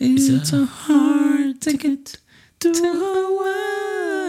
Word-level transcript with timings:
It's 0.00 0.54
a 0.54 0.66
hard 0.66 1.60
ticket 1.60 2.22
to 2.58 2.68
Hawaii. 2.74 4.20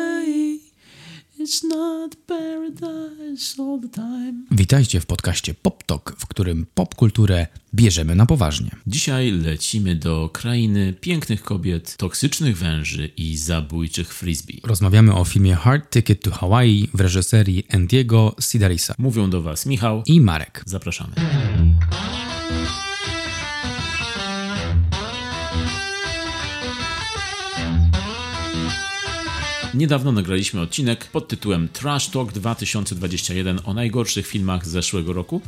It's 1.40 1.64
not 1.64 2.16
paradise 2.28 3.62
all 3.62 3.80
the 3.82 3.90
time. 3.90 4.34
Witajcie 4.52 5.00
w 5.00 5.06
podcaście 5.06 5.54
Pop 5.54 5.84
Talk, 5.84 6.16
w 6.18 6.28
którym 6.28 6.66
popkulturę 6.74 7.48
bierzemy 7.74 8.16
na 8.16 8.26
poważnie. 8.26 8.72
Dzisiaj 8.88 9.32
lecimy 9.32 9.96
do 9.96 10.30
krainy 10.34 10.94
pięknych 11.02 11.44
kobiet, 11.44 11.98
toksycznych 11.98 12.58
węży 12.58 13.10
i 13.18 13.38
zabójczych 13.38 14.14
frisbee. 14.14 14.62
Rozmawiamy 14.64 15.16
o 15.16 15.26
filmie 15.26 15.56
Hard 15.56 15.90
Ticket 15.94 16.24
to 16.24 16.32
Hawaii 16.32 16.90
w 16.94 17.02
reżyserii 17.02 17.64
Andiego 17.74 18.36
Sidarisa. 18.40 18.96
Mówią 18.98 19.30
do 19.30 19.42
Was 19.42 19.66
Michał 19.66 20.04
i 20.06 20.22
Marek. 20.22 20.64
Zapraszamy. 20.66 21.14
Niedawno 29.74 30.12
nagraliśmy 30.12 30.62
odcinek 30.62 31.08
pod 31.08 31.28
tytułem 31.28 31.68
Trash 31.74 32.08
Talk 32.08 32.32
2021 32.32 33.60
o 33.66 33.74
najgorszych 33.74 34.28
filmach 34.28 34.68
z 34.68 34.70
zeszłego 34.70 35.14
roku. 35.14 35.42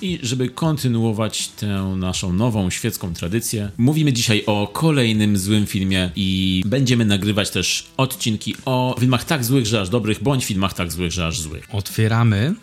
I 0.00 0.18
żeby 0.22 0.48
kontynuować 0.48 1.48
tę 1.48 1.94
naszą 1.96 2.32
nową 2.32 2.70
świecką 2.70 3.14
tradycję, 3.14 3.70
mówimy 3.76 4.12
dzisiaj 4.12 4.42
o 4.46 4.70
kolejnym 4.72 5.38
złym 5.38 5.66
filmie 5.66 6.10
i 6.16 6.62
będziemy 6.66 7.04
nagrywać 7.04 7.50
też 7.50 7.86
odcinki 7.96 8.54
o 8.64 8.96
filmach 9.00 9.24
tak 9.24 9.44
złych, 9.44 9.66
że 9.66 9.80
aż 9.80 9.88
dobrych, 9.88 10.22
bądź 10.22 10.44
filmach 10.44 10.74
tak 10.74 10.92
złych, 10.92 11.12
że 11.12 11.26
aż 11.26 11.40
złych. 11.40 11.68
Otwieramy 11.72 12.54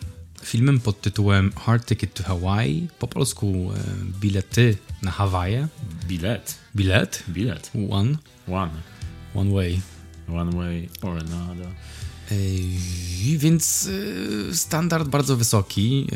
filmem 0.44 0.80
pod 0.80 1.02
tytułem 1.02 1.52
Hard 1.66 1.88
Ticket 1.88 2.14
to 2.14 2.24
Hawaii, 2.24 2.88
po 3.00 3.08
polsku 3.08 3.72
e, 3.76 3.80
bilety 4.22 4.78
na 5.02 5.12
Hawaje. 5.12 5.68
Bilet. 6.08 6.56
Bilet? 6.76 7.24
Bilet. 7.30 7.72
One. 7.90 8.18
One. 8.48 8.72
One 9.36 9.54
way. 9.54 9.95
One 10.30 10.52
way 10.52 10.90
or 11.02 11.18
another. 11.18 11.68
Więc 13.38 13.86
y, 13.86 14.58
standard 14.58 15.08
bardzo 15.08 15.38
wysoki. 15.38 16.08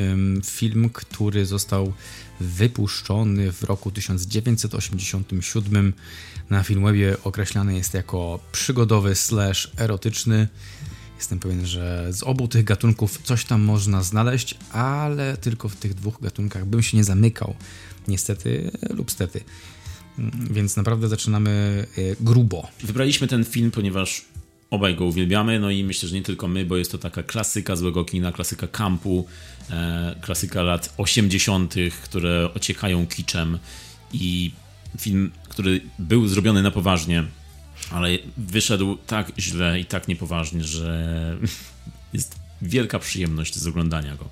Film, 0.45 0.89
który 0.89 1.45
został 1.45 1.93
wypuszczony 2.39 3.51
w 3.51 3.63
roku 3.63 3.91
1987 3.91 5.93
na 6.49 6.63
Filmwebie 6.63 7.17
określany 7.23 7.75
jest 7.75 7.93
jako 7.93 8.39
przygodowy 8.51 9.15
slash 9.15 9.71
erotyczny. 9.77 10.47
Jestem 11.17 11.39
pewien, 11.39 11.65
że 11.65 12.13
z 12.13 12.23
obu 12.23 12.47
tych 12.47 12.63
gatunków 12.63 13.19
coś 13.23 13.45
tam 13.45 13.61
można 13.61 14.03
znaleźć, 14.03 14.55
ale 14.71 15.37
tylko 15.37 15.69
w 15.69 15.75
tych 15.75 15.93
dwóch 15.93 16.21
gatunkach 16.21 16.65
bym 16.65 16.83
się 16.83 16.97
nie 16.97 17.03
zamykał. 17.03 17.55
Niestety 18.07 18.71
lub 18.89 19.11
stety. 19.11 19.43
Więc 20.51 20.77
naprawdę 20.77 21.07
zaczynamy 21.07 21.85
y, 21.97 22.15
grubo. 22.19 22.67
Wybraliśmy 22.83 23.27
ten 23.27 23.45
film, 23.45 23.71
ponieważ 23.71 24.25
obaj 24.69 24.95
go 24.95 25.05
uwielbiamy, 25.05 25.59
no 25.59 25.71
i 25.71 25.83
myślę, 25.83 26.09
że 26.09 26.15
nie 26.15 26.21
tylko 26.21 26.47
my, 26.47 26.65
bo 26.65 26.77
jest 26.77 26.91
to 26.91 26.97
taka 26.97 27.23
klasyka 27.23 27.75
złego 27.75 28.05
kina, 28.05 28.31
klasyka 28.31 28.67
kampu, 28.67 29.27
e, 29.69 30.15
klasyka 30.21 30.63
lat 30.63 30.93
80., 30.97 31.75
które 32.03 32.49
ociekają 32.53 33.07
kiczem 33.07 33.59
i 34.13 34.51
film, 34.99 35.31
który 35.49 35.81
był 35.99 36.27
zrobiony 36.27 36.63
na 36.63 36.71
poważnie, 36.71 37.23
ale 37.91 38.09
wyszedł 38.37 38.97
tak 39.07 39.31
źle 39.39 39.79
i 39.79 39.85
tak 39.85 40.07
niepoważnie, 40.07 40.63
że 40.63 41.37
jest 42.13 42.35
wielka 42.61 42.99
przyjemność 42.99 43.55
z 43.55 43.67
oglądania 43.67 44.15
go. 44.15 44.29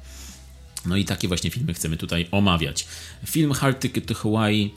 No 0.85 0.95
i 0.95 1.05
takie 1.05 1.27
właśnie 1.27 1.49
filmy 1.49 1.73
chcemy 1.73 1.97
tutaj 1.97 2.27
omawiać. 2.31 2.87
Film 3.25 3.51
Hard 3.51 3.81
Ticket 3.81 4.05
to 4.05 4.13
Hawaii 4.13 4.73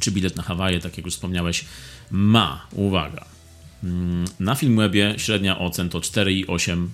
czy 0.00 0.10
bilet 0.10 0.36
na 0.36 0.42
Hawaje, 0.42 0.80
tak 0.80 0.96
jak 0.96 1.06
już 1.06 1.14
wspomniałeś, 1.14 1.64
ma, 2.10 2.66
uwaga, 2.72 3.24
mm, 3.84 4.24
na 4.40 4.54
Filmwebie 4.54 5.14
średnia 5.16 5.58
ocen 5.58 5.88
to 5.88 6.00
4,8, 6.00 6.88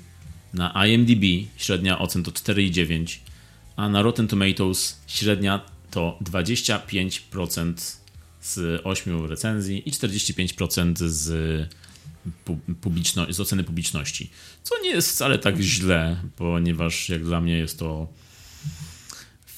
na 0.54 0.86
IMDb 0.86 1.24
średnia 1.56 1.98
ocen 1.98 2.22
to 2.22 2.30
4,9, 2.30 3.18
a 3.76 3.88
na 3.88 4.02
Rotten 4.02 4.28
Tomatoes 4.28 5.00
średnia 5.06 5.60
to 5.90 6.18
25% 6.20 7.74
z 8.40 8.80
8 8.84 9.26
recenzji 9.26 9.88
i 9.88 9.92
45% 9.92 11.08
z, 11.08 11.68
publiczno- 12.80 13.32
z 13.32 13.40
oceny 13.40 13.64
publiczności. 13.64 14.30
Co 14.62 14.82
nie 14.82 14.90
jest 14.90 15.10
wcale 15.10 15.38
tak 15.38 15.60
źle, 15.60 16.16
ponieważ 16.36 17.08
jak 17.08 17.24
dla 17.24 17.40
mnie 17.40 17.58
jest 17.58 17.78
to 17.78 18.08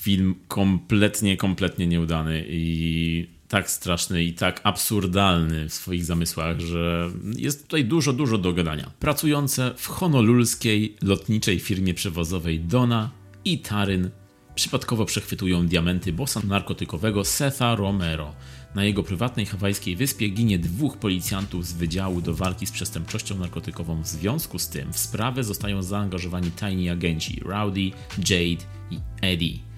film 0.00 0.34
kompletnie, 0.48 1.36
kompletnie 1.36 1.86
nieudany 1.86 2.44
i 2.48 3.26
tak 3.48 3.70
straszny 3.70 4.24
i 4.24 4.32
tak 4.32 4.60
absurdalny 4.64 5.68
w 5.68 5.74
swoich 5.74 6.04
zamysłach, 6.04 6.60
że 6.60 7.10
jest 7.36 7.62
tutaj 7.62 7.84
dużo, 7.84 8.12
dużo 8.12 8.38
do 8.38 8.52
gadania. 8.52 8.90
Pracujące 9.00 9.74
w 9.76 9.86
honolulskiej 9.86 10.96
lotniczej 11.02 11.58
firmie 11.58 11.94
przewozowej 11.94 12.60
Dona 12.60 13.10
i 13.44 13.58
Taryn 13.58 14.10
przypadkowo 14.54 15.04
przechwytują 15.04 15.66
diamenty 15.66 16.12
bossa 16.12 16.40
narkotykowego 16.44 17.24
Setha 17.24 17.74
Romero. 17.74 18.34
Na 18.74 18.84
jego 18.84 19.02
prywatnej 19.02 19.46
hawajskiej 19.46 19.96
wyspie 19.96 20.28
ginie 20.28 20.58
dwóch 20.58 20.96
policjantów 20.96 21.66
z 21.66 21.72
Wydziału 21.72 22.20
do 22.20 22.34
Walki 22.34 22.66
z 22.66 22.72
Przestępczością 22.72 23.38
Narkotykową. 23.38 24.02
W 24.02 24.06
związku 24.06 24.58
z 24.58 24.68
tym 24.68 24.92
w 24.92 24.98
sprawę 24.98 25.44
zostają 25.44 25.82
zaangażowani 25.82 26.50
tajni 26.50 26.90
agenci 26.90 27.40
Rowdy, 27.44 27.90
Jade 28.18 28.64
i 28.90 28.98
Eddie 29.22 29.70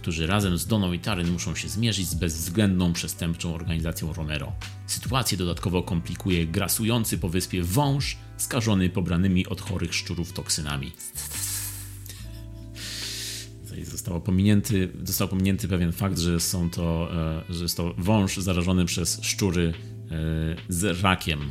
którzy 0.00 0.26
razem 0.26 0.58
z 0.58 0.66
Doną 0.66 0.92
i 0.92 0.98
Taryn 0.98 1.30
muszą 1.30 1.54
się 1.54 1.68
zmierzyć 1.68 2.08
z 2.08 2.14
bezwzględną 2.14 2.92
przestępczą 2.92 3.54
organizacją 3.54 4.12
Romero. 4.12 4.52
Sytuację 4.86 5.38
dodatkowo 5.38 5.82
komplikuje 5.82 6.46
grasujący 6.46 7.18
po 7.18 7.28
wyspie 7.28 7.62
wąż 7.62 8.16
skażony 8.36 8.90
pobranymi 8.90 9.46
od 9.46 9.60
chorych 9.60 9.94
szczurów 9.94 10.32
toksynami. 10.32 10.92
Został 13.84 14.20
pominięty, 14.20 14.88
został 15.04 15.28
pominięty 15.28 15.68
pewien 15.68 15.92
fakt, 15.92 16.18
że, 16.18 16.40
są 16.40 16.70
to, 16.70 17.08
e, 17.48 17.54
że 17.54 17.62
jest 17.62 17.76
to 17.76 17.94
wąż 17.98 18.36
zarażony 18.36 18.84
przez 18.84 19.18
szczury 19.22 19.74
e, 20.10 20.56
z 20.68 21.02
rakiem 21.02 21.50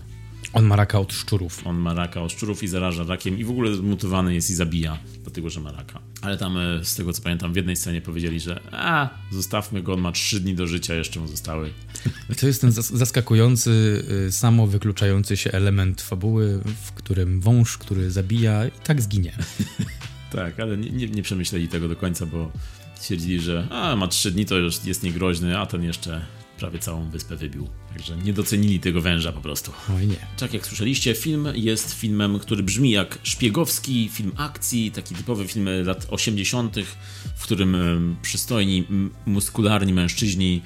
on 0.54 0.66
ma 0.66 0.76
raka 0.76 1.00
od 1.00 1.14
szczurów. 1.14 1.68
On 1.68 1.78
ma 1.78 1.94
raka 1.94 2.22
od 2.22 2.32
szczurów 2.32 2.64
i 2.64 2.68
zaraża 2.68 3.04
rakiem 3.04 3.40
i 3.40 3.44
w 3.44 3.50
ogóle 3.50 3.76
zmutowany 3.76 4.34
jest 4.34 4.50
i 4.50 4.56
zabija, 4.56 4.98
dlatego 5.24 5.50
że 5.50 5.60
ma 5.60 5.72
raka. 5.72 6.02
Ale 6.22 6.38
tam, 6.38 6.58
e, 6.58 6.86
z 6.86 6.96
tego 6.96 7.14
co 7.14 7.22
pamiętam, 7.22 7.54
w 7.54 7.56
jednej 7.56 7.76
scenie 7.76 8.02
powiedzieli, 8.02 8.40
że 8.40 8.60
a, 8.72 9.10
zostawmy 9.32 9.84
go, 9.84 9.94
on 9.94 10.02
ma 10.02 10.12
trzy 10.12 10.40
dni 10.40 10.56
do 10.56 10.68
życia, 10.68 10.96
jeszcze 10.96 11.20
mu 11.20 11.28
zostały. 11.28 11.74
To 12.40 12.48
jest 12.48 12.62
ten 12.62 12.72
zaskakujący, 12.72 14.04
y, 14.28 14.32
samo 14.32 14.68
wykluczający 14.68 15.38
się 15.38 15.52
element 15.52 16.02
fabuły, 16.02 16.62
w 16.86 16.92
którym 16.92 17.42
wąż, 17.42 17.78
który 17.78 18.12
zabija 18.12 18.68
i 18.68 18.72
tak 18.84 19.02
zginie. 19.02 19.34
tak, 20.32 20.60
ale 20.60 20.78
nie, 20.78 20.90
nie, 20.90 21.08
nie 21.08 21.24
przemyśleli 21.24 21.68
tego 21.68 21.88
do 21.88 21.96
końca, 21.96 22.26
bo 22.26 22.52
stwierdzili, 22.96 23.40
że 23.40 23.68
a, 23.72 23.96
ma 23.96 24.08
trzy 24.08 24.32
dni, 24.32 24.46
to 24.46 24.58
już 24.58 24.86
jest 24.86 25.04
niegroźny, 25.04 25.58
a 25.60 25.66
ten 25.66 25.84
jeszcze 25.84 26.26
prawie 26.60 26.80
całą 26.80 27.10
wyspę 27.10 27.36
wybił. 27.36 27.68
Także 27.94 28.18
nie 28.18 28.34
docenili 28.34 28.80
tego 28.80 29.02
węża 29.02 29.32
po 29.32 29.42
prostu. 29.42 29.72
Oj 29.98 30.08
nie. 30.08 30.28
Tak 30.38 30.54
jak 30.54 30.68
słyszeliście, 30.68 31.16
film 31.16 31.48
jest 31.56 31.94
filmem, 31.94 32.40
który 32.40 32.64
brzmi 32.64 32.92
jak 32.92 33.20
szpiegowski 33.24 34.10
film 34.14 34.32
akcji, 34.38 34.92
taki 34.92 35.16
typowy 35.16 35.48
film 35.48 35.70
lat 35.86 36.08
80., 36.10 36.76
w 37.36 37.44
którym 37.44 37.76
przystojni, 38.22 38.84
muskularni 39.26 39.94
mężczyźni 39.94 40.62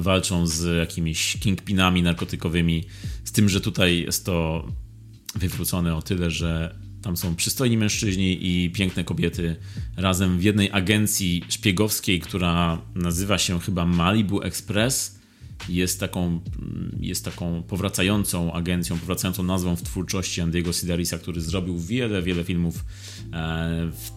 walczą 0.00 0.46
z 0.46 0.78
jakimiś 0.78 1.36
kingpinami 1.40 2.02
narkotykowymi. 2.02 2.84
Z 3.24 3.32
tym, 3.32 3.48
że 3.48 3.60
tutaj 3.60 4.02
jest 4.02 4.26
to 4.26 4.66
wywrócone 5.34 5.96
o 5.96 6.02
tyle, 6.02 6.30
że 6.30 6.78
tam 7.04 7.16
są 7.16 7.36
przystojni 7.36 7.76
mężczyźni 7.76 8.38
i 8.40 8.70
piękne 8.70 9.04
kobiety 9.04 9.56
razem 9.96 10.38
w 10.38 10.42
jednej 10.42 10.70
agencji 10.72 11.44
szpiegowskiej, 11.48 12.20
która 12.20 12.78
nazywa 12.94 13.38
się 13.38 13.60
chyba 13.60 13.86
Malibu 13.86 14.42
Express. 14.42 15.14
Jest 15.68 16.00
taką, 16.00 16.40
jest 17.00 17.24
taką 17.24 17.62
powracającą 17.62 18.52
agencją, 18.52 18.98
powracającą 18.98 19.42
nazwą 19.42 19.76
w 19.76 19.82
twórczości 19.82 20.40
Andiego 20.40 20.72
Sidarisa, 20.72 21.18
który 21.18 21.40
zrobił 21.40 21.78
wiele, 21.78 22.22
wiele 22.22 22.44
filmów 22.44 22.84
e, 23.32 23.90
w, 23.92 24.10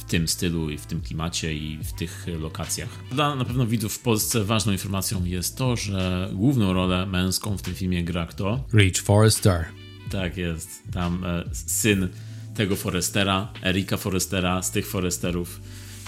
w 0.00 0.04
tym 0.04 0.28
stylu 0.28 0.70
i 0.70 0.78
w 0.78 0.86
tym 0.86 1.00
klimacie 1.00 1.54
i 1.54 1.78
w 1.84 1.92
tych 1.92 2.26
lokacjach. 2.40 2.88
Dla 3.10 3.36
na 3.36 3.44
pewno 3.44 3.66
widzów 3.66 3.94
w 3.94 3.98
Polsce 3.98 4.44
ważną 4.44 4.72
informacją 4.72 5.24
jest 5.24 5.56
to, 5.56 5.76
że 5.76 6.30
główną 6.34 6.72
rolę 6.72 7.06
męską 7.06 7.58
w 7.58 7.62
tym 7.62 7.74
filmie 7.74 8.04
gra 8.04 8.26
kto? 8.26 8.64
Rich 8.74 9.02
Forrester. 9.02 9.81
Tak 10.12 10.36
jest. 10.36 10.82
Tam 10.92 11.24
e, 11.24 11.44
syn 11.52 12.08
tego 12.54 12.76
Forestera, 12.76 13.52
Erika 13.64 13.96
Forestera, 13.96 14.62
z 14.62 14.70
tych 14.70 14.86
Foresterów, 14.86 15.60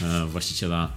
e, 0.02 0.26
właściciela 0.26 0.92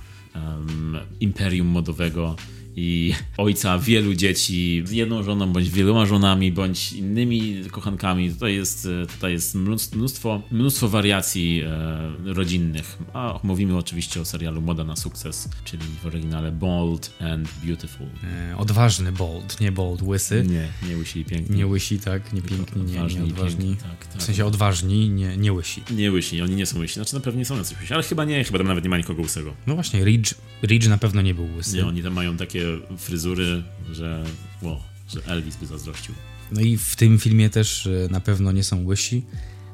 Imperium 1.19 1.67
Modowego 1.67 2.35
i 2.77 3.13
ojca 3.37 3.79
wielu 3.79 4.13
dzieci 4.13 4.83
z 4.85 4.91
jedną 4.91 5.23
żoną, 5.23 5.53
bądź 5.53 5.69
wieloma 5.69 6.05
żonami, 6.05 6.51
bądź 6.51 6.93
innymi 6.93 7.61
kochankami. 7.71 8.31
Tutaj 8.31 8.55
jest, 8.55 8.87
tutaj 9.13 9.31
jest 9.31 9.55
mnóstwo, 9.55 10.41
mnóstwo 10.51 10.89
wariacji 10.89 11.61
e, 11.65 12.33
rodzinnych. 12.33 12.97
A 13.13 13.39
mówimy 13.43 13.77
oczywiście 13.77 14.21
o 14.21 14.25
serialu 14.25 14.61
Moda 14.61 14.83
na 14.83 14.95
sukces, 14.95 15.49
czyli 15.65 15.83
w 16.03 16.05
oryginale 16.05 16.51
Bold 16.51 17.13
and 17.19 17.49
Beautiful. 17.63 18.07
E, 18.23 18.57
odważny 18.57 19.11
Bold, 19.11 19.61
nie 19.61 19.71
Bold 19.71 20.01
łysy. 20.01 20.45
Nie, 20.47 20.89
nie 20.89 20.97
łysi 20.97 21.19
i 21.19 21.25
piękni. 21.25 21.55
Nie 21.55 21.67
łysi, 21.67 21.99
tak, 21.99 22.33
nie 22.33 22.41
piękni, 22.41 22.83
nie, 22.83 23.15
nie 23.15 23.23
odważni. 23.23 23.75
Tak, 23.75 24.07
tak. 24.07 24.21
W 24.21 24.23
sensie 24.23 24.45
odważni, 24.45 25.09
nie, 25.09 25.37
nie 25.37 25.53
łysi. 25.53 25.83
Nie 25.91 26.11
łysi, 26.11 26.41
oni 26.41 26.55
nie 26.55 26.65
są 26.65 26.79
łysi. 26.79 26.93
Znaczy 26.93 27.13
na 27.13 27.19
pewno 27.19 27.39
nie 27.39 27.45
są 27.45 27.57
jacyś 27.57 27.79
łysi, 27.79 27.93
ale 27.93 28.03
chyba 28.03 28.25
nie, 28.25 28.43
chyba 28.43 28.57
tam 28.57 28.67
nawet 28.67 28.83
nie 28.83 28.89
ma 28.89 28.97
nikogo 28.97 29.21
łysego. 29.21 29.53
No 29.67 29.75
właśnie, 29.75 30.05
Ridge, 30.05 30.33
Ridge 30.63 30.87
na 30.87 30.97
pewno 30.97 31.21
nie 31.21 31.33
był 31.33 31.55
łysy. 31.55 31.77
Nie, 31.77 31.85
oni 31.85 32.03
tam 32.03 32.13
mają 32.13 32.37
takie 32.37 32.66
fryzury, 32.97 33.63
że, 33.91 34.23
wow, 34.61 34.77
że 35.09 35.21
Elvis 35.25 35.55
by 35.55 35.65
zazdrościł. 35.65 36.15
No 36.51 36.61
i 36.61 36.77
w 36.77 36.95
tym 36.95 37.19
filmie 37.19 37.49
też 37.49 37.87
e, 37.87 38.07
na 38.11 38.19
pewno 38.19 38.51
nie 38.51 38.63
są 38.63 38.85
łysi. 38.85 39.25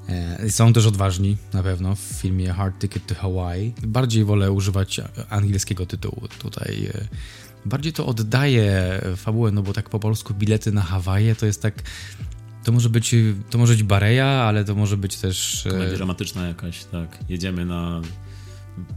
E, 0.10 0.50
są 0.50 0.74
też 0.74 0.86
odważni, 0.86 1.38
na 1.54 1.64
pewno, 1.64 1.96
w 1.96 2.00
filmie 2.00 2.54
Hard 2.54 2.80
Ticket 2.80 3.06
to 3.08 3.16
Hawaii. 3.16 3.74
Bardziej 3.84 4.26
wolę 4.26 4.52
używać 4.52 5.02
angielskiego 5.30 5.86
tytułu 5.86 6.28
tutaj. 6.40 6.86
E, 6.86 7.08
bardziej 7.66 7.94
to 7.94 8.06
oddaje 8.06 9.02
fabułę, 9.16 9.52
no 9.52 9.64
bo 9.64 9.74
tak 9.74 9.90
po 9.90 10.00
polsku 10.00 10.34
bilety 10.34 10.72
na 10.72 10.82
Hawaje 10.82 11.36
to 11.36 11.46
jest 11.46 11.62
tak... 11.62 11.76
To 12.64 12.72
może 12.72 12.90
być, 12.90 13.16
to 13.50 13.58
może 13.58 13.74
być 13.74 13.84
Bareja, 13.84 14.28
ale 14.28 14.66
to 14.66 14.76
może 14.76 14.98
być 14.98 15.18
też... 15.18 15.68
Komedia 15.70 15.96
dramatyczna 15.96 16.48
jakaś, 16.48 16.84
tak. 16.84 17.20
Jedziemy 17.30 17.66
na 17.66 18.02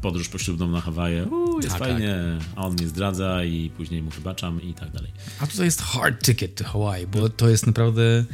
podróż 0.03 0.29
poślubną 0.29 0.69
na 0.69 0.81
Hawaje, 0.81 1.25
Uuu, 1.25 1.46
jest 1.65 1.79
tak, 1.79 1.89
fajnie, 1.89 2.15
tak. 2.39 2.49
a 2.57 2.67
on 2.67 2.73
mnie 2.73 2.89
zdradza 2.89 3.45
i 3.45 3.71
później 3.77 4.03
mu 4.03 4.11
wybaczam 4.11 4.63
i 4.63 4.75
tak 4.75 4.91
dalej. 4.91 5.11
A 5.41 5.47
tutaj 5.47 5.65
jest 5.65 5.83
hard 5.83 6.25
ticket 6.25 6.55
to 6.55 6.65
Hawaii, 6.65 7.07
bo 7.07 7.29
to 7.29 7.49
jest 7.49 7.67
naprawdę 7.67 8.25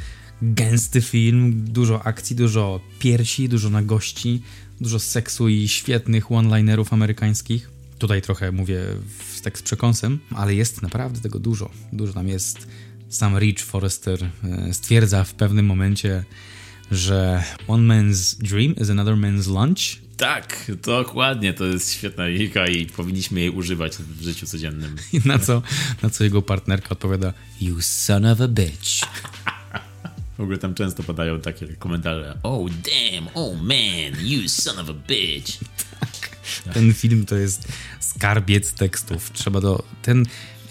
gęsty 0.42 1.00
film, 1.00 1.64
dużo 1.64 2.02
akcji, 2.02 2.36
dużo 2.36 2.80
piersi, 2.98 3.48
dużo 3.48 3.70
nagości, 3.70 4.42
dużo 4.80 4.98
seksu 4.98 5.48
i 5.48 5.68
świetnych 5.68 6.32
one-linerów 6.32 6.92
amerykańskich. 6.92 7.70
Tutaj 7.98 8.22
trochę 8.22 8.52
mówię 8.52 8.80
w, 9.18 9.40
tak 9.40 9.58
z 9.58 9.62
przekąsem, 9.62 10.18
ale 10.34 10.54
jest 10.54 10.82
naprawdę 10.82 11.20
tego 11.20 11.38
dużo. 11.38 11.70
Dużo 11.92 12.12
tam 12.12 12.28
jest. 12.28 12.66
Sam 13.08 13.38
Rich 13.38 13.64
Forrester 13.64 14.30
e, 14.44 14.74
stwierdza 14.74 15.24
w 15.24 15.34
pewnym 15.34 15.66
momencie, 15.66 16.24
że 16.90 17.44
one 17.68 17.94
man's 17.94 18.38
dream 18.38 18.76
is 18.76 18.90
another 18.90 19.14
man's 19.14 19.48
lunch. 19.48 20.02
Tak, 20.22 20.70
dokładnie, 20.82 21.54
to 21.54 21.64
jest 21.64 21.92
świetna 21.92 22.26
lika 22.26 22.66
i 22.66 22.86
powinniśmy 22.86 23.40
jej 23.40 23.50
używać 23.50 23.96
w 23.96 24.22
życiu 24.22 24.46
codziennym. 24.46 24.96
Na 25.24 25.38
co, 25.38 25.62
na 26.02 26.10
co 26.10 26.24
jego 26.24 26.42
partnerka 26.42 26.88
odpowiada 26.90 27.32
You 27.60 27.80
son 27.80 28.26
of 28.26 28.40
a 28.40 28.48
bitch. 28.48 29.06
W 30.38 30.40
ogóle 30.40 30.58
tam 30.58 30.74
często 30.74 31.02
padają 31.02 31.40
takie 31.40 31.66
komentarze 31.66 32.38
Oh 32.42 32.70
damn, 32.70 33.28
oh 33.34 33.62
man, 33.62 34.26
you 34.26 34.48
son 34.48 34.78
of 34.78 34.90
a 34.90 34.92
bitch. 34.92 35.58
Tak. 36.00 36.74
Ten 36.74 36.94
film 36.94 37.26
to 37.26 37.36
jest 37.36 37.68
skarbiec 38.00 38.72
tekstów. 38.72 39.32
Trzeba 39.32 39.60
do... 39.60 39.84
Ten... 40.02 40.24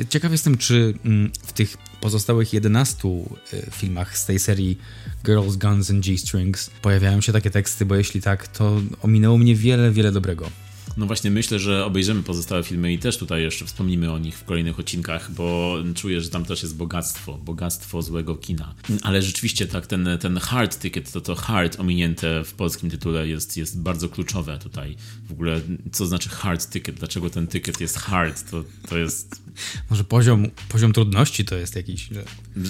Ciekaw 0.09 0.31
jestem, 0.31 0.57
czy 0.57 0.93
mm, 1.05 1.31
w 1.43 1.53
tych 1.53 1.77
pozostałych 2.01 2.53
11 2.53 3.07
y, 3.53 3.71
filmach 3.71 4.17
z 4.17 4.25
tej 4.25 4.39
serii 4.39 4.77
Girls, 5.25 5.55
Guns 5.55 5.91
and 5.91 6.05
G-Strings 6.05 6.69
pojawiają 6.81 7.21
się 7.21 7.33
takie 7.33 7.51
teksty, 7.51 7.85
bo 7.85 7.95
jeśli 7.95 8.21
tak, 8.21 8.47
to 8.47 8.81
ominęło 9.01 9.37
mnie 9.37 9.55
wiele, 9.55 9.91
wiele 9.91 10.11
dobrego. 10.11 10.49
No 10.97 11.05
właśnie 11.05 11.31
myślę, 11.31 11.59
że 11.59 11.85
obejrzymy 11.85 12.23
pozostałe 12.23 12.63
filmy 12.63 12.93
i 12.93 12.99
też 12.99 13.17
tutaj 13.17 13.41
jeszcze 13.41 13.65
wspomnimy 13.65 14.11
o 14.11 14.19
nich 14.19 14.37
w 14.37 14.43
kolejnych 14.43 14.79
odcinkach, 14.79 15.31
bo 15.31 15.75
czuję, 15.95 16.21
że 16.21 16.29
tam 16.29 16.45
też 16.45 16.63
jest 16.63 16.77
bogactwo, 16.77 17.37
bogactwo 17.37 18.01
złego 18.01 18.35
kina. 18.35 18.75
Ale 19.01 19.21
rzeczywiście 19.21 19.67
tak, 19.67 19.87
ten, 19.87 20.09
ten 20.21 20.37
hard 20.37 20.79
ticket, 20.79 21.11
to 21.11 21.21
to 21.21 21.35
hard 21.35 21.79
ominięte 21.79 22.43
w 22.43 22.53
polskim 22.53 22.89
tytule 22.89 23.27
jest, 23.27 23.57
jest 23.57 23.81
bardzo 23.81 24.09
kluczowe 24.09 24.59
tutaj. 24.59 24.95
W 25.29 25.31
ogóle 25.31 25.61
co 25.91 26.05
znaczy 26.05 26.29
hard 26.29 26.69
ticket? 26.69 26.95
Dlaczego 26.95 27.29
ten 27.29 27.47
ticket 27.47 27.81
jest 27.81 27.97
hard? 27.97 28.51
To, 28.51 28.63
to 28.89 28.97
jest... 28.97 29.41
Może 29.89 30.03
poziom, 30.03 30.47
poziom 30.69 30.93
trudności 30.93 31.45
to 31.45 31.55
jest 31.55 31.75
jakiś... 31.75 32.09
Że, 32.11 32.23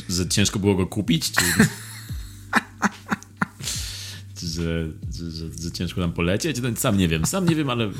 że 0.09 0.27
ciężko 0.27 0.59
było 0.59 0.75
go 0.75 0.87
kupić? 0.87 1.31
Czy... 1.31 1.41
że, 4.47 4.87
że, 5.13 5.31
że, 5.31 5.45
że 5.63 5.71
ciężko 5.71 6.01
nam 6.01 6.13
polecieć? 6.13 6.61
No, 6.61 6.69
sam 6.75 6.97
nie 6.97 7.07
wiem, 7.07 7.25
sam 7.25 7.49
nie 7.49 7.55
wiem, 7.55 7.69
ale 7.69 7.91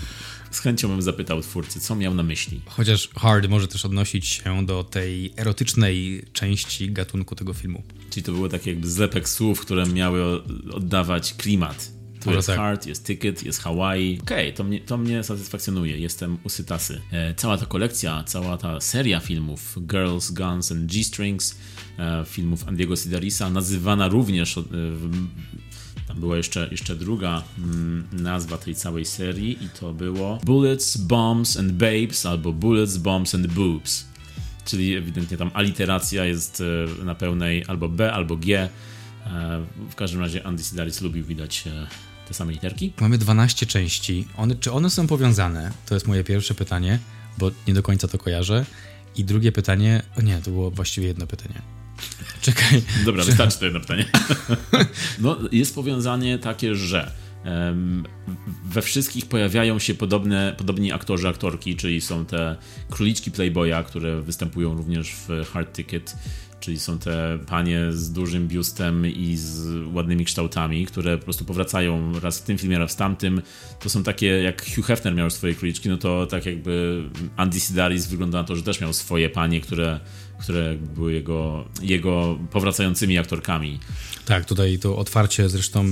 z 0.52 0.60
chęcią 0.60 0.88
bym 0.88 1.02
zapytał 1.02 1.42
twórcy, 1.42 1.80
co 1.80 1.96
miał 1.96 2.14
na 2.14 2.24
myśli. 2.24 2.62
Chociaż 2.66 3.10
hard 3.16 3.48
może 3.50 3.68
też 3.68 3.86
odnosić 3.86 4.28
się 4.28 4.66
do 4.66 4.84
tej 4.84 5.34
erotycznej 5.38 6.26
części 6.34 6.92
gatunku 6.92 7.36
tego 7.36 7.54
filmu. 7.54 7.84
Czyli 8.10 8.24
to 8.24 8.32
było 8.32 8.50
takie 8.50 8.72
jakby 8.72 8.90
zlepek 8.90 9.30
słów, 9.30 9.62
które 9.62 9.86
miały 9.86 10.44
oddawać 10.74 11.34
klimat. 11.34 11.92
Tu 12.22 12.30
może 12.30 12.38
jest 12.38 12.48
tak. 12.48 12.58
Hard, 12.58 12.86
jest 12.86 13.06
Ticket, 13.06 13.44
jest 13.44 13.62
Hawaii. 13.62 14.20
Okej, 14.22 14.46
okay, 14.46 14.58
to, 14.58 14.64
mnie, 14.64 14.80
to 14.80 14.98
mnie 14.98 15.24
satysfakcjonuje. 15.24 15.98
Jestem 15.98 16.38
usytasy. 16.44 17.02
E, 17.12 17.36
cała 17.36 17.58
ta 17.58 17.66
kolekcja, 17.66 18.24
cała 18.24 18.58
ta 18.58 18.82
seria 18.82 19.20
filmów 19.20 19.78
Girls, 19.82 20.32
Guns 20.32 20.72
and 20.72 20.92
G-Strings, 20.92 21.56
e, 22.00 22.26
filmów 22.28 22.68
Andiego 22.68 22.96
Sidarisa, 22.96 23.50
nazywana 23.50 24.08
również 24.08 24.58
e, 24.58 24.64
była 26.16 26.38
jeszcze, 26.38 26.68
jeszcze 26.72 26.96
druga 26.96 27.44
mm, 27.58 28.08
nazwa 28.12 28.58
tej 28.58 28.76
całej 28.76 29.06
serii 29.06 29.64
i 29.66 29.70
to 29.80 29.94
było 29.94 30.40
Bullets, 30.44 30.98
Bombs 30.98 31.58
and 31.58 31.72
Babes 31.72 32.26
albo 32.26 32.54
Bullets, 32.54 32.98
Bombs 32.98 33.36
and 33.36 33.48
Boobs. 33.48 34.06
Czyli 34.66 34.96
ewidentnie 34.96 35.38
tam 35.38 35.52
aliteracja 35.54 36.26
jest 36.26 36.64
e, 37.00 37.04
na 37.06 37.16
pełnej 37.16 37.66
albo 37.68 37.90
B, 37.90 38.14
albo 38.14 38.38
G. 38.38 38.60
E, 38.60 38.70
w 39.90 39.96
każdym 39.96 40.22
razie 40.22 40.46
Andy 40.48 40.64
Sidaris 40.64 41.02
lubił 41.02 41.26
widać 41.26 41.68
e, 41.68 41.88
te 42.28 42.34
same 42.34 42.52
literki. 42.52 42.94
Mamy 43.02 43.18
12 43.18 43.66
części. 43.66 44.28
One, 44.38 44.56
czy 44.56 44.72
one 44.72 44.90
są 44.90 45.08
powiązane? 45.08 45.72
To 45.86 45.94
jest 45.94 46.08
moje 46.08 46.24
pierwsze 46.24 46.54
pytanie, 46.54 47.00
bo 47.38 47.52
nie 47.68 47.74
do 47.74 47.84
końca 47.84 48.08
to 48.08 48.18
kojarzę. 48.18 48.66
I 49.16 49.26
drugie 49.26 49.52
pytanie, 49.52 50.04
o 50.18 50.22
nie, 50.22 50.42
to 50.42 50.52
było 50.52 50.72
właściwie 50.72 51.08
jedno 51.08 51.28
pytanie. 51.28 51.81
Czekaj. 52.42 52.82
Dobra, 53.06 53.24
wystarczy 53.24 53.60
to 53.60 53.66
jedno 53.66 53.80
pytanie. 53.80 54.06
No, 55.20 55.38
jest 55.52 55.76
powiązanie 55.76 56.40
takie, 56.40 56.76
że 56.76 57.12
we 58.66 58.82
wszystkich 58.82 59.26
pojawiają 59.26 59.80
się 59.80 59.94
podobne, 59.94 60.56
podobni 60.58 60.92
aktorzy, 60.92 61.28
aktorki, 61.28 61.76
czyli 61.76 62.02
są 62.02 62.26
te 62.26 62.56
króliczki 62.90 63.32
Playboya, 63.32 63.84
które 63.88 64.22
występują 64.22 64.74
również 64.74 65.12
w 65.12 65.46
Hard 65.54 65.76
Ticket, 65.76 66.16
czyli 66.62 66.80
są 66.80 67.00
te 67.00 67.40
panie 67.48 67.92
z 67.92 68.12
dużym 68.12 68.48
biustem 68.48 69.08
i 69.08 69.38
z 69.38 69.68
ładnymi 69.94 70.26
kształtami, 70.26 70.86
które 70.86 71.18
po 71.18 71.24
prostu 71.24 71.46
powracają 71.46 72.20
raz 72.20 72.40
w 72.40 72.44
tym 72.44 72.58
filmie, 72.58 72.80
raz 72.80 72.94
w 72.94 72.96
tamtym. 72.96 73.42
To 73.80 73.90
są 73.90 74.04
takie, 74.04 74.28
jak 74.28 74.66
Hugh 74.76 74.86
Hefner 74.86 75.16
miał 75.16 75.30
swoje 75.30 75.56
króliczki, 75.56 75.90
no 75.90 75.98
to 75.98 76.26
tak 76.26 76.46
jakby 76.46 77.04
Andy 77.38 77.60
Sidaris 77.60 78.08
wygląda 78.08 78.38
na 78.38 78.44
to, 78.44 78.56
że 78.56 78.64
też 78.64 78.82
miał 78.82 78.94
swoje 78.94 79.30
panie, 79.30 79.62
które 79.62 80.00
które 80.42 80.76
były 80.76 81.14
jego, 81.14 81.66
jego 81.82 82.40
powracającymi 82.52 83.18
aktorkami. 83.18 83.80
Tak, 84.26 84.46
tutaj 84.46 84.80
to 84.80 84.98
otwarcie 84.98 85.50
zresztą 85.50 85.86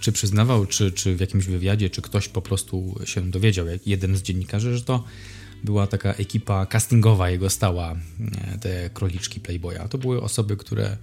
czy 0.00 0.12
przyznawał, 0.12 0.66
czy, 0.66 0.92
czy 0.92 1.16
w 1.16 1.20
jakimś 1.20 1.46
wywiadzie, 1.46 1.90
czy 1.90 2.02
ktoś 2.02 2.28
po 2.28 2.42
prostu 2.42 2.94
się 3.04 3.30
dowiedział, 3.30 3.66
jak 3.66 3.86
jeden 3.86 4.16
z 4.16 4.22
dziennikarzy, 4.22 4.76
że 4.76 4.84
to 4.84 5.04
była 5.64 5.86
taka 5.86 6.12
ekipa 6.12 6.66
castingowa 6.66 7.30
jego 7.30 7.50
stała, 7.50 7.92
e, 7.92 8.58
te 8.58 8.90
króliczki 8.90 9.40
Playboya. 9.40 9.88
To 9.90 9.98
były 9.98 10.22
osoby, 10.22 10.56
które 10.56 10.96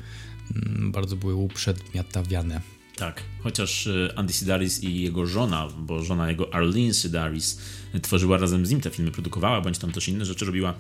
mm, 0.56 0.92
bardzo 0.92 1.16
były 1.16 1.36
uprzedmiotawiane. 1.36 2.62
Tak, 2.96 3.24
chociaż 3.44 3.88
e, 3.88 4.14
Andy 4.16 4.34
Sidaris 4.34 4.84
i 4.84 5.02
jego 5.02 5.26
żona, 5.26 5.68
bo 5.78 6.04
żona 6.04 6.30
jego 6.30 6.54
Arlene 6.54 6.94
Sidaris 6.94 7.60
tworzyła 8.02 8.38
razem 8.38 8.66
z 8.66 8.70
nim 8.70 8.82
te 8.82 8.90
filmy, 8.90 9.12
produkowała, 9.12 9.62
bądź 9.62 9.78
tam 9.78 9.92
też 9.92 10.08
inne 10.08 10.26
rzeczy 10.26 10.46
robiła, 10.46 10.74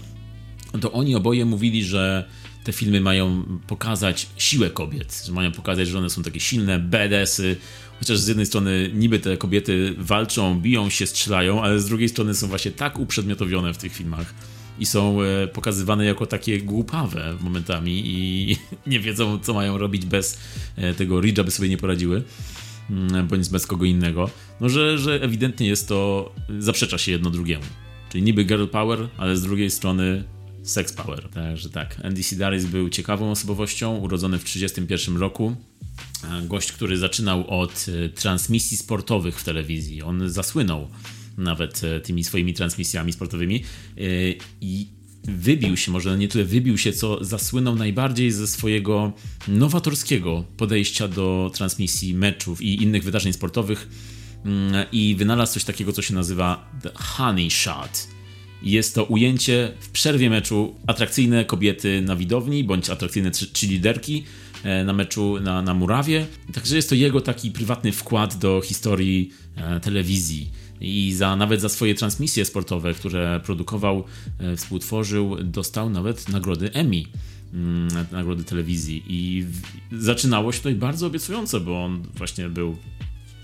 to 0.81 0.91
oni 0.91 1.15
oboje 1.15 1.45
mówili, 1.45 1.83
że 1.83 2.29
te 2.63 2.73
filmy 2.73 3.01
mają 3.01 3.43
pokazać 3.67 4.27
siłę 4.37 4.69
kobiet, 4.69 5.23
że 5.25 5.31
mają 5.31 5.51
pokazać, 5.51 5.87
że 5.87 5.97
one 5.97 6.09
są 6.09 6.23
takie 6.23 6.39
silne, 6.39 6.79
badassy, 6.79 7.57
chociaż 8.01 8.19
z 8.19 8.27
jednej 8.27 8.45
strony 8.45 8.91
niby 8.93 9.19
te 9.19 9.37
kobiety 9.37 9.95
walczą, 9.97 10.59
biją 10.59 10.89
się, 10.89 11.07
strzelają, 11.07 11.61
ale 11.61 11.79
z 11.79 11.85
drugiej 11.85 12.09
strony 12.09 12.33
są 12.33 12.47
właśnie 12.47 12.71
tak 12.71 12.99
uprzedmiotowione 12.99 13.73
w 13.73 13.77
tych 13.77 13.93
filmach 13.93 14.33
i 14.79 14.85
są 14.85 15.21
e, 15.21 15.47
pokazywane 15.47 16.05
jako 16.05 16.25
takie 16.25 16.61
głupawe 16.61 17.35
momentami 17.39 18.03
i 18.05 18.57
nie 18.91 18.99
wiedzą, 18.99 19.39
co 19.39 19.53
mają 19.53 19.77
robić 19.77 20.05
bez 20.05 20.39
e, 20.75 20.93
tego 20.93 21.15
Ridge'a, 21.15 21.45
by 21.45 21.51
sobie 21.51 21.69
nie 21.69 21.77
poradziły 21.77 22.23
mm, 22.89 23.27
bądź 23.27 23.49
bez 23.49 23.67
kogo 23.67 23.85
innego, 23.85 24.29
no 24.61 24.69
że, 24.69 24.97
że 24.97 25.21
ewidentnie 25.21 25.67
jest 25.67 25.87
to, 25.87 26.31
zaprzecza 26.59 26.97
się 26.97 27.11
jedno 27.11 27.29
drugiemu. 27.29 27.65
Czyli 28.09 28.23
niby 28.23 28.43
girl 28.43 28.65
power, 28.65 29.09
ale 29.17 29.37
z 29.37 29.41
drugiej 29.41 29.71
strony 29.71 30.23
Sex 30.63 30.93
Power. 30.93 31.29
Także 31.29 31.69
tak, 31.69 32.01
Andy 32.03 32.23
Sidaris 32.23 32.65
był 32.65 32.89
ciekawą 32.89 33.31
osobowością, 33.31 33.97
urodzony 33.97 34.39
w 34.39 34.43
1931 34.43 35.17
roku. 35.21 35.55
Gość, 36.43 36.71
który 36.71 36.97
zaczynał 36.97 37.61
od 37.61 37.85
e, 38.05 38.09
transmisji 38.09 38.77
sportowych 38.77 39.39
w 39.39 39.43
telewizji. 39.43 40.01
On 40.01 40.29
zasłynął 40.29 40.87
nawet 41.37 41.83
e, 41.83 41.99
tymi 41.99 42.23
swoimi 42.23 42.53
transmisjami 42.53 43.13
sportowymi 43.13 43.55
e, 43.55 44.01
i 44.61 44.87
wybił 45.23 45.77
się, 45.77 45.91
może 45.91 46.17
nie 46.17 46.27
tyle 46.27 46.45
wybił 46.45 46.77
się, 46.77 46.93
co 46.93 47.23
zasłynął 47.23 47.75
najbardziej 47.75 48.31
ze 48.31 48.47
swojego 48.47 49.13
nowatorskiego 49.47 50.43
podejścia 50.57 51.07
do 51.07 51.51
transmisji 51.53 52.13
meczów 52.13 52.61
i 52.61 52.83
innych 52.83 53.03
wydarzeń 53.03 53.33
sportowych 53.33 53.89
mm, 54.45 54.85
i 54.91 55.15
wynalazł 55.15 55.53
coś 55.53 55.63
takiego, 55.63 55.93
co 55.93 56.01
się 56.01 56.13
nazywa 56.13 56.71
The 56.81 56.89
Honey 56.95 57.51
Shot. 57.51 58.07
Jest 58.63 58.95
to 58.95 59.03
ujęcie 59.03 59.71
w 59.79 59.89
przerwie 59.89 60.29
meczu 60.29 60.75
atrakcyjne 60.87 61.45
kobiety 61.45 62.01
na 62.01 62.15
widowni, 62.15 62.63
bądź 62.63 62.89
atrakcyjne 62.89 63.31
liderki 63.63 64.23
e, 64.23 64.50
na 64.85 64.93
meczu 64.93 65.39
na, 65.39 65.61
na 65.61 65.73
murawie. 65.73 66.27
Także 66.53 66.75
jest 66.75 66.89
to 66.89 66.95
jego 66.95 67.21
taki 67.21 67.51
prywatny 67.51 67.91
wkład 67.91 68.37
do 68.37 68.61
historii 68.61 69.31
e, 69.55 69.79
telewizji 69.79 70.51
i 70.81 71.13
za, 71.13 71.35
nawet 71.35 71.61
za 71.61 71.69
swoje 71.69 71.95
transmisje 71.95 72.45
sportowe, 72.45 72.93
które 72.93 73.41
produkował, 73.43 74.03
e, 74.39 74.55
współtworzył, 74.55 75.37
dostał 75.43 75.89
nawet 75.89 76.29
nagrody 76.29 76.73
Emmy 76.73 77.03
mm, 77.53 77.87
nagrody 78.11 78.43
telewizji 78.43 79.03
i 79.07 79.45
zaczynało 79.91 80.51
się 80.51 80.57
tutaj 80.57 80.75
bardzo 80.75 81.07
obiecująco, 81.07 81.59
bo 81.59 81.83
on 81.83 82.03
właśnie 82.15 82.49
był 82.49 82.77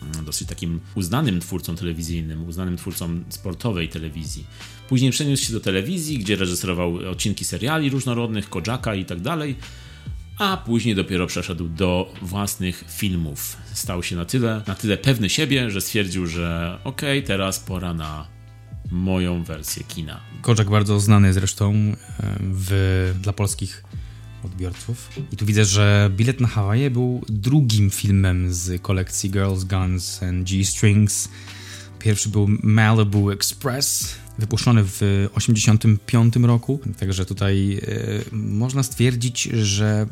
mm, 0.01 0.25
dosyć 0.25 0.47
takim 0.47 0.79
uznanym 0.95 1.39
twórcą 1.39 1.75
telewizyjnym, 1.75 2.47
uznanym 2.47 2.77
twórcą 2.77 3.23
sportowej 3.29 3.89
telewizji. 3.89 4.43
Później 4.89 5.11
przeniósł 5.11 5.45
się 5.45 5.53
do 5.53 5.59
telewizji, 5.59 6.19
gdzie 6.19 6.35
reżyserował 6.35 6.95
odcinki 6.95 7.45
seriali 7.45 7.89
różnorodnych, 7.89 8.49
Kojaka 8.49 8.95
i 8.95 9.05
tak 9.05 9.21
dalej 9.21 9.55
a 10.37 10.57
później 10.57 10.95
dopiero 10.95 11.27
przeszedł 11.27 11.69
do 11.69 12.13
własnych 12.21 12.83
filmów. 12.87 13.57
Stał 13.73 14.03
się 14.03 14.15
na 14.15 14.25
tyle, 14.25 14.61
na 14.67 14.75
tyle 14.75 14.97
pewny 14.97 15.29
siebie, 15.29 15.71
że 15.71 15.81
stwierdził, 15.81 16.27
że 16.27 16.79
okej, 16.83 17.19
okay, 17.19 17.27
teraz 17.27 17.59
pora 17.59 17.93
na 17.93 18.27
moją 18.91 19.43
wersję 19.43 19.83
kina. 19.83 20.19
Koczak 20.41 20.69
bardzo 20.69 20.99
znany 20.99 21.33
zresztą 21.33 21.73
e, 21.73 21.95
w, 22.39 23.13
dla 23.21 23.33
polskich 23.33 23.83
odbiorców. 24.43 25.09
I 25.31 25.37
tu 25.37 25.45
widzę, 25.45 25.65
że 25.65 26.09
Bilet 26.15 26.41
na 26.41 26.47
Hawaje 26.47 26.91
był 26.91 27.25
drugim 27.29 27.89
filmem 27.89 28.53
z 28.53 28.81
kolekcji 28.81 29.31
Girls, 29.31 29.63
Guns 29.63 30.23
and 30.23 30.49
G-Strings. 30.49 31.29
Pierwszy 31.99 32.29
był 32.29 32.47
Malibu 32.63 33.31
Express, 33.31 34.15
wypuszczony 34.39 34.83
w 34.83 34.97
1985 35.33 36.35
roku. 36.35 36.79
Także 36.99 37.25
tutaj 37.25 37.79
e, 37.81 38.35
można 38.35 38.83
stwierdzić, 38.83 39.43
że 39.43 40.07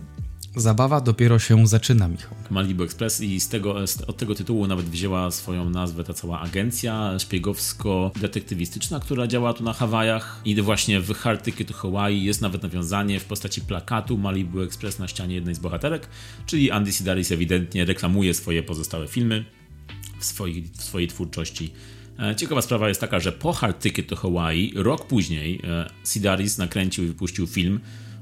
Zabawa 0.56 1.02
dopiero 1.02 1.40
się 1.40 1.68
zaczyna, 1.68 2.08
Michał. 2.08 2.36
Malibu 2.50 2.84
Express 2.84 3.22
i 3.22 3.40
z 3.40 3.50
tego, 3.50 3.76
od 4.08 4.18
tego 4.18 4.36
tytułu 4.36 4.68
nawet 4.68 4.86
wzięła 4.86 5.32
swoją 5.32 5.70
nazwę 5.70 6.04
ta 6.04 6.14
cała 6.14 6.40
agencja 6.40 7.20
szpiegowsko-detektywistyczna, 7.20 9.00
która 9.00 9.28
działa 9.28 9.54
tu 9.54 9.64
na 9.64 9.74
Hawajach. 9.74 10.42
I 10.46 10.62
właśnie 10.62 11.02
w 11.02 11.14
Hard 11.14 11.46
Ticket 11.46 11.68
to 11.68 11.74
Hawaii 11.74 12.24
jest 12.24 12.42
nawet 12.42 12.64
nawiązanie 12.64 13.20
w 13.20 13.26
postaci 13.26 13.62
plakatu 13.62 14.18
Malibu 14.18 14.62
Express 14.62 15.00
na 15.00 15.08
ścianie 15.08 15.36
jednej 15.36 15.56
z 15.56 15.60
bohaterek, 15.60 16.08
czyli 16.46 16.72
Andy 16.72 16.92
Sidaris 16.92 17.32
ewidentnie 17.32 17.86
reklamuje 17.86 18.34
swoje 18.34 18.64
pozostałe 18.64 19.08
filmy 19.08 19.46
w 20.20 20.26
w 20.78 20.84
swojej 20.84 21.08
twórczości. 21.08 21.74
E, 22.20 22.36
ciekawa 22.36 22.62
sprawa 22.62 22.90
jest 22.90 23.02
taka, 23.02 23.20
że 23.20 23.32
po 23.32 23.54
Hard 23.54 23.84
Ticket 23.84 24.08
to 24.08 24.16
Hawaii, 24.16 24.74
rok 24.76 25.08
później, 25.08 25.62
e, 25.64 25.90
Sidaris 26.04 26.58
nakręcił 26.58 27.04
i 27.04 27.08
wypuścił 27.08 27.48
film 27.48 27.80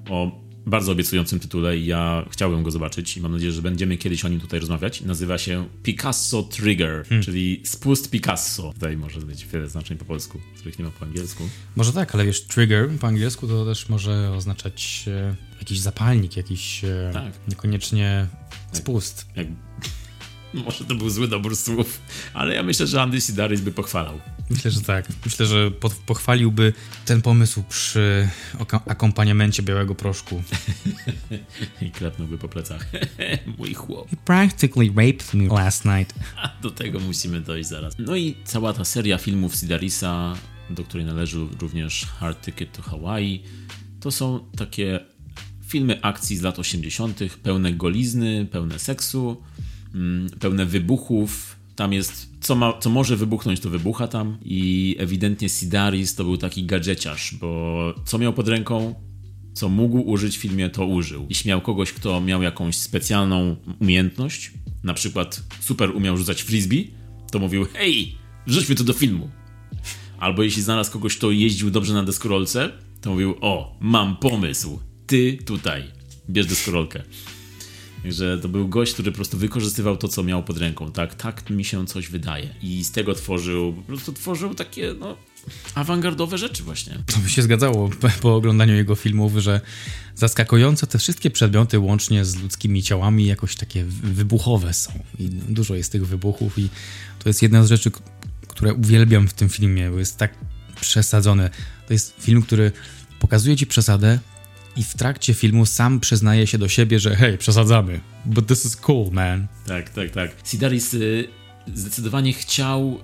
o 0.09 0.43
bardzo 0.65 0.91
obiecującym 0.91 1.39
tytule 1.39 1.77
i 1.77 1.85
ja 1.85 2.25
chciałbym 2.31 2.63
go 2.63 2.71
zobaczyć 2.71 3.17
i 3.17 3.21
mam 3.21 3.31
nadzieję, 3.31 3.51
że 3.51 3.61
będziemy 3.61 3.97
kiedyś 3.97 4.25
o 4.25 4.27
nim 4.27 4.39
tutaj 4.39 4.59
rozmawiać. 4.59 5.01
Nazywa 5.01 5.37
się 5.37 5.67
Picasso 5.83 6.43
Trigger, 6.43 7.05
hmm. 7.05 7.23
czyli 7.23 7.61
spust 7.65 8.11
Picasso. 8.11 8.73
Tutaj 8.73 8.97
może 8.97 9.19
być 9.21 9.45
wiele 9.45 9.69
znaczeń 9.69 9.97
po 9.97 10.05
polsku, 10.05 10.39
których 10.57 10.79
nie 10.79 10.85
ma 10.85 10.91
po 10.91 11.05
angielsku. 11.05 11.49
Może 11.75 11.93
tak, 11.93 12.15
ale 12.15 12.25
wiesz, 12.25 12.41
trigger 12.41 12.89
po 12.99 13.07
angielsku 13.07 13.47
to 13.47 13.65
też 13.65 13.89
może 13.89 14.31
oznaczać 14.31 15.05
e, 15.07 15.35
jakiś 15.59 15.79
zapalnik, 15.79 16.37
jakiś 16.37 16.83
e, 16.83 17.09
tak. 17.13 17.33
niekoniecznie 17.47 18.27
spust. 18.71 19.25
Jak, 19.35 19.47
jak 19.47 20.02
Może 20.53 20.85
to 20.85 20.95
był 20.95 21.09
zły 21.09 21.27
dobór 21.27 21.55
słów, 21.55 22.01
ale 22.33 22.55
ja 22.55 22.63
myślę, 22.63 22.87
że 22.87 23.01
Andy 23.01 23.21
Sidaris 23.21 23.61
by 23.61 23.71
pochwalał. 23.71 24.19
Myślę, 24.49 24.71
że 24.71 24.81
tak. 24.81 25.07
Myślę, 25.25 25.45
że 25.45 25.71
pochwaliłby 26.05 26.73
ten 27.05 27.21
pomysł 27.21 27.63
przy 27.69 28.29
akompaniamencie 28.87 29.63
białego 29.63 29.95
proszku. 29.95 30.43
I 31.81 31.91
klepnąłby 31.91 32.37
po 32.37 32.49
plecach. 32.49 32.89
Mój 33.57 33.73
chłop. 33.73 34.09
He 34.09 34.17
practically 34.25 34.89
raped 34.95 35.33
me 35.33 35.47
last 35.47 35.85
night. 35.85 36.13
A 36.35 36.49
do 36.61 36.71
tego 36.71 36.99
musimy 36.99 37.41
dojść 37.41 37.69
zaraz. 37.69 37.93
No 37.99 38.15
i 38.15 38.35
cała 38.45 38.73
ta 38.73 38.85
seria 38.85 39.17
filmów 39.17 39.55
Sidarisa, 39.55 40.35
do 40.69 40.83
której 40.83 41.05
należy 41.05 41.47
również 41.59 42.05
Hard 42.05 42.45
Ticket 42.45 42.71
to 42.71 42.81
Hawaii, 42.81 43.43
to 43.99 44.11
są 44.11 44.39
takie 44.57 44.99
filmy 45.67 46.01
akcji 46.01 46.37
z 46.37 46.41
lat 46.41 46.59
80., 46.59 47.19
pełne 47.43 47.73
golizny, 47.73 48.47
pełne 48.51 48.79
seksu, 48.79 49.43
pełne 50.39 50.65
wybuchów. 50.65 51.55
Tam 51.75 51.93
jest, 51.93 52.29
co, 52.41 52.55
ma, 52.55 52.73
co 52.79 52.89
może 52.89 53.15
wybuchnąć, 53.15 53.59
to 53.59 53.69
wybucha 53.69 54.07
tam. 54.07 54.37
I 54.45 54.95
ewidentnie 54.99 55.49
Sidaris 55.49 56.15
to 56.15 56.23
był 56.23 56.37
taki 56.37 56.65
gadżeciarz, 56.65 57.35
bo 57.35 57.93
co 58.05 58.17
miał 58.17 58.33
pod 58.33 58.47
ręką, 58.47 58.95
co 59.53 59.69
mógł 59.69 59.99
użyć 59.99 60.37
w 60.37 60.41
filmie, 60.41 60.69
to 60.69 60.85
użył. 60.85 61.25
Jeśli 61.29 61.47
miał 61.47 61.61
kogoś, 61.61 61.91
kto 61.91 62.21
miał 62.21 62.41
jakąś 62.41 62.75
specjalną 62.75 63.55
umiejętność, 63.81 64.51
na 64.83 64.93
przykład 64.93 65.43
super 65.59 65.95
umiał 65.95 66.17
rzucać 66.17 66.41
frisbee, 66.41 66.91
to 67.31 67.39
mówił: 67.39 67.65
Hej, 67.73 68.15
wrzućmy 68.47 68.75
to 68.75 68.83
do 68.83 68.93
filmu. 68.93 69.29
Albo 70.19 70.43
jeśli 70.43 70.61
znalazł 70.61 70.91
kogoś, 70.91 71.17
kto 71.17 71.31
jeździł 71.31 71.71
dobrze 71.71 71.93
na 71.93 72.03
deskorolce, 72.03 72.71
to 73.01 73.11
mówił: 73.11 73.35
O, 73.41 73.77
mam 73.81 74.17
pomysł. 74.17 74.79
Ty 75.07 75.37
tutaj. 75.45 75.83
Bierz 76.29 76.47
deskorolkę. 76.47 77.03
Że 78.05 78.37
to 78.37 78.49
był 78.49 78.67
gość, 78.67 78.93
który 78.93 79.11
po 79.11 79.15
prostu 79.15 79.37
wykorzystywał 79.37 79.97
to, 79.97 80.07
co 80.07 80.23
miał 80.23 80.43
pod 80.43 80.57
ręką. 80.57 80.91
Tak, 80.91 81.15
tak 81.15 81.49
mi 81.49 81.65
się 81.65 81.85
coś 81.85 82.07
wydaje. 82.07 82.49
I 82.61 82.83
z 82.83 82.91
tego 82.91 83.13
tworzył, 83.13 83.73
po 83.73 83.81
prostu 83.81 84.13
tworzył 84.13 84.55
takie, 84.55 84.95
no, 84.99 85.17
awangardowe 85.75 86.37
rzeczy 86.37 86.63
właśnie. 86.63 86.99
To 87.05 87.19
by 87.19 87.29
się 87.29 87.41
zgadzało 87.41 87.89
po 88.21 88.35
oglądaniu 88.35 88.75
jego 88.75 88.95
filmów, 88.95 89.37
że 89.37 89.61
zaskakująco 90.15 90.87
te 90.87 90.99
wszystkie 90.99 91.31
przedmioty 91.31 91.79
łącznie 91.79 92.25
z 92.25 92.35
ludzkimi 92.35 92.83
ciałami 92.83 93.25
jakoś 93.25 93.55
takie 93.55 93.83
wybuchowe 94.03 94.73
są. 94.73 94.91
I 95.19 95.29
dużo 95.29 95.75
jest 95.75 95.91
tych 95.91 96.07
wybuchów 96.07 96.59
i 96.59 96.69
to 97.19 97.29
jest 97.29 97.41
jedna 97.41 97.63
z 97.63 97.69
rzeczy, 97.69 97.91
które 98.47 98.73
uwielbiam 98.73 99.27
w 99.27 99.33
tym 99.33 99.49
filmie, 99.49 99.89
bo 99.89 99.99
jest 99.99 100.17
tak 100.17 100.33
przesadzone. 100.81 101.49
To 101.87 101.93
jest 101.93 102.15
film, 102.19 102.41
który 102.41 102.71
pokazuje 103.19 103.55
ci 103.55 103.67
przesadę, 103.67 104.19
i 104.75 104.83
w 104.83 104.95
trakcie 104.95 105.33
filmu 105.33 105.65
sam 105.65 105.99
przyznaje 105.99 106.47
się 106.47 106.57
do 106.57 106.67
siebie, 106.67 106.99
że 106.99 107.15
hej, 107.15 107.37
przesadzamy, 107.37 107.99
but 108.25 108.47
this 108.47 108.65
is 108.65 108.75
cool, 108.75 109.11
man. 109.11 109.47
Tak, 109.67 109.89
tak, 109.89 110.11
tak. 110.11 110.31
Sidaris 110.43 110.93
y, 110.93 111.27
zdecydowanie 111.73 112.33
chciał 112.33 112.99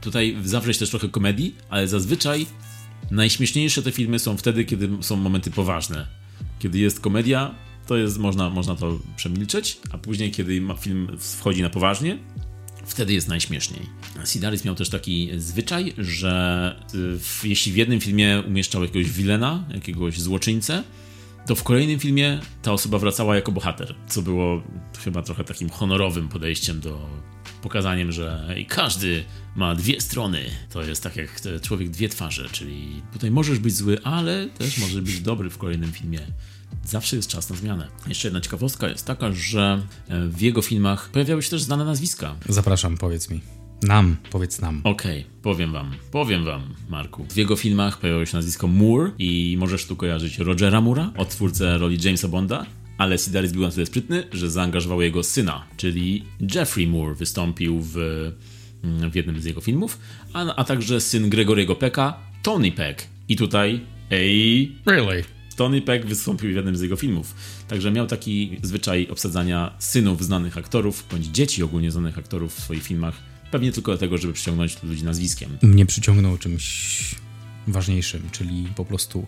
tutaj 0.00 0.36
zawrzeć 0.44 0.78
też 0.78 0.90
trochę 0.90 1.08
komedii, 1.08 1.56
ale 1.68 1.88
zazwyczaj 1.88 2.46
najśmieszniejsze 3.10 3.82
te 3.82 3.92
filmy 3.92 4.18
są 4.18 4.36
wtedy, 4.36 4.64
kiedy 4.64 4.88
są 5.00 5.16
momenty 5.16 5.50
poważne. 5.50 6.06
Kiedy 6.58 6.78
jest 6.78 7.00
komedia, 7.00 7.54
to 7.86 7.96
jest, 7.96 8.18
można, 8.18 8.50
można 8.50 8.74
to 8.74 8.98
przemilczeć, 9.16 9.78
a 9.90 9.98
później, 9.98 10.30
kiedy 10.30 10.62
film 10.80 11.16
wchodzi 11.18 11.62
na 11.62 11.70
poważnie, 11.70 12.18
wtedy 12.86 13.12
jest 13.12 13.28
najśmieszniej. 13.28 13.86
Sidaris 14.24 14.64
miał 14.64 14.74
też 14.74 14.88
taki 14.88 15.30
zwyczaj, 15.36 15.94
że 15.98 16.76
y, 16.94 17.18
w, 17.18 17.40
jeśli 17.44 17.72
w 17.72 17.76
jednym 17.76 18.00
filmie 18.00 18.42
umieszczał 18.46 18.82
jakiegoś 18.82 19.10
wilena, 19.10 19.64
jakiegoś 19.74 20.20
złoczyńcę, 20.20 20.84
to 21.46 21.54
w 21.54 21.62
kolejnym 21.62 21.98
filmie 21.98 22.40
ta 22.62 22.72
osoba 22.72 22.98
wracała 22.98 23.34
jako 23.34 23.52
bohater, 23.52 23.94
co 24.08 24.22
było 24.22 24.62
chyba 25.04 25.22
trochę 25.22 25.44
takim 25.44 25.70
honorowym 25.70 26.28
podejściem 26.28 26.80
do 26.80 27.08
pokazaniem, 27.62 28.12
że 28.12 28.54
każdy 28.68 29.24
ma 29.56 29.74
dwie 29.74 30.00
strony. 30.00 30.44
To 30.70 30.82
jest 30.82 31.02
tak 31.02 31.16
jak 31.16 31.40
człowiek 31.62 31.90
dwie 31.90 32.08
twarze, 32.08 32.48
czyli 32.52 33.02
tutaj 33.12 33.30
możesz 33.30 33.58
być 33.58 33.74
zły, 33.74 34.02
ale 34.02 34.48
też 34.48 34.78
możesz 34.78 35.00
być 35.00 35.20
dobry 35.20 35.50
w 35.50 35.58
kolejnym 35.58 35.92
filmie. 35.92 36.20
Zawsze 36.84 37.16
jest 37.16 37.28
czas 37.28 37.50
na 37.50 37.56
zmianę. 37.56 37.88
Jeszcze 38.06 38.28
jedna 38.28 38.40
ciekawostka 38.40 38.88
jest 38.88 39.06
taka, 39.06 39.32
że 39.32 39.82
e, 40.08 40.28
w 40.28 40.40
jego 40.40 40.62
filmach 40.62 41.10
pojawiały 41.10 41.42
się 41.42 41.50
też 41.50 41.62
znane 41.62 41.84
nazwiska. 41.84 42.36
Zapraszam, 42.48 42.98
powiedz 42.98 43.30
mi. 43.30 43.40
Nam, 43.82 44.16
powiedz 44.30 44.60
nam. 44.60 44.80
Okej, 44.84 45.20
okay, 45.20 45.32
powiem 45.42 45.72
wam, 45.72 45.94
powiem 46.10 46.44
wam, 46.44 46.62
Marku. 46.88 47.26
W 47.30 47.36
jego 47.36 47.56
filmach 47.56 47.98
pojawiło 47.98 48.26
się 48.26 48.36
nazwisko 48.36 48.68
Moore 48.68 49.10
i 49.18 49.56
możesz 49.58 49.86
tu 49.86 49.96
kojarzyć 49.96 50.38
Rogera 50.38 50.80
Moore'a, 50.80 51.10
odtwórcę 51.16 51.78
roli 51.78 51.98
Jamesa 52.04 52.28
Bonda, 52.28 52.66
ale 52.98 53.18
Sidaris 53.18 53.52
był 53.52 53.62
na 53.62 53.70
tyle 53.70 53.86
sprytny, 53.86 54.24
że 54.32 54.50
zaangażował 54.50 55.02
jego 55.02 55.22
syna, 55.22 55.64
czyli 55.76 56.24
Jeffrey 56.54 56.86
Moore 56.86 57.14
wystąpił 57.14 57.80
w, 57.80 57.96
mm, 58.84 59.10
w 59.10 59.14
jednym 59.14 59.40
z 59.40 59.44
jego 59.44 59.60
filmów, 59.60 59.98
a, 60.32 60.54
a 60.54 60.64
także 60.64 61.00
syn 61.00 61.30
Gregoriego 61.30 61.76
Pecka, 61.76 62.16
Tony 62.42 62.72
Peck. 62.72 63.06
I 63.28 63.36
tutaj, 63.36 63.80
ej... 64.10 64.72
Really? 64.86 65.24
Tony 65.54 65.82
Peck 65.82 66.06
wystąpił 66.06 66.50
w 66.50 66.54
jednym 66.54 66.76
z 66.76 66.80
jego 66.80 66.96
filmów. 66.96 67.34
Także 67.68 67.90
miał 67.90 68.06
taki 68.06 68.58
zwyczaj 68.62 69.08
obsadzania 69.10 69.74
synów 69.78 70.24
znanych 70.24 70.58
aktorów, 70.58 71.04
bądź 71.10 71.26
dzieci 71.26 71.62
ogólnie 71.62 71.90
znanych 71.90 72.18
aktorów 72.18 72.54
w 72.54 72.62
swoich 72.62 72.82
filmach. 72.82 73.14
Pewnie 73.50 73.72
tylko 73.72 73.92
dlatego, 73.92 74.18
żeby 74.18 74.32
przyciągnąć 74.32 74.82
ludzi 74.82 75.04
nazwiskiem. 75.04 75.58
Mnie 75.62 75.86
przyciągnął 75.86 76.38
czymś 76.38 77.14
ważniejszym, 77.66 78.30
czyli 78.32 78.68
po 78.76 78.84
prostu 78.84 79.26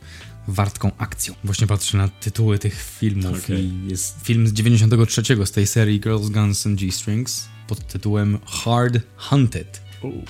wartką 0.48 0.90
akcją. 0.98 1.34
Właśnie 1.44 1.66
patrzę 1.66 1.98
na 1.98 2.08
tytuły 2.08 2.58
tych 2.58 2.82
filmów 3.00 3.44
okay. 3.44 3.60
i 3.60 3.88
jest 3.88 4.16
film 4.22 4.48
z 4.48 4.52
93 4.52 5.22
z 5.46 5.50
tej 5.50 5.66
serii 5.66 6.00
Girls, 6.00 6.28
Guns 6.28 6.66
and 6.66 6.78
G-Strings 6.78 7.48
pod 7.68 7.86
tytułem 7.86 8.38
Hard 8.46 8.98
Hunted. 9.16 9.80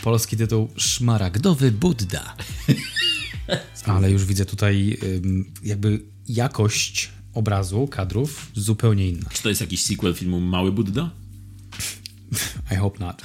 Polski 0.02 0.36
tytuł 0.36 0.68
Szmaragdowy 0.76 1.72
Buddha. 1.72 2.36
Ale 3.84 4.10
już 4.10 4.24
widzę 4.24 4.44
tutaj 4.44 4.98
jakby 5.62 6.00
jakość 6.28 7.10
obrazu, 7.34 7.88
kadrów 7.88 8.50
zupełnie 8.54 9.08
inna. 9.08 9.30
Czy 9.32 9.42
to 9.42 9.48
jest 9.48 9.60
jakiś 9.60 9.82
sequel 9.82 10.14
filmu 10.14 10.40
Mały 10.40 10.72
Buddha? 10.72 11.10
I 12.72 12.76
hope 12.76 13.04
not. 13.04 13.22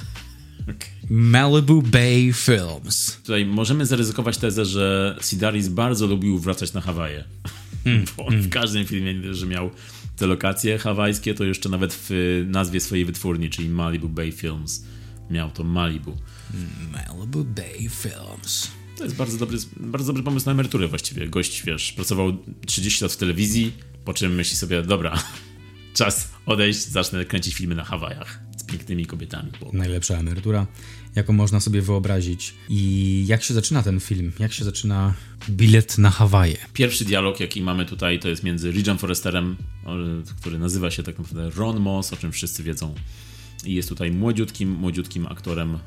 Okay. 0.62 0.88
Malibu 1.10 1.82
Bay 1.82 2.32
Films. 2.32 3.16
Tutaj 3.16 3.46
możemy 3.46 3.86
zaryzykować 3.86 4.38
tezę, 4.38 4.64
że 4.64 5.16
Sidaris 5.20 5.68
bardzo 5.68 6.06
lubił 6.06 6.38
wracać 6.38 6.72
na 6.72 6.80
Hawaje. 6.80 7.24
Mm, 7.84 8.04
Bo 8.16 8.26
on 8.26 8.34
mm. 8.34 8.44
w 8.44 8.48
każdym 8.48 8.86
filmie, 8.86 9.34
że 9.34 9.46
miał 9.46 9.70
te 10.16 10.26
lokacje 10.26 10.78
hawajskie, 10.78 11.34
to 11.34 11.44
jeszcze 11.44 11.68
nawet 11.68 11.94
w 11.94 12.44
nazwie 12.46 12.80
swojej 12.80 13.04
wytwórni, 13.04 13.50
czyli 13.50 13.68
Malibu 13.68 14.08
Bay 14.08 14.32
Films, 14.32 14.84
miał 15.30 15.50
to 15.50 15.64
Malibu. 15.64 16.16
Malibu 16.92 17.44
Bay 17.44 17.88
Films. 17.88 18.70
To 19.02 19.06
jest 19.06 19.16
bardzo 19.16 19.38
dobry, 19.38 19.58
bardzo 19.76 20.06
dobry 20.06 20.22
pomysł 20.22 20.46
na 20.46 20.52
emeryturę 20.52 20.88
właściwie. 20.88 21.28
Gość, 21.28 21.62
wiesz, 21.64 21.92
pracował 21.92 22.36
30 22.66 23.04
lat 23.04 23.12
w 23.12 23.16
telewizji, 23.16 23.72
po 24.04 24.14
czym 24.14 24.34
myśli 24.34 24.56
sobie, 24.56 24.82
dobra, 24.82 25.22
czas 25.94 26.28
odejść, 26.46 26.88
zacznę 26.88 27.24
kręcić 27.24 27.54
filmy 27.54 27.74
na 27.74 27.84
Hawajach 27.84 28.40
z 28.56 28.64
pięknymi 28.64 29.06
kobietami. 29.06 29.50
Najlepsza 29.72 30.14
emerytura, 30.14 30.66
jaką 31.14 31.32
można 31.32 31.60
sobie 31.60 31.82
wyobrazić. 31.82 32.54
I 32.68 33.24
jak 33.26 33.42
się 33.42 33.54
zaczyna 33.54 33.82
ten 33.82 34.00
film? 34.00 34.32
Jak 34.38 34.52
się 34.52 34.64
zaczyna 34.64 35.14
bilet 35.50 35.98
na 35.98 36.10
Hawaje? 36.10 36.56
Pierwszy 36.72 37.04
dialog, 37.04 37.40
jaki 37.40 37.62
mamy 37.62 37.86
tutaj, 37.86 38.18
to 38.18 38.28
jest 38.28 38.42
między 38.42 38.72
Ridge'em 38.72 38.98
Forresterem, 38.98 39.56
który 40.40 40.58
nazywa 40.58 40.90
się 40.90 41.02
tak 41.02 41.18
naprawdę 41.18 41.50
Ron 41.50 41.80
Moss, 41.80 42.12
o 42.12 42.16
czym 42.16 42.32
wszyscy 42.32 42.62
wiedzą. 42.62 42.94
I 43.64 43.74
jest 43.74 43.88
tutaj 43.88 44.10
młodziutkim, 44.10 44.70
młodziutkim 44.70 45.26
aktorem 45.26 45.74
e, 45.74 45.78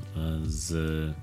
z 0.45 1.15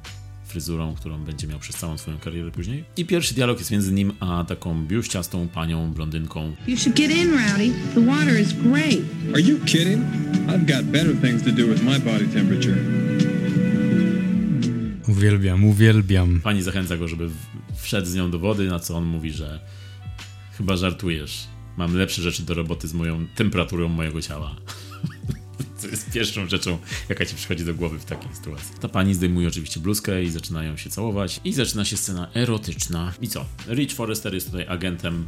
fryzurą, 0.53 0.95
którą 0.95 1.25
będzie 1.25 1.47
miał 1.47 1.59
przez 1.59 1.77
całą 1.77 1.99
swoją 1.99 2.19
karierę 2.19 2.51
później. 2.51 2.85
I 2.97 3.05
pierwszy 3.05 3.35
dialog 3.35 3.59
jest 3.59 3.71
między 3.71 3.93
nim 3.93 4.13
a 4.21 4.45
taką 4.45 4.87
biuściastą 4.87 5.49
panią 5.49 5.93
blondynką. 5.93 6.57
You 6.69 6.77
should 6.77 6.97
get 6.97 7.11
in, 7.11 7.31
Rowdy. 7.31 7.73
The 7.95 8.07
water 8.07 8.41
is 8.41 8.53
great. 8.53 9.01
Are 9.33 9.41
you 9.41 9.59
kidding? 9.65 10.05
I've 10.47 10.67
got 10.67 10.85
better 10.85 11.17
things 11.21 11.43
to 11.43 11.51
do 11.51 11.67
with 11.67 11.83
my 11.83 11.99
body 12.01 12.27
temperature. 12.27 12.77
Uwielbiam, 15.09 15.65
uwielbiam. 15.65 16.41
Pani 16.41 16.63
zachęca 16.63 16.97
go, 16.97 17.09
żeby 17.09 17.31
wszedł 17.77 18.07
z 18.07 18.15
nią 18.15 18.31
do 18.31 18.39
wody, 18.39 18.67
na 18.67 18.79
co 18.79 18.97
on 18.97 19.05
mówi, 19.05 19.31
że 19.31 19.61
chyba 20.59 20.77
żartujesz. 20.77 21.47
Mam 21.77 21.97
lepsze 21.97 22.23
rzeczy 22.23 22.43
do 22.43 22.55
roboty 22.55 22.89
z 22.89 22.95
moją 22.95 23.27
temperaturą 23.35 23.89
mojego 23.89 24.23
ciała. 24.23 24.57
Pierwszą 26.13 26.49
rzeczą, 26.49 26.79
jaka 27.09 27.27
ci 27.27 27.35
przychodzi 27.35 27.65
do 27.65 27.75
głowy 27.75 27.99
w 27.99 28.05
takiej 28.05 28.35
sytuacji. 28.35 28.75
Ta 28.81 28.89
pani 28.89 29.15
zdejmuje 29.15 29.49
oczywiście 29.49 29.81
bluzkę 29.81 30.23
i 30.23 30.31
zaczynają 30.31 30.77
się 30.77 30.91
całować. 30.91 31.41
I 31.45 31.53
zaczyna 31.53 31.85
się 31.85 31.97
scena 31.97 32.29
erotyczna. 32.35 33.13
I 33.21 33.29
co? 33.29 33.45
Rich 33.69 33.93
Forrester 33.93 34.35
jest 34.35 34.47
tutaj 34.47 34.67
agentem 34.69 35.27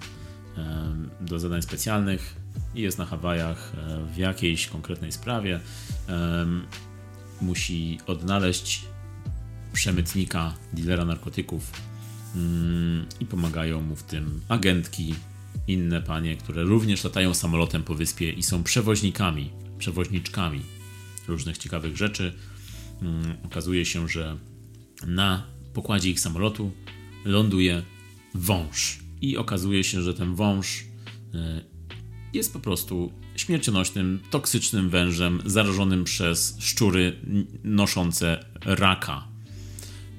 do 1.21 1.39
zadań 1.39 1.63
specjalnych 1.63 2.37
i 2.75 2.81
jest 2.81 2.99
na 2.99 3.07
Hawajach 3.07 3.73
um, 3.77 4.07
w 4.09 4.17
jakiejś 4.17 4.67
konkretnej 4.67 5.13
sprawie. 5.13 5.61
Musi 7.41 7.99
odnaleźć 8.07 8.85
przemytnika, 9.73 10.55
dealera 10.73 11.05
narkotyków 11.05 11.71
mm, 12.37 13.07
i 13.21 13.27
pomagają 13.27 13.81
mu 13.81 13.97
w 13.97 14.03
tym 14.03 14.41
agentki, 14.49 15.15
inne 15.69 16.03
panie, 16.03 16.37
które 16.37 16.63
również 16.63 17.05
latają 17.05 17.35
samolotem 17.35 17.83
po 17.83 17.95
wyspie 17.95 18.33
i 18.33 18.43
są 18.43 18.63
przewoźnikami 18.63 19.51
przewoźniczkami 19.79 20.61
różnych 21.29 21.59
ciekawych 21.59 21.97
rzeczy. 21.97 22.33
Mm, 23.03 23.37
okazuje 23.45 23.85
się, 23.85 24.09
że 24.09 24.39
na 25.07 25.47
pokładzie 25.73 26.11
ich 26.11 26.21
samolotu 26.21 26.73
ląduje 27.25 27.83
wąż. 28.35 28.99
I 29.21 29.37
okazuje 29.37 29.85
się, 29.85 30.03
że 30.03 30.15
ten 30.15 30.35
wąż 30.35 30.85
e, 31.35 31.65
jest 32.33 32.53
po 32.53 32.61
prostu 32.61 33.13
śmiercionośnym, 33.37 34.21
toksycznym 34.31 34.91
wężem 34.91 35.43
zarażonym 35.47 36.05
przez 36.05 36.57
szczury 36.61 37.17
noszące 37.65 38.45
raka. 38.65 39.29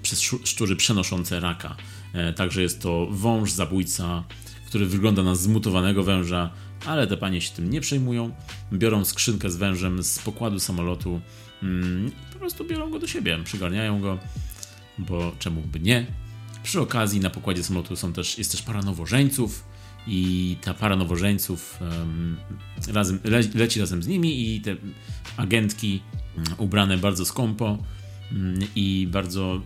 Przez 0.01 0.21
szczury 0.21 0.75
przenoszące 0.75 1.39
raka. 1.39 1.75
E, 2.13 2.33
także 2.33 2.61
jest 2.61 2.81
to 2.81 3.07
wąż 3.11 3.51
zabójca, 3.51 4.23
który 4.67 4.85
wygląda 4.85 5.23
na 5.23 5.35
zmutowanego 5.35 6.03
węża, 6.03 6.49
ale 6.85 7.07
te 7.07 7.17
panie 7.17 7.41
się 7.41 7.51
tym 7.51 7.69
nie 7.69 7.81
przejmują. 7.81 8.31
Biorą 8.73 9.05
skrzynkę 9.05 9.49
z 9.49 9.55
wężem 9.55 10.03
z 10.03 10.19
pokładu 10.19 10.59
samolotu 10.59 11.21
mm, 11.63 12.11
po 12.33 12.39
prostu 12.39 12.65
biorą 12.65 12.91
go 12.91 12.99
do 12.99 13.07
siebie, 13.07 13.37
przygarniają 13.43 14.01
go, 14.01 14.19
bo 14.97 15.31
czemu 15.39 15.61
by 15.61 15.79
nie. 15.79 16.05
Przy 16.63 16.81
okazji 16.81 17.19
na 17.19 17.29
pokładzie 17.29 17.63
samolotu 17.63 17.95
są 17.95 18.13
też, 18.13 18.37
jest 18.37 18.51
też 18.51 18.61
para 18.61 18.81
nowożeńców 18.81 19.63
i 20.07 20.55
ta 20.61 20.73
para 20.73 20.95
nowożeńców 20.95 21.79
um, 21.81 22.37
razem, 22.93 23.19
le, 23.23 23.41
leci 23.55 23.79
razem 23.79 24.03
z 24.03 24.07
nimi 24.07 24.55
i 24.55 24.61
te 24.61 24.75
agentki 25.37 26.01
um, 26.37 26.45
ubrane 26.57 26.97
bardzo 26.97 27.25
skąpo 27.25 27.65
um, 28.31 28.59
i 28.75 29.07
bardzo 29.11 29.61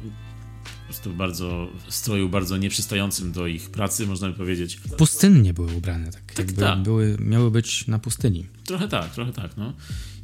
prostu 0.89 1.13
bardzo 1.13 1.67
w 1.87 1.93
stroju 1.93 2.29
bardzo 2.29 2.57
nieprzystającym 2.57 3.31
do 3.31 3.47
ich 3.47 3.69
pracy, 3.69 4.07
można 4.07 4.27
by 4.29 4.33
powiedzieć. 4.33 4.79
Pustynnie 4.97 5.53
były 5.53 5.75
ubrane, 5.75 6.11
tak, 6.11 6.25
tak 6.25 6.37
jakby 6.37 6.61
tak. 6.61 6.83
Były, 6.83 7.17
miały 7.19 7.51
być 7.51 7.87
na 7.87 7.99
pustyni. 7.99 8.45
Trochę 8.65 8.87
tak, 8.87 9.13
trochę 9.13 9.33
tak, 9.33 9.57
no. 9.57 9.73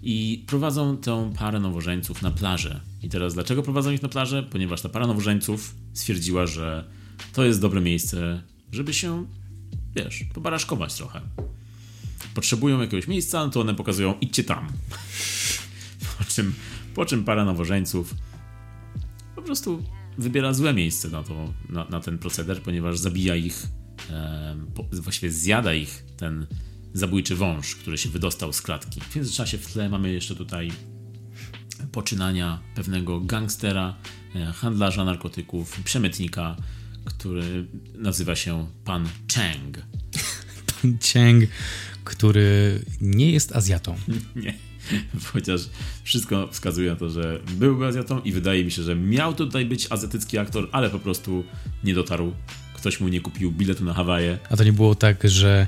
I 0.04 0.44
prowadzą 0.48 0.98
tę 0.98 1.34
parę 1.38 1.60
nowożeńców 1.60 2.22
na 2.22 2.32
plażę. 2.32 2.82
I 3.04 3.10
teraz 3.10 3.34
dlaczego 3.34 3.64
prowadzą 3.64 3.92
ich 3.92 4.02
na 4.02 4.10
plażę? 4.10 4.44
Ponieważ 4.44 4.82
ta 4.82 4.90
para 4.90 5.08
nowożeńców 5.08 5.76
stwierdziła, 5.94 6.48
że 6.48 6.86
to 7.34 7.46
jest 7.46 7.62
dobre 7.62 7.82
miejsce, 7.82 8.42
żeby 8.72 8.94
się, 8.94 9.26
wiesz, 9.96 10.26
pobaraszkować 10.34 10.94
trochę. 10.94 11.22
Potrzebują 12.34 12.82
jakiegoś 12.82 13.08
miejsca, 13.08 13.46
no 13.46 13.50
to 13.50 13.62
one 13.62 13.76
pokazują, 13.76 14.14
idźcie 14.22 14.44
tam. 14.44 14.68
Po 16.18 16.24
czym, 16.24 16.54
po 16.96 17.06
czym 17.06 17.24
para 17.24 17.46
nowożeńców 17.46 18.16
po 19.36 19.42
prostu 19.42 19.84
wybiera 20.18 20.54
złe 20.54 20.74
miejsce 20.74 21.10
na, 21.10 21.24
to, 21.24 21.54
na, 21.70 21.86
na 21.86 22.00
ten 22.00 22.18
proceder, 22.18 22.62
ponieważ 22.62 22.98
zabija 22.98 23.36
ich, 23.36 23.68
e, 24.10 24.56
po, 24.76 24.86
właściwie 24.92 25.32
zjada 25.32 25.74
ich 25.74 26.06
ten 26.18 26.48
zabójczy 26.94 27.36
wąż, 27.36 27.76
który 27.76 27.98
się 27.98 28.10
wydostał 28.10 28.54
z 28.54 28.62
klatki. 28.62 29.02
W 29.02 29.16
międzyczasie 29.16 29.58
w 29.58 29.74
tle 29.74 29.90
mamy 29.90 30.12
jeszcze 30.12 30.36
tutaj 30.36 30.72
poczynania 31.92 32.60
pewnego 32.76 33.22
gangstera, 33.22 33.96
e, 34.36 34.46
handlarza 34.46 35.06
narkotyków, 35.06 35.80
przemytnika, 35.84 36.56
który 37.06 37.68
nazywa 37.96 38.36
się 38.36 38.68
Pan 38.86 39.10
Cheng. 39.34 39.78
Pan 40.82 40.98
Cheng, 41.14 41.50
który 42.04 42.82
nie 43.02 43.32
jest 43.32 43.56
Azjatą. 43.56 43.96
nie. 44.36 44.65
Chociaż 45.34 45.62
wszystko 46.04 46.48
wskazuje 46.52 46.90
na 46.90 46.96
to, 46.96 47.10
że 47.10 47.40
był 47.58 47.86
Azjatą 47.86 48.22
i 48.22 48.32
wydaje 48.32 48.66
mi 48.66 48.72
się, 48.72 48.84
że 48.84 48.96
miał 48.96 49.34
tutaj 49.34 49.66
być 49.66 49.88
azjatycki 49.90 50.38
aktor, 50.38 50.70
ale 50.72 50.90
po 50.90 51.00
prostu 51.00 51.44
nie 51.84 51.94
dotarł. 51.94 52.34
Ktoś 52.74 53.00
mu 53.00 53.08
nie 53.08 53.22
kupił 53.22 53.52
biletu 53.52 53.84
na 53.84 53.94
Hawaje. 53.94 54.38
A 54.50 54.58
to 54.58 54.64
nie 54.64 54.74
było 54.74 54.96
tak, 54.96 55.30
że 55.30 55.68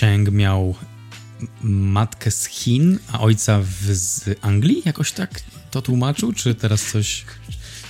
Cheng 0.00 0.30
miał 0.30 0.74
matkę 1.62 2.30
z 2.30 2.46
Chin, 2.46 2.98
a 3.12 3.20
ojca 3.20 3.60
w, 3.60 3.96
z 3.96 4.30
Anglii? 4.40 4.82
Jakoś 4.84 5.12
tak 5.12 5.42
to 5.70 5.82
tłumaczył? 5.82 6.32
Czy 6.32 6.54
teraz 6.54 6.92
coś... 6.92 7.24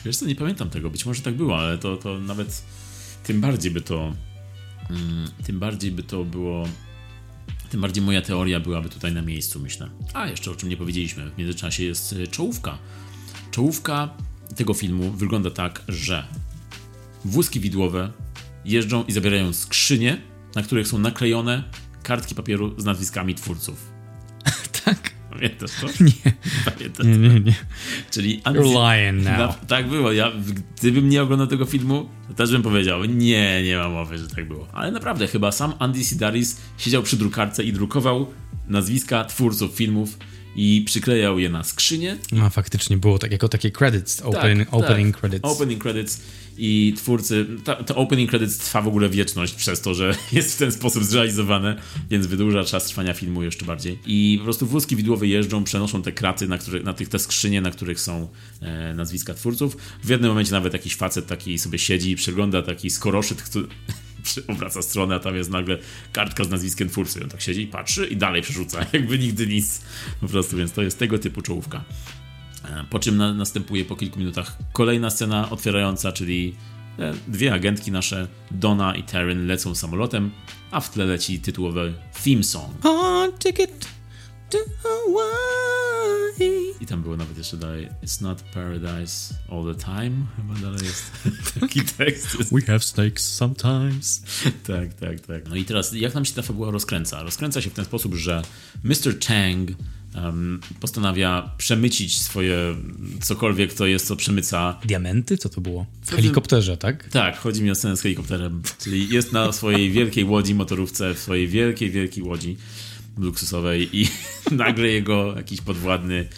Wiesz 0.04 0.16
co, 0.16 0.26
nie 0.26 0.34
pamiętam 0.34 0.70
tego. 0.70 0.90
Być 0.90 1.06
może 1.06 1.22
tak 1.22 1.34
było, 1.34 1.58
ale 1.58 1.78
to, 1.78 1.96
to 1.96 2.18
nawet 2.18 2.62
tym 3.24 3.40
bardziej 3.40 3.70
by 3.70 3.80
to... 3.80 4.14
Mm, 4.90 5.30
tym 5.44 5.58
bardziej 5.58 5.92
by 5.92 6.02
to 6.02 6.24
było 6.24 6.68
tym 7.72 7.80
bardziej 7.80 8.04
moja 8.04 8.22
teoria 8.22 8.60
byłaby 8.60 8.88
tutaj 8.88 9.12
na 9.12 9.22
miejscu, 9.22 9.60
myślę. 9.60 9.90
A 10.14 10.26
jeszcze 10.26 10.50
o 10.50 10.54
czym 10.54 10.68
nie 10.68 10.76
powiedzieliśmy, 10.76 11.30
w 11.30 11.38
międzyczasie 11.38 11.84
jest 11.84 12.12
e, 12.12 12.26
czołówka. 12.26 12.78
Czołówka 13.50 14.08
tego 14.56 14.74
filmu 14.74 15.10
wygląda 15.10 15.50
tak, 15.50 15.82
że 15.88 16.26
wózki 17.24 17.60
widłowe 17.60 18.12
jeżdżą 18.64 19.04
i 19.04 19.12
zabierają 19.12 19.52
skrzynie, 19.52 20.22
na 20.54 20.62
których 20.62 20.88
są 20.88 20.98
naklejone 20.98 21.64
kartki 22.02 22.34
papieru 22.34 22.80
z 22.80 22.84
nazwiskami 22.84 23.34
twórców. 23.34 23.91
Pamiętasz 25.32 25.70
to? 25.80 25.86
Nie. 26.04 26.32
Pamiętasz 26.64 27.06
nie, 27.06 27.18
nie, 27.18 27.40
nie. 27.40 27.54
Czyli 28.10 28.40
You're 28.40 28.64
lying 28.64 29.24
now. 29.24 29.54
Tak 29.68 29.88
było. 29.88 30.12
Ja, 30.12 30.32
gdybym 30.76 31.08
nie 31.08 31.22
oglądał 31.22 31.46
tego 31.46 31.64
filmu, 31.64 32.08
to 32.28 32.34
też 32.34 32.50
bym 32.50 32.62
powiedział, 32.62 33.04
nie, 33.04 33.62
nie 33.62 33.76
ma 33.76 33.88
mowy, 33.88 34.18
że 34.18 34.28
tak 34.28 34.48
było. 34.48 34.68
Ale 34.72 34.90
naprawdę, 34.90 35.26
chyba 35.26 35.52
sam 35.52 35.72
Andy 35.78 36.04
Sidaris 36.04 36.60
siedział 36.78 37.02
przy 37.02 37.16
drukarce 37.16 37.64
i 37.64 37.72
drukował 37.72 38.26
nazwiska 38.68 39.24
twórców 39.24 39.72
filmów 39.72 40.18
i 40.56 40.82
przyklejał 40.86 41.38
je 41.38 41.48
na 41.48 41.64
skrzynię. 41.64 42.16
No 42.32 42.50
faktycznie 42.50 42.96
było 42.96 43.18
tak, 43.18 43.32
jako 43.32 43.48
takie 43.48 43.70
credits, 43.70 44.20
opening, 44.20 44.70
tak, 44.70 44.80
opening 44.80 45.16
tak. 45.16 45.20
credits. 45.20 45.44
Opening 45.44 45.82
credits 45.82 46.20
i 46.58 46.94
twórcy, 46.96 47.46
ta, 47.64 47.74
to 47.74 47.96
opening 47.96 48.30
credits 48.30 48.58
trwa 48.58 48.82
w 48.82 48.88
ogóle 48.88 49.08
wieczność 49.08 49.54
przez 49.54 49.80
to, 49.80 49.94
że 49.94 50.14
jest 50.32 50.54
w 50.54 50.58
ten 50.58 50.72
sposób 50.72 51.04
zrealizowane, 51.04 51.76
więc 52.10 52.26
wydłuża 52.26 52.64
czas 52.64 52.86
trwania 52.86 53.14
filmu 53.14 53.42
jeszcze 53.42 53.64
bardziej. 53.64 53.98
I 54.06 54.36
po 54.38 54.44
prostu 54.44 54.66
wózki 54.66 54.96
widłowe 54.96 55.26
jeżdżą, 55.26 55.64
przenoszą 55.64 56.02
te 56.02 56.12
kraty, 56.12 56.48
na, 56.48 56.58
których, 56.58 56.84
na 56.84 56.92
tych 56.92 57.08
te 57.08 57.18
skrzynie, 57.18 57.60
na 57.60 57.70
których 57.70 58.00
są 58.00 58.28
e, 58.60 58.94
nazwiska 58.94 59.34
twórców. 59.34 59.76
W 60.04 60.08
jednym 60.08 60.30
momencie 60.30 60.52
nawet 60.52 60.72
jakiś 60.72 60.96
facet 60.96 61.26
taki 61.26 61.58
sobie 61.58 61.78
siedzi 61.78 62.10
i 62.10 62.16
przegląda 62.16 62.62
taki 62.62 62.90
skoroszyt, 62.90 63.42
który 63.42 63.66
obraca 64.48 64.82
stronę, 64.82 65.14
a 65.14 65.18
tam 65.18 65.36
jest 65.36 65.50
nagle 65.50 65.78
kartka 66.12 66.44
z 66.44 66.50
nazwiskiem 66.50 66.88
twórcy. 66.88 67.20
I 67.20 67.22
on 67.22 67.28
tak 67.28 67.40
siedzi 67.40 67.62
i 67.62 67.66
patrzy 67.66 68.06
i 68.06 68.16
dalej 68.16 68.42
przerzuca, 68.42 68.86
jakby 68.92 69.18
nigdy 69.18 69.46
nic. 69.46 69.82
Po 70.20 70.28
prostu, 70.28 70.56
więc 70.56 70.72
to 70.72 70.82
jest 70.82 70.98
tego 70.98 71.18
typu 71.18 71.42
czołówka. 71.42 71.84
E, 72.64 72.84
Po 72.90 72.98
czym 72.98 73.16
na, 73.16 73.34
następuje 73.34 73.84
po 73.84 73.96
kilku 73.96 74.18
minutach 74.18 74.56
kolejna 74.72 75.10
scena 75.10 75.50
otwierająca, 75.50 76.12
czyli 76.12 76.56
e, 76.98 77.14
dwie 77.28 77.54
agentki 77.54 77.92
nasze, 77.92 78.28
Donna 78.50 78.94
i 78.94 79.02
Taryn, 79.02 79.46
lecą 79.46 79.74
samolotem, 79.74 80.30
a 80.70 80.80
w 80.80 80.90
tle 80.90 81.04
leci 81.04 81.40
tytułowy 81.40 81.94
theme 82.24 82.42
song. 82.42 82.86
On 82.86 83.32
ticket 83.38 83.86
to. 84.50 84.58
I 86.80 86.86
tam 86.86 87.02
było 87.02 87.16
nawet 87.16 87.38
jeszcze 87.38 87.56
dalej 87.56 87.88
It's 88.04 88.22
not 88.22 88.42
paradise 88.42 89.34
all 89.50 89.74
the 89.74 89.84
time. 89.84 90.26
Chyba 90.36 90.54
dalej 90.54 90.80
jest 90.84 91.12
taki 91.60 91.80
tekst. 91.80 92.36
We 92.52 92.62
have 92.62 92.80
snakes 92.80 93.34
sometimes. 93.34 94.22
tak, 94.66 94.94
tak, 94.94 95.20
tak. 95.20 95.48
No 95.48 95.56
i 95.56 95.64
teraz 95.64 95.92
jak 95.92 96.14
nam 96.14 96.24
się 96.24 96.34
ta 96.34 96.42
fabuła 96.42 96.70
rozkręca? 96.70 97.22
Rozkręca 97.22 97.62
się 97.62 97.70
w 97.70 97.74
ten 97.74 97.84
sposób, 97.84 98.14
że 98.14 98.42
Mr. 98.84 99.20
Chang 99.26 99.70
um, 100.14 100.60
postanawia 100.80 101.50
przemycić 101.58 102.18
swoje 102.18 102.76
cokolwiek 103.20 103.74
to 103.74 103.86
jest, 103.86 104.06
co 104.06 104.16
przemyca 104.16 104.78
Diamenty? 104.84 105.38
Co 105.38 105.48
to 105.48 105.60
było? 105.60 105.86
W 106.02 106.06
Co 106.06 106.16
helikopterze, 106.16 106.76
tak? 106.76 107.08
Tak, 107.08 107.38
chodzi 107.38 107.62
mi 107.62 107.70
o 107.70 107.74
scenę 107.74 107.96
z 107.96 108.02
helikopterem. 108.02 108.62
Czyli 108.78 109.08
jest 109.08 109.32
na 109.32 109.52
swojej 109.52 109.90
wielkiej 109.90 110.24
łodzi, 110.24 110.54
motorówce, 110.54 111.14
w 111.14 111.18
swojej 111.18 111.48
wielkiej, 111.48 111.90
wielkiej 111.90 112.22
łodzi 112.22 112.56
luksusowej 113.18 114.00
i 114.00 114.08
nagle 114.64 114.88
jego 114.88 115.36
jakiś 115.36 115.60
podwładny 115.60 116.28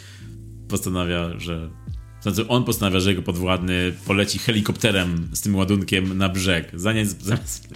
postanawia, 0.68 1.38
że. 1.38 1.70
Znaczy 2.20 2.48
on 2.48 2.64
postanawia, 2.64 3.00
że 3.00 3.10
jego 3.10 3.22
podwładny 3.22 3.92
poleci 4.06 4.38
helikopterem 4.38 5.28
z 5.32 5.40
tym 5.40 5.56
ładunkiem 5.56 6.18
na 6.18 6.28
brzeg. 6.28 6.70
Zamiast, 6.74 7.22
zamiast 7.22 7.68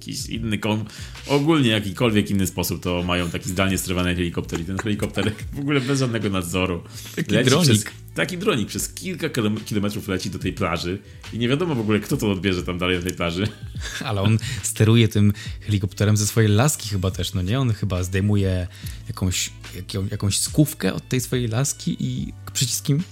jakiś 0.00 0.26
inny 0.26 0.58
kom, 0.58 0.84
ogólnie 1.26 1.70
jakikolwiek 1.70 2.30
inny 2.30 2.46
sposób, 2.46 2.82
to 2.82 3.02
mają 3.02 3.30
taki 3.30 3.48
zdalnie 3.48 3.78
sterowany 3.78 4.14
helikopter 4.14 4.60
i 4.60 4.64
ten 4.64 4.78
helikopter 4.78 5.32
w 5.52 5.58
ogóle 5.58 5.80
bez 5.80 5.98
żadnego 5.98 6.30
nadzoru. 6.30 6.82
Taki 7.16 7.34
leci 7.34 7.50
dronik. 7.50 7.70
Przez, 7.70 7.84
taki 8.14 8.38
dronik 8.38 8.68
przez 8.68 8.94
kilka 8.94 9.28
kilom- 9.28 9.64
kilometrów 9.64 10.08
leci 10.08 10.30
do 10.30 10.38
tej 10.38 10.52
plaży 10.52 10.98
i 11.32 11.38
nie 11.38 11.48
wiadomo 11.48 11.74
w 11.74 11.80
ogóle, 11.80 12.00
kto 12.00 12.16
to 12.16 12.30
odbierze 12.30 12.62
tam 12.62 12.78
dalej 12.78 12.96
na 12.96 13.02
tej 13.02 13.14
plaży. 13.14 13.48
Ale 14.04 14.20
on 14.22 14.38
steruje 14.62 15.08
tym 15.08 15.32
helikopterem 15.60 16.16
ze 16.16 16.26
swojej 16.26 16.50
laski 16.50 16.88
chyba 16.88 17.10
też, 17.10 17.34
no 17.34 17.42
nie? 17.42 17.60
On 17.60 17.72
chyba 17.72 18.02
zdejmuje 18.02 18.66
jakąś, 19.08 19.50
jaką, 19.76 20.06
jakąś 20.10 20.38
skówkę 20.38 20.94
od 20.94 21.08
tej 21.08 21.20
swojej 21.20 21.48
laski 21.48 21.96
i 22.00 22.32
przyciskiem 22.52 23.02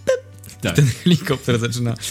Tak. 0.61 0.77
ten 0.77 0.87
helikopter 0.87 1.59
zaczyna... 1.59 1.95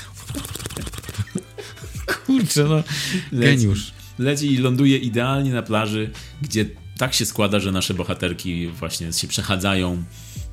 Kurczę, 2.25 2.63
no, 2.63 2.83
geniusz. 3.31 3.96
Leci 4.19 4.53
i 4.53 4.57
ląduje 4.57 4.97
idealnie 4.97 5.51
na 5.51 5.61
plaży, 5.61 6.11
gdzie 6.41 6.65
tak 6.97 7.13
się 7.13 7.25
składa, 7.25 7.59
że 7.59 7.71
nasze 7.71 7.93
bohaterki 7.93 8.67
właśnie 8.67 9.13
się 9.13 9.27
przechadzają 9.27 10.03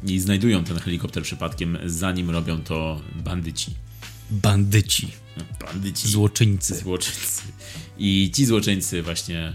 i 0.07 0.20
znajdują 0.20 0.64
ten 0.64 0.79
helikopter 0.79 1.22
przypadkiem, 1.22 1.79
zanim 1.87 2.31
robią 2.31 2.61
to 2.61 3.00
bandyci. 3.24 3.70
Bandyci, 4.31 5.09
Bandyci. 5.61 6.09
złoczyńcy. 6.09 6.77
Złoczyńcy. 6.77 7.42
I 7.98 8.31
ci 8.35 8.46
złoczyńcy 8.46 9.03
właśnie 9.03 9.53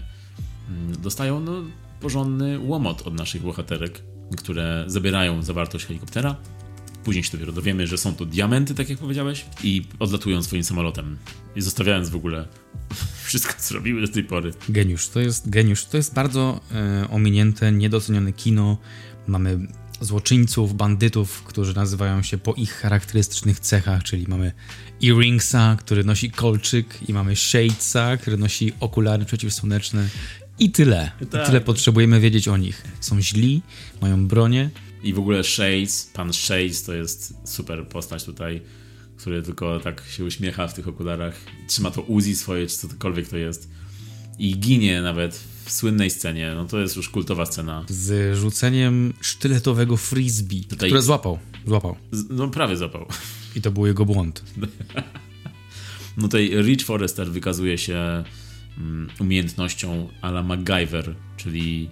mm, 0.68 1.00
dostają 1.02 1.40
no, 1.40 1.62
porządny 2.00 2.58
łomot 2.58 3.02
od 3.02 3.14
naszych 3.14 3.42
bohaterek, 3.42 4.02
które 4.36 4.84
zabierają 4.86 5.42
zawartość 5.42 5.86
helikoptera. 5.86 6.36
Później 7.04 7.24
się 7.24 7.30
dopiero 7.32 7.52
dowiemy, 7.52 7.86
że 7.86 7.98
są 7.98 8.14
to 8.14 8.26
diamenty, 8.26 8.74
tak 8.74 8.88
jak 8.88 8.98
powiedziałeś, 8.98 9.44
i 9.62 9.82
odlatują 9.98 10.42
swoim 10.42 10.64
samolotem. 10.64 11.18
I 11.56 11.62
zostawiając 11.62 12.08
w 12.08 12.16
ogóle 12.16 12.48
wszystko, 13.30 13.54
co 13.58 13.74
robiły 13.74 14.00
do 14.00 14.08
tej 14.08 14.24
pory. 14.24 14.52
Geniusz, 14.68 15.08
to 15.08 15.20
jest 15.20 15.50
geniusz. 15.50 15.84
To 15.84 15.96
jest 15.96 16.14
bardzo 16.14 16.60
e, 16.72 17.10
ominięte, 17.10 17.72
niedocenione 17.72 18.32
kino. 18.32 18.78
Mamy 19.26 19.58
złoczyńców, 20.00 20.74
bandytów, 20.76 21.42
którzy 21.42 21.74
nazywają 21.74 22.22
się 22.22 22.38
po 22.38 22.54
ich 22.54 22.72
charakterystycznych 22.72 23.60
cechach, 23.60 24.02
czyli 24.02 24.26
mamy 24.28 24.52
Earringsa, 25.04 25.76
który 25.78 26.04
nosi 26.04 26.30
kolczyk 26.30 26.86
i 27.08 27.12
mamy 27.12 27.36
Shadesa, 27.36 28.16
który 28.16 28.36
nosi 28.36 28.72
okulary 28.80 29.24
przeciwsłoneczne 29.24 30.08
i 30.58 30.70
tyle. 30.70 31.10
I 31.20 31.26
Tak. 31.26 31.46
tyle 31.46 31.60
potrzebujemy 31.60 32.20
wiedzieć 32.20 32.48
o 32.48 32.56
nich. 32.56 32.82
Są 33.00 33.20
źli, 33.20 33.62
mają 34.00 34.26
bronię. 34.28 34.70
I 35.02 35.14
w 35.14 35.18
ogóle 35.18 35.44
Shades, 35.44 36.10
pan 36.14 36.32
Shades 36.32 36.82
to 36.82 36.94
jest 36.94 37.34
super 37.44 37.88
postać 37.88 38.24
tutaj, 38.24 38.62
który 39.20 39.42
tylko 39.42 39.80
tak 39.80 40.02
się 40.10 40.24
uśmiecha 40.24 40.68
w 40.68 40.74
tych 40.74 40.88
okularach, 40.88 41.34
trzyma 41.66 41.90
to 41.90 42.02
Uzi 42.02 42.36
swoje, 42.36 42.66
czy 42.66 42.76
cokolwiek 42.76 43.28
to 43.28 43.36
jest. 43.36 43.70
I 44.38 44.58
ginie 44.58 45.02
nawet 45.02 45.34
w 45.64 45.72
słynnej 45.72 46.10
scenie, 46.10 46.52
no 46.54 46.64
to 46.64 46.80
jest 46.80 46.96
już 46.96 47.08
kultowa 47.08 47.46
scena. 47.46 47.84
Z 47.88 48.36
rzuceniem 48.38 49.12
sztyletowego 49.20 49.96
frisbee, 49.96 50.64
Tutaj- 50.64 50.88
które 50.88 51.02
złapał. 51.02 51.38
Złapał. 51.66 51.96
No 52.30 52.48
prawie 52.48 52.76
zapał. 52.76 53.06
I 53.56 53.60
to 53.60 53.70
był 53.70 53.86
jego 53.86 54.04
błąd. 54.04 54.42
No 56.16 56.22
tutaj 56.22 56.50
Rich 56.62 56.84
Forrester 56.84 57.30
wykazuje 57.30 57.78
się 57.78 58.24
mm, 58.78 59.08
umiejętnością 59.20 60.08
ala 60.20 60.42
MacGyver, 60.42 61.14
czyli 61.36 61.90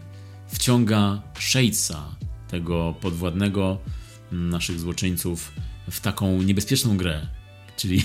wciąga 0.48 1.22
Shadesa, 1.38 2.16
tego 2.48 2.94
podwładnego 3.00 3.78
mm, 4.32 4.50
naszych 4.50 4.80
złoczyńców, 4.80 5.52
w 5.90 6.00
taką 6.00 6.42
niebezpieczną 6.42 6.96
grę. 6.96 7.26
Czyli 7.76 8.02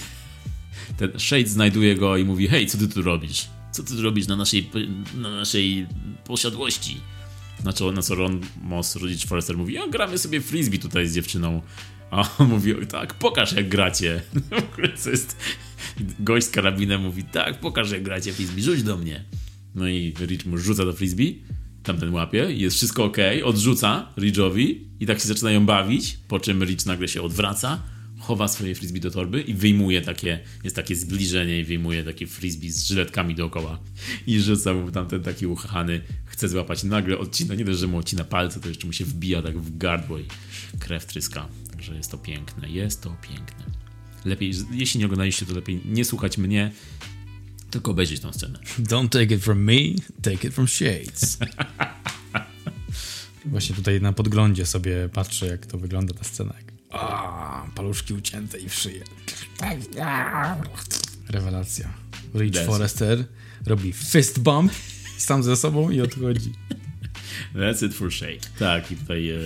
ten 0.98 1.20
Shade 1.20 1.48
znajduje 1.48 1.96
go 1.96 2.18
i 2.18 2.24
mówi: 2.26 2.48
Hej, 2.48 2.68
co 2.68 2.78
ty 2.78 2.88
tu 2.88 3.02
robisz? 3.02 3.48
Co 3.72 3.84
ty 3.84 3.96
tu 3.96 4.02
robisz 4.02 4.28
na 4.28 4.36
naszej, 4.36 4.70
na 5.16 5.32
naszej 5.32 5.88
posiadłości? 6.26 6.98
Na 7.64 7.74
co, 7.74 7.92
na 7.92 8.02
co 8.02 8.16
Ron 8.16 8.42
Moss, 8.62 8.96
Rich 8.96 9.26
Forrester 9.26 9.58
mówi: 9.58 9.74
Ja 9.74 9.88
gramy 9.88 10.18
sobie 10.18 10.42
frisbee 10.42 10.80
tutaj 10.80 11.08
z 11.08 11.16
dziewczyną. 11.16 11.62
A 12.12 12.30
on 12.38 12.48
mówi: 12.50 12.76
"Oj, 12.76 12.88
Tak, 12.88 13.14
pokaż 13.14 13.54
jak 13.54 13.70
gracie. 13.70 14.22
Co 14.98 15.10
jest. 15.10 15.38
Gość 16.20 16.48
z 16.48 16.50
karabinem 16.50 17.02
mówi: 17.02 17.24
Tak, 17.24 17.60
pokaż 17.60 17.92
jak 17.92 18.04
gracie 18.04 18.34
frisbee, 18.34 18.62
rzuć 18.62 18.84
do 18.84 18.98
mnie. 18.98 19.24
No 19.76 19.88
i 19.88 20.14
Rich 20.20 20.46
mu 20.46 20.58
rzuca 20.58 20.86
do 20.86 20.94
frisbee, 20.94 21.44
tamten 21.84 22.14
łapie, 22.14 22.52
jest 22.52 22.76
wszystko 22.76 23.04
ok, 23.04 23.18
odrzuca 23.44 24.14
Ridge'owi 24.18 24.76
i 25.00 25.06
tak 25.06 25.20
się 25.20 25.28
zaczynają 25.28 25.66
bawić, 25.66 26.18
po 26.28 26.40
czym 26.40 26.64
Ridge 26.64 26.86
nagle 26.86 27.08
się 27.08 27.22
odwraca, 27.22 27.84
chowa 28.20 28.48
swoje 28.48 28.76
frisbee 28.76 29.00
do 29.00 29.12
torby 29.12 29.42
i 29.42 29.54
wyjmuje 29.54 30.02
takie, 30.02 30.40
jest 30.64 30.76
takie 30.76 30.96
zbliżenie 30.96 31.60
i 31.60 31.64
wyjmuje 31.64 32.04
takie 32.04 32.28
frisbee 32.28 32.70
z 32.70 32.88
żyletkami 32.88 33.36
dookoła 33.36 33.80
i 34.28 34.40
rzuca 34.40 34.74
mu 34.74 34.92
tamten 34.92 35.24
taki 35.24 35.48
uchany, 35.48 36.02
chce 36.26 36.50
złapać, 36.50 36.84
nagle 36.84 37.18
odcina, 37.18 37.56
nie 37.56 37.66
dość, 37.66 37.80
że 37.80 37.88
mu 37.88 37.98
odcina 37.98 38.24
palce, 38.24 38.60
to 38.60 38.68
jeszcze 38.68 38.88
mu 38.88 38.94
się 38.94 39.06
wbija 39.06 39.42
tak 39.42 39.60
w 39.60 39.78
gardło 39.78 40.20
i 40.20 40.26
krew 40.80 41.06
tryska. 41.06 41.48
Także 41.72 41.96
jest 41.96 42.12
to 42.12 42.18
piękne, 42.18 42.70
jest 42.70 43.02
to 43.02 43.16
piękne. 43.22 43.66
Lepiej, 44.26 44.54
jeśli 44.72 45.00
nie 45.00 45.06
oglądaliście, 45.06 45.46
to 45.46 45.54
lepiej 45.54 45.82
nie 45.86 46.06
słuchać 46.06 46.38
mnie, 46.38 46.72
tylko 47.74 47.92
obejrzeć 47.92 48.20
tą 48.20 48.34
scenę. 48.34 48.60
Don't 48.80 49.10
take 49.10 49.36
it 49.36 49.44
from 49.44 49.64
me, 49.64 49.80
take 50.22 50.48
it 50.48 50.54
from 50.54 50.68
Shades. 50.68 51.38
Właśnie 53.46 53.76
tutaj 53.76 54.02
na 54.02 54.14
podglądzie 54.14 54.66
sobie 54.66 55.10
patrzę, 55.10 55.48
jak 55.48 55.66
to 55.66 55.78
wygląda 55.78 56.14
ta 56.14 56.24
scena. 56.24 56.54
A, 56.90 57.66
paluszki 57.76 58.14
ucięte 58.14 58.60
i 58.60 58.70
w 58.70 58.74
szyję. 58.74 59.04
Rewelacja. 61.30 61.94
Rich 62.36 62.56
Yes. 62.56 62.66
Forrester 62.66 63.26
robi 63.66 63.94
fist 63.94 64.40
bump 64.40 64.72
sam 65.18 65.44
ze 65.44 65.56
sobą 65.56 65.90
i 65.90 66.02
odchodzi. 66.02 66.54
That's 67.56 67.86
it 67.86 67.94
for 67.94 68.12
shake. 68.12 68.40
Tak, 68.60 68.92
i 68.92 68.96
tutaj 68.96 69.30
e, 69.30 69.40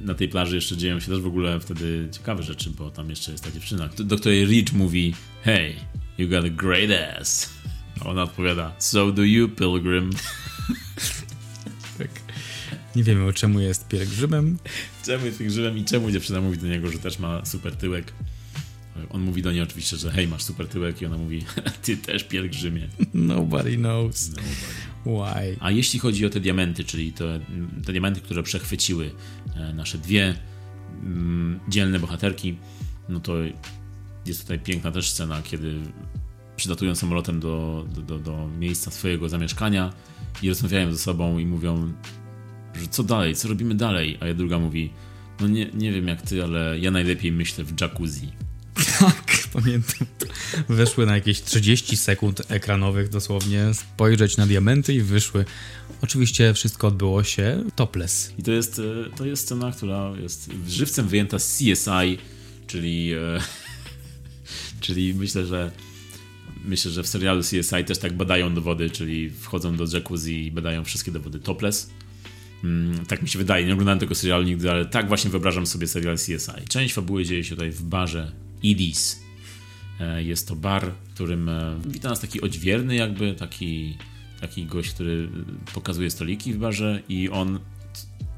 na 0.00 0.14
tej 0.14 0.28
plaży 0.28 0.54
jeszcze 0.54 0.76
dzieją 0.76 1.00
się 1.00 1.06
też 1.06 1.20
w 1.20 1.26
ogóle 1.26 1.60
wtedy 1.60 2.08
ciekawe 2.12 2.42
rzeczy, 2.42 2.70
bo 2.70 2.90
tam 2.90 3.10
jeszcze 3.10 3.32
jest 3.32 3.44
ta 3.44 3.50
dziewczyna, 3.50 3.88
do, 3.88 4.16
której 4.16 4.44
Rich 4.46 4.72
mówi 4.72 5.14
Hey, 5.42 5.74
you 6.18 6.28
got 6.28 6.44
a 6.44 6.50
great 6.50 6.90
ass. 6.90 7.50
A 8.00 8.08
ona 8.08 8.22
odpowiada 8.22 8.72
So 8.78 9.12
do 9.12 9.22
you, 9.22 9.48
pilgrim. 9.48 10.10
Tak. 11.98 12.10
Nie 12.96 13.04
wiemy, 13.04 13.32
czemu 13.32 13.60
jest 13.60 13.88
pielgrzymem. 13.88 14.58
Czemu 15.04 15.26
jest 15.26 15.42
grzywem 15.42 15.78
i 15.78 15.84
czemu 15.84 16.10
dziewczyna 16.10 16.40
mówi 16.40 16.58
do 16.58 16.66
niego, 16.66 16.90
że 16.90 16.98
też 16.98 17.18
ma 17.18 17.44
super 17.44 17.76
tyłek. 17.76 18.12
On 19.10 19.20
mówi 19.20 19.42
do 19.42 19.52
niej 19.52 19.62
oczywiście, 19.62 19.96
że 19.96 20.10
hej, 20.10 20.28
masz 20.28 20.42
super 20.42 20.68
tyłek 20.68 21.02
i 21.02 21.06
ona 21.06 21.18
mówi, 21.18 21.44
ty 21.84 21.96
też 21.96 22.24
pielgrzymie. 22.24 22.88
Nobody 23.14 23.76
knows. 23.76 24.28
Nobody. 24.28 24.90
Why? 25.06 25.56
A 25.60 25.70
jeśli 25.70 25.98
chodzi 25.98 26.26
o 26.26 26.30
te 26.30 26.40
diamenty, 26.40 26.84
czyli 26.84 27.12
te, 27.12 27.40
te 27.86 27.92
diamenty, 27.92 28.20
które 28.20 28.42
przechwyciły 28.42 29.10
e, 29.56 29.72
nasze 29.72 29.98
dwie 29.98 30.34
mm, 31.02 31.60
dzielne 31.68 31.98
bohaterki, 31.98 32.56
no 33.08 33.20
to 33.20 33.34
jest 34.26 34.40
tutaj 34.40 34.58
piękna 34.58 34.92
też 34.92 35.10
scena, 35.10 35.42
kiedy 35.42 35.74
przylatują 36.56 36.94
samolotem 36.94 37.40
do, 37.40 37.86
do, 37.94 38.02
do, 38.02 38.18
do 38.18 38.48
miejsca 38.58 38.90
swojego 38.90 39.28
zamieszkania 39.28 39.92
i 40.42 40.48
rozmawiają 40.48 40.92
ze 40.92 40.98
sobą 40.98 41.38
i 41.38 41.46
mówią, 41.46 41.92
że 42.80 42.86
co 42.86 43.02
dalej, 43.02 43.36
co 43.36 43.48
robimy 43.48 43.74
dalej, 43.74 44.18
a 44.20 44.26
ja 44.26 44.34
druga 44.34 44.58
mówi, 44.58 44.92
no 45.40 45.48
nie, 45.48 45.70
nie 45.74 45.92
wiem 45.92 46.08
jak 46.08 46.22
ty, 46.22 46.44
ale 46.44 46.78
ja 46.78 46.90
najlepiej 46.90 47.32
myślę 47.32 47.64
w 47.64 47.80
jacuzzi. 47.80 48.32
Tak, 48.98 49.48
pamiętam. 49.52 50.06
Weszły 50.68 51.06
na 51.06 51.14
jakieś 51.14 51.42
30 51.42 51.96
sekund 51.96 52.42
ekranowych 52.48 53.08
dosłownie, 53.08 53.74
spojrzeć 53.74 54.36
na 54.36 54.46
diamenty 54.46 54.94
i 54.94 55.00
wyszły. 55.00 55.44
Oczywiście 56.02 56.54
wszystko 56.54 56.86
odbyło 56.86 57.24
się 57.24 57.64
topless. 57.76 58.32
I 58.38 58.42
to 58.42 58.52
jest, 58.52 58.78
e, 58.78 59.16
to 59.16 59.26
jest 59.26 59.42
scena, 59.42 59.72
która 59.72 60.12
jest 60.22 60.50
żywcem 60.68 61.08
wyjęta 61.08 61.38
z 61.38 61.58
CSI, 61.58 62.18
czyli, 62.66 63.12
e, 63.12 63.40
czyli 64.80 65.14
myślę, 65.14 65.46
że 65.46 65.70
myślę, 66.64 66.90
że 66.90 67.02
w 67.02 67.06
serialu 67.06 67.42
CSI 67.42 67.84
też 67.86 67.98
tak 67.98 68.12
badają 68.12 68.54
dowody, 68.54 68.90
czyli 68.90 69.30
wchodzą 69.30 69.76
do 69.76 69.84
jacuzzi 69.92 70.46
i 70.46 70.50
badają 70.50 70.84
wszystkie 70.84 71.12
dowody 71.12 71.38
topless. 71.38 71.90
Mm, 72.64 73.06
tak 73.06 73.22
mi 73.22 73.28
się 73.28 73.38
wydaje, 73.38 73.66
nie 73.66 73.72
oglądałem 73.72 73.98
tego 73.98 74.14
serialu 74.14 74.44
nigdy, 74.44 74.70
ale 74.70 74.86
tak 74.86 75.08
właśnie 75.08 75.30
wyobrażam 75.30 75.66
sobie 75.66 75.86
serial 75.86 76.16
CSI. 76.16 76.68
Część 76.68 76.94
fabuły 76.94 77.24
dzieje 77.24 77.44
się 77.44 77.50
tutaj 77.50 77.70
w 77.70 77.82
barze 77.82 78.32
Edis. 78.64 79.20
E, 80.00 80.22
jest 80.22 80.48
to 80.48 80.56
bar, 80.56 80.92
w 81.10 81.14
którym 81.14 81.48
e, 81.48 81.80
wita 81.86 82.08
nas 82.08 82.20
taki 82.20 82.40
odźwierny 82.40 82.94
jakby, 82.94 83.34
taki, 83.34 83.96
taki 84.40 84.66
gość, 84.66 84.90
który 84.90 85.28
pokazuje 85.74 86.10
stoliki 86.10 86.52
w 86.52 86.58
barze 86.58 87.02
i 87.08 87.28
on 87.28 87.58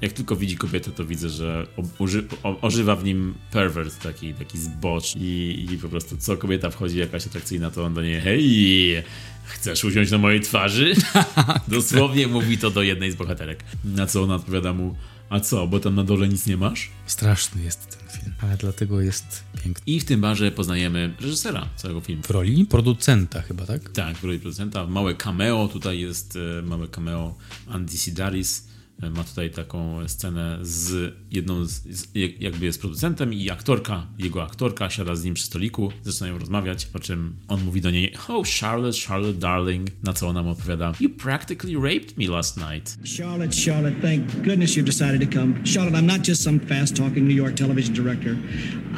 jak 0.03 0.13
tylko 0.13 0.37
widzi 0.37 0.57
kobietę, 0.57 0.91
to 0.91 1.05
widzę, 1.05 1.29
że 1.29 1.67
oży, 1.99 2.25
ożywa 2.43 2.97
w 2.97 3.05
nim 3.05 3.35
pervert, 3.51 4.03
taki, 4.03 4.35
taki 4.35 4.59
zbocz 4.59 5.17
i, 5.17 5.67
i 5.73 5.79
po 5.79 5.89
prostu 5.89 6.17
co 6.17 6.37
kobieta 6.37 6.71
wchodzi 6.71 6.99
jakaś 6.99 7.27
atrakcyjna, 7.27 7.71
to 7.71 7.85
on 7.85 7.95
do 7.95 8.03
niej 8.03 8.21
hej, 8.21 9.03
chcesz 9.45 9.85
usiąść 9.85 10.11
na 10.11 10.19
mojej 10.19 10.41
twarzy? 10.41 10.95
Dosłownie 11.69 12.27
mówi 12.27 12.59
to 12.59 12.71
do 12.71 12.83
jednej 12.83 13.13
z 13.13 13.15
bohaterek. 13.15 13.65
Na 13.85 14.07
co 14.07 14.23
ona 14.23 14.35
odpowiada 14.35 14.73
mu, 14.73 14.97
a 15.31 15.41
co, 15.41 15.67
bo 15.67 15.81
tam 15.81 15.95
na 15.95 16.05
dole 16.05 16.29
nic 16.29 16.47
nie 16.47 16.57
masz? 16.57 16.91
Straszny 17.07 17.63
jest 17.63 17.99
ten 17.99 18.21
film, 18.21 18.35
ale 18.41 18.57
dlatego 18.57 19.01
jest 19.01 19.45
piękny. 19.65 19.83
I 19.87 20.01
w 20.01 20.05
tym 20.05 20.21
barze 20.21 20.51
poznajemy 20.51 21.15
reżysera 21.21 21.69
całego 21.77 22.01
filmu. 22.01 22.23
W 22.23 22.31
roli 22.31 22.67
producenta 22.67 23.43
chyba, 23.43 23.67
tak? 23.67 23.91
Tak, 23.91 24.17
w 24.17 24.25
roli 24.25 24.39
producenta. 24.39 24.87
Małe 24.87 25.15
cameo, 25.15 25.69
tutaj 25.69 26.01
jest 26.01 26.39
e, 26.59 26.63
małe 26.63 26.89
cameo 26.89 27.35
Andy 27.69 27.97
Sidaris 27.97 28.72
ma 29.11 29.25
tutaj 29.25 29.51
taką 29.51 30.09
scenę 30.09 30.59
z 30.63 31.15
jedną, 31.31 31.65
z, 31.65 32.09
jakby 32.41 32.67
jest 32.67 32.81
producentem 32.81 33.35
i 33.35 33.51
aktorka, 33.51 34.07
jego 34.19 34.45
aktorka 34.45 34.91
siada 34.91 35.15
z 35.15 35.25
nim 35.25 35.35
przy 35.35 35.47
stoliku, 35.47 35.93
zaczynają 36.03 36.39
rozmawiać, 36.39 36.87
po 36.87 36.99
czym 36.99 37.37
on 37.49 37.65
mówi 37.65 37.81
do 37.81 37.91
niej 37.91 38.15
Oh 38.29 38.49
Charlotte, 38.61 38.99
Charlotte 39.07 39.39
darling, 39.39 39.91
na 40.03 40.13
co 40.13 40.29
ona 40.29 40.43
mu 40.43 40.51
odpowiada 40.51 40.93
You 41.01 41.11
practically 41.11 41.77
raped 41.77 42.19
me 42.19 42.29
last 42.29 42.57
night. 42.57 42.99
Charlotte, 43.05 43.55
Charlotte, 43.55 44.01
thank 44.03 44.43
goodness 44.45 44.77
you 44.77 44.85
decided 44.85 45.31
to 45.31 45.39
come. 45.39 45.67
Charlotte, 45.67 45.95
I'm 45.95 46.07
not 46.07 46.29
just 46.29 46.43
some 46.43 46.61
fast-talking 46.61 47.29
New 47.29 47.37
York 47.37 47.57
television 47.57 47.95
director. 47.95 48.37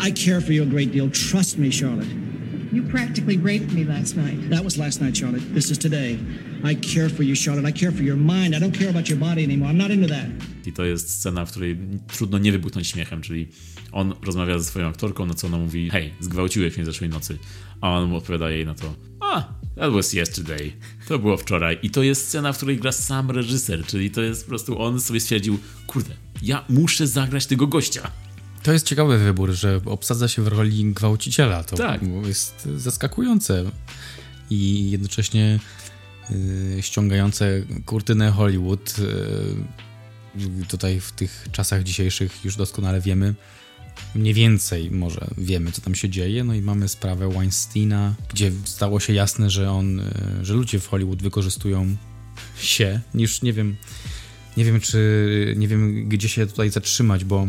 I 0.00 0.10
care 0.10 0.40
for 0.40 0.52
you 0.52 0.62
a 0.62 0.66
great 0.66 0.92
deal. 0.92 1.10
Trust 1.10 1.58
me, 1.58 1.70
Charlotte. 1.70 2.08
You 2.72 2.82
practically 2.82 3.36
raped 3.36 3.72
me 3.72 3.84
last 3.84 4.16
night. 4.16 4.50
That 4.50 4.64
was 4.64 4.76
last 4.76 5.00
night, 5.00 5.16
Charlotte. 5.16 5.54
This 5.54 5.70
is 5.70 5.78
today. 5.78 6.18
I 6.70 6.76
care 6.76 7.10
for 7.10 7.22
you, 7.22 7.36
Charlotte. 7.36 7.68
I 7.68 7.80
care 7.80 7.92
for 7.92 8.02
your 8.02 8.16
mind. 8.16 8.54
I 8.54 8.60
don't 8.60 8.78
care 8.78 8.90
about 8.90 9.08
your 9.08 9.18
body 9.18 9.44
anymore. 9.44 9.72
I'm 9.72 9.76
not 9.76 9.90
into 9.90 10.08
that. 10.08 10.26
I 10.66 10.72
to 10.72 10.84
jest 10.84 11.10
scena, 11.10 11.46
w 11.46 11.50
której 11.50 11.78
trudno 12.06 12.38
nie 12.38 12.52
wybuchnąć 12.52 12.86
śmiechem, 12.86 13.22
czyli 13.22 13.48
on 13.92 14.14
rozmawia 14.22 14.58
ze 14.58 14.64
swoją 14.64 14.88
aktorką, 14.88 15.26
na 15.26 15.34
co 15.34 15.46
ona 15.46 15.58
mówi, 15.58 15.90
hej, 15.90 16.12
zgwałciłeś 16.20 16.76
mnie 16.76 16.84
zeszłej 16.86 17.10
nocy. 17.10 17.38
A 17.80 17.90
on 17.90 18.08
mu 18.08 18.16
odpowiada 18.16 18.50
jej 18.50 18.66
na 18.66 18.74
to, 18.74 18.94
a, 19.20 19.54
that 19.76 19.92
was 19.92 20.12
yesterday. 20.12 20.72
To 21.08 21.18
było 21.18 21.36
wczoraj. 21.36 21.78
I 21.82 21.90
to 21.90 22.02
jest 22.02 22.28
scena, 22.28 22.52
w 22.52 22.56
której 22.56 22.78
gra 22.78 22.92
sam 22.92 23.30
reżyser, 23.30 23.86
czyli 23.86 24.10
to 24.10 24.22
jest 24.22 24.44
po 24.44 24.48
prostu 24.48 24.82
on 24.82 25.00
sobie 25.00 25.20
stwierdził, 25.20 25.58
kurde, 25.86 26.14
ja 26.42 26.64
muszę 26.68 27.06
zagrać 27.06 27.46
tego 27.46 27.66
gościa. 27.66 28.10
To 28.62 28.72
jest 28.72 28.86
ciekawy 28.86 29.18
wybór, 29.18 29.52
że 29.52 29.80
obsadza 29.84 30.28
się 30.28 30.42
w 30.42 30.48
roli 30.48 30.84
gwałciciela. 30.84 31.64
To 31.64 31.76
tak. 31.76 32.00
jest 32.26 32.68
zaskakujące 32.76 33.64
i 34.50 34.90
jednocześnie 34.90 35.60
ściągające 36.80 37.62
kurtynę 37.86 38.30
Hollywood. 38.30 38.98
Yy, 38.98 40.66
tutaj 40.68 41.00
w 41.00 41.12
tych 41.12 41.46
czasach 41.52 41.82
dzisiejszych 41.82 42.44
już 42.44 42.56
doskonale 42.56 43.00
wiemy, 43.00 43.34
mniej 44.14 44.34
więcej 44.34 44.90
może 44.90 45.26
wiemy, 45.38 45.72
co 45.72 45.80
tam 45.80 45.94
się 45.94 46.08
dzieje. 46.08 46.44
No 46.44 46.54
i 46.54 46.62
mamy 46.62 46.88
sprawę 46.88 47.28
Weinsteina, 47.28 48.14
gdzie 48.28 48.52
stało 48.64 49.00
się 49.00 49.12
jasne, 49.12 49.50
że 49.50 49.70
on, 49.70 49.96
yy, 49.96 50.44
że 50.44 50.54
ludzie 50.54 50.78
w 50.80 50.88
Hollywood 50.88 51.22
wykorzystują 51.22 51.96
się, 52.56 53.00
niż 53.14 53.42
nie 53.42 53.52
wiem, 53.52 53.76
nie 54.56 54.64
wiem, 54.64 54.80
czy 54.80 55.54
nie 55.56 55.68
wiem, 55.68 56.08
gdzie 56.08 56.28
się 56.28 56.46
tutaj 56.46 56.70
zatrzymać, 56.70 57.24
bo 57.24 57.46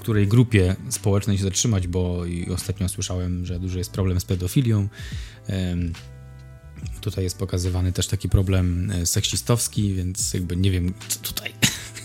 której 0.00 0.28
grupie 0.28 0.76
społecznej 0.88 1.38
się 1.38 1.44
zatrzymać, 1.44 1.86
bo 1.86 2.22
ostatnio 2.54 2.88
słyszałem, 2.88 3.46
że 3.46 3.60
duży 3.60 3.78
jest 3.78 3.92
problem 3.92 4.20
z 4.20 4.24
pedofilią. 4.24 4.88
Tutaj 7.00 7.24
jest 7.24 7.38
pokazywany 7.38 7.92
też 7.92 8.06
taki 8.06 8.28
problem 8.28 8.90
e, 8.90 9.06
seksistowski, 9.06 9.94
więc 9.94 10.34
jakby 10.34 10.56
nie 10.56 10.70
wiem, 10.70 10.94
tutaj, 11.22 11.52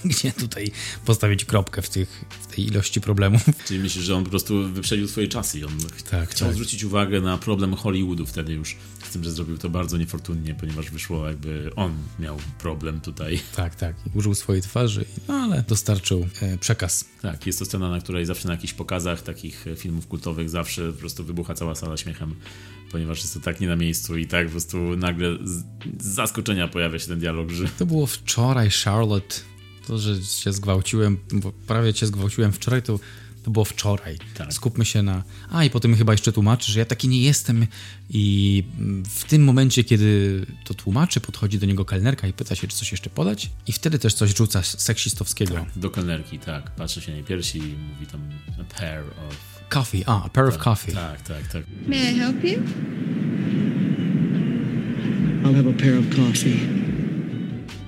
gdzie 0.05 0.31
tutaj 0.31 0.71
postawić 1.05 1.45
kropkę 1.45 1.81
w, 1.81 1.89
tych, 1.89 2.25
w 2.29 2.55
tej 2.55 2.67
ilości 2.67 3.01
problemów. 3.01 3.41
Czyli 3.67 3.79
myślisz, 3.79 4.05
że 4.05 4.15
on 4.15 4.23
po 4.23 4.29
prostu 4.29 4.69
wyprzedził 4.69 5.07
swoje 5.07 5.27
czasy 5.27 5.59
i 5.59 5.63
on 5.63 5.71
tak, 6.11 6.29
chciał 6.29 6.47
tak. 6.47 6.55
zwrócić 6.55 6.83
uwagę 6.83 7.21
na 7.21 7.37
problem 7.37 7.75
Hollywoodu 7.75 8.25
wtedy 8.25 8.53
już 8.53 8.75
tym, 9.15 9.23
że 9.23 9.31
zrobił 9.31 9.57
to 9.57 9.69
bardzo 9.69 9.97
niefortunnie, 9.97 10.55
ponieważ 10.55 10.89
wyszło 10.91 11.27
jakby 11.27 11.71
on 11.75 11.93
miał 12.19 12.37
problem 12.59 13.01
tutaj. 13.01 13.39
Tak, 13.55 13.75
tak. 13.75 13.95
Użył 14.13 14.35
swojej 14.35 14.61
twarzy, 14.61 15.05
no 15.27 15.33
ale 15.33 15.63
dostarczył 15.67 16.27
e, 16.41 16.57
przekaz. 16.57 17.05
Tak, 17.21 17.47
jest 17.47 17.59
to 17.59 17.65
scena, 17.65 17.89
na 17.89 17.99
której 17.99 18.25
zawsze 18.25 18.47
na 18.47 18.53
jakichś 18.53 18.73
pokazach 18.73 19.21
takich 19.21 19.67
e, 19.67 19.75
filmów 19.75 20.07
kultowych 20.07 20.49
zawsze 20.49 20.91
po 20.91 20.99
prostu 20.99 21.23
wybucha 21.23 21.53
cała 21.53 21.75
sala 21.75 21.97
śmiechem, 21.97 22.35
ponieważ 22.91 23.21
jest 23.21 23.33
to 23.33 23.39
tak 23.39 23.59
nie 23.59 23.67
na 23.67 23.75
miejscu 23.75 24.17
i 24.17 24.25
tak 24.25 24.45
po 24.45 24.51
prostu 24.51 24.77
nagle 24.97 25.37
z, 25.43 25.63
z 25.99 26.05
zaskoczenia 26.05 26.67
pojawia 26.67 26.99
się 26.99 27.07
ten 27.07 27.19
dialog, 27.19 27.51
że... 27.51 27.67
To 27.67 27.85
było 27.85 28.07
wczoraj, 28.07 28.69
Charlotte. 28.69 29.35
To, 29.87 29.97
że 29.97 30.21
cię 30.21 30.53
zgwałciłem, 30.53 31.17
bo 31.31 31.51
prawie 31.51 31.93
cię 31.93 32.07
zgwałciłem 32.07 32.51
wczoraj, 32.51 32.81
to 32.81 32.99
to 33.45 33.51
było 33.51 33.65
wczoraj. 33.65 34.17
Tak. 34.37 34.53
Skupmy 34.53 34.85
się 34.85 35.03
na. 35.03 35.23
A 35.51 35.63
i 35.63 35.69
potem 35.69 35.95
chyba 35.95 36.13
jeszcze 36.13 36.31
tłumaczy, 36.31 36.71
że 36.71 36.79
ja 36.79 36.85
taki 36.85 37.07
nie 37.07 37.21
jestem. 37.21 37.67
I 38.09 38.63
w 39.09 39.23
tym 39.23 39.43
momencie, 39.43 39.83
kiedy 39.83 40.41
to 40.63 40.73
tłumaczy, 40.73 41.21
podchodzi 41.21 41.59
do 41.59 41.65
niego 41.65 41.85
kelnerka 41.85 42.27
i 42.27 42.33
pyta 42.33 42.55
się, 42.55 42.67
czy 42.67 42.77
coś 42.77 42.91
jeszcze 42.91 43.09
podać. 43.09 43.49
I 43.67 43.71
wtedy 43.71 43.99
też 43.99 44.13
coś 44.13 44.37
rzuca 44.37 44.63
seksistowskiego. 44.63 45.53
Tak, 45.53 45.65
do 45.75 45.89
kelnerki, 45.89 46.39
tak. 46.39 46.71
Patrzy 46.71 47.01
się 47.01 47.11
na 47.11 47.17
jej 47.17 47.25
piersi 47.25 47.57
i 47.57 47.75
mówi 47.93 48.05
tam 48.11 48.21
a 48.61 48.79
pair 48.79 49.01
of. 49.01 49.55
Coffee, 49.69 50.03
a, 50.05 50.23
a 50.23 50.29
pair 50.29 50.45
tak, 50.45 50.55
of 50.55 50.63
coffee. 50.63 50.91
Tak, 50.91 51.21
tak, 51.21 51.47
tak. 51.47 51.63
May 51.87 52.11
I 52.11 52.19
help 52.19 52.43
you? 52.43 52.59
I'll 55.43 55.55
have 55.55 55.69
a 55.69 55.73
pair 55.73 55.99
of 55.99 56.05
coffee. 56.15 56.84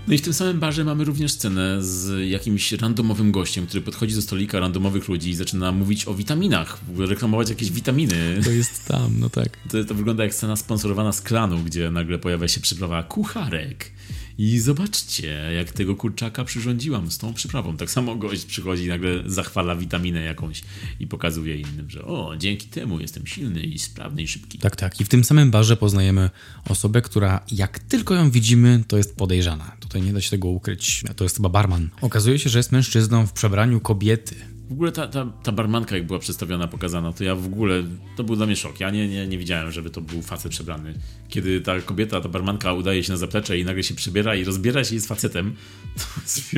No 0.08 0.14
i 0.14 0.18
w 0.18 0.22
tym 0.22 0.34
samym 0.34 0.60
barze 0.60 0.84
mamy 0.84 1.04
również 1.04 1.32
scenę 1.32 1.84
z 1.84 2.30
jakimś 2.30 2.72
randomowym 2.72 3.32
gościem, 3.32 3.68
który 3.68 3.82
podchodzi 3.82 4.16
do 4.16 4.22
stolika 4.22 4.60
randomowych 4.60 5.08
ludzi 5.08 5.30
i 5.30 5.36
zaczyna 5.36 5.72
mówić 5.72 6.08
o 6.08 6.14
witaminach, 6.14 6.80
reklamować 6.98 7.50
jakieś 7.50 7.72
witaminy. 7.72 8.40
To 8.44 8.52
jest 8.52 8.86
tam, 8.86 9.20
no 9.20 9.30
tak. 9.30 9.58
To, 9.72 9.84
to 9.84 9.96
wygląda 9.96 10.24
jak 10.24 10.34
scena 10.34 10.56
sponsorowana 10.56 11.12
z 11.12 11.22
klanu, 11.22 11.60
gdzie 11.60 11.92
nagle 11.92 12.20
pojawia 12.20 12.48
się 12.48 12.62
przyprawa 12.62 13.04
kucharek. 13.04 13.92
I 14.38 14.60
zobaczcie, 14.60 15.52
jak 15.56 15.72
tego 15.72 15.96
kurczaka 15.96 16.46
przyrządziłam 16.46 17.12
z 17.12 17.18
tą 17.18 17.34
przyprawą. 17.34 17.78
Tak 17.78 17.92
samo 17.92 18.16
gość 18.16 18.46
przychodzi 18.46 18.84
i 18.84 18.88
nagle 18.88 19.24
zachwala 19.26 19.76
witaminę 19.76 20.22
jakąś 20.22 20.62
i 21.00 21.08
pokazuje 21.08 21.56
innym, 21.56 21.90
że 21.90 22.06
o, 22.06 22.38
dzięki 22.38 22.68
temu 22.68 23.00
jestem 23.00 23.28
silny 23.28 23.62
i 23.62 23.80
sprawny 23.80 24.22
i 24.22 24.28
szybki. 24.28 24.60
Tak, 24.60 24.76
tak. 24.76 25.02
I 25.02 25.06
w 25.06 25.10
tym 25.10 25.24
samym 25.24 25.52
barze 25.52 25.78
poznajemy 25.78 26.30
osobę, 26.70 27.02
która 27.02 27.46
jak 27.52 27.80
tylko 27.80 28.16
ją 28.16 28.32
widzimy, 28.32 28.84
to 28.88 28.98
jest 28.98 29.16
podejrzana. 29.16 29.78
Tutaj 29.80 30.02
nie 30.02 30.14
da 30.14 30.22
się 30.22 30.30
tego 30.30 30.48
ukryć. 30.48 31.04
To 31.16 31.24
jest 31.24 31.36
chyba 31.36 31.50
barman. 31.50 31.90
Okazuje 32.02 32.40
się, 32.40 32.50
że 32.50 32.60
jest 32.60 32.72
mężczyzną 32.72 33.28
w 33.28 33.34
przebraniu 33.34 33.80
kobiety 33.80 34.36
w 34.70 34.72
ogóle 34.72 34.92
ta, 34.92 35.08
ta, 35.08 35.26
ta 35.44 35.52
barmanka, 35.52 35.96
jak 35.96 36.08
była 36.08 36.20
przedstawiona, 36.20 36.68
pokazana, 36.68 37.14
to 37.14 37.24
ja 37.24 37.36
w 37.36 37.46
ogóle, 37.46 37.84
to 38.16 38.24
był 38.24 38.36
dla 38.36 38.46
mnie 38.46 38.56
szok. 38.56 38.80
Ja 38.80 38.90
nie, 38.90 39.08
nie, 39.08 39.28
nie 39.28 39.38
widziałem, 39.38 39.72
żeby 39.72 39.90
to 39.90 40.02
był 40.02 40.22
facet 40.22 40.52
przebrany. 40.52 40.94
Kiedy 41.30 41.62
ta 41.62 41.82
kobieta, 41.82 42.22
ta 42.22 42.30
barmanka 42.30 42.74
udaje 42.74 43.04
się 43.04 43.12
na 43.12 43.18
zaplecze 43.18 43.60
i 43.60 43.66
nagle 43.66 43.84
się 43.84 43.96
przebiera 43.96 44.36
i 44.36 44.44
rozbiera 44.44 44.84
się 44.84 45.00
z 45.00 45.08
facetem, 45.08 45.56
to 45.98 46.22
jest 46.22 46.52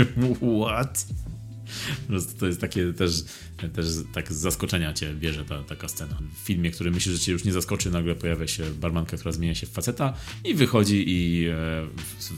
what? 0.66 1.06
Po 2.02 2.08
prostu 2.08 2.40
to 2.40 2.48
jest 2.48 2.62
takie 2.62 2.94
też, 2.94 3.12
też 3.74 3.88
tak 4.14 4.34
z 4.34 4.36
zaskoczenia 4.36 4.94
cię 4.94 5.14
bierze 5.14 5.46
ta, 5.46 5.64
taka 5.64 5.88
scena. 5.88 6.18
W 6.44 6.46
filmie, 6.46 6.72
który 6.72 6.92
myślisz, 6.92 7.16
że 7.16 7.22
cię 7.22 7.32
już 7.32 7.46
nie 7.46 7.54
zaskoczy, 7.54 7.92
nagle 7.92 8.16
pojawia 8.16 8.48
się 8.48 8.64
barmanka, 8.72 9.18
która 9.18 9.32
zmienia 9.32 9.56
się 9.56 9.68
w 9.68 9.70
faceta 9.70 10.14
i 10.44 10.56
wychodzi 10.56 11.04
i 11.08 11.48
e, 11.48 11.88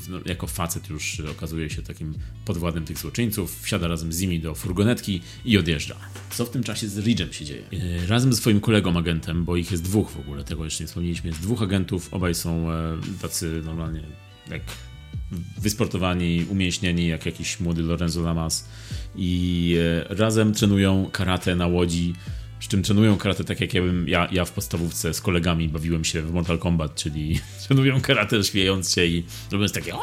no, 0.09 0.19
jako 0.25 0.47
facet 0.47 0.89
już 0.89 1.19
okazuje 1.19 1.69
się 1.69 1.81
takim 1.81 2.13
podwładnym 2.45 2.85
tych 2.85 2.97
złoczyńców, 2.97 3.61
wsiada 3.61 3.87
razem 3.87 4.13
z 4.13 4.21
nimi 4.21 4.39
do 4.39 4.55
furgonetki 4.55 5.21
i 5.45 5.57
odjeżdża. 5.57 5.95
Co 6.29 6.45
w 6.45 6.49
tym 6.49 6.63
czasie 6.63 6.87
z 6.87 6.99
Ridge'em 6.99 7.31
się 7.31 7.45
dzieje? 7.45 7.63
E, 7.73 8.07
razem 8.07 8.33
ze 8.33 8.39
swoim 8.39 8.59
kolegą 8.59 8.97
agentem, 8.97 9.45
bo 9.45 9.55
ich 9.55 9.71
jest 9.71 9.83
dwóch 9.83 10.11
w 10.11 10.19
ogóle, 10.19 10.43
tego 10.43 10.63
jeszcze 10.63 10.83
nie 10.83 10.87
wspomnieliśmy, 10.87 11.29
jest 11.29 11.41
dwóch 11.41 11.61
agentów, 11.61 12.13
obaj 12.13 12.35
są 12.35 12.71
e, 12.71 12.97
tacy 13.21 13.61
normalnie 13.65 14.03
jak 14.49 14.61
wysportowani, 15.58 16.45
umięśnieni, 16.50 17.08
jak 17.08 17.26
jakiś 17.26 17.60
młody 17.60 17.82
Lorenzo 17.82 18.21
Lamas. 18.21 18.67
I 19.15 19.76
e, 20.10 20.15
razem 20.15 20.54
trenują 20.54 21.10
karate 21.12 21.56
na 21.56 21.67
łodzi, 21.67 22.13
przy 22.60 22.69
czym 22.69 22.84
trenują 22.84 23.17
karate 23.17 23.43
tak 23.43 23.62
jak 23.62 23.74
ja, 23.74 23.82
bym, 23.82 24.08
ja, 24.08 24.28
ja 24.32 24.45
w 24.45 24.52
podstawówce 24.52 25.13
z 25.13 25.21
kolegami 25.21 25.69
bawiłem 25.69 26.06
się 26.06 26.21
w 26.21 26.34
Mortal 26.34 26.60
Kombat, 26.60 26.95
czyli 26.95 27.39
trenują 27.67 28.02
karate 28.02 28.43
śmiejąc 28.43 28.93
się 28.93 29.06
i 29.06 29.26
robiąc 29.52 29.71
takie 29.71 29.93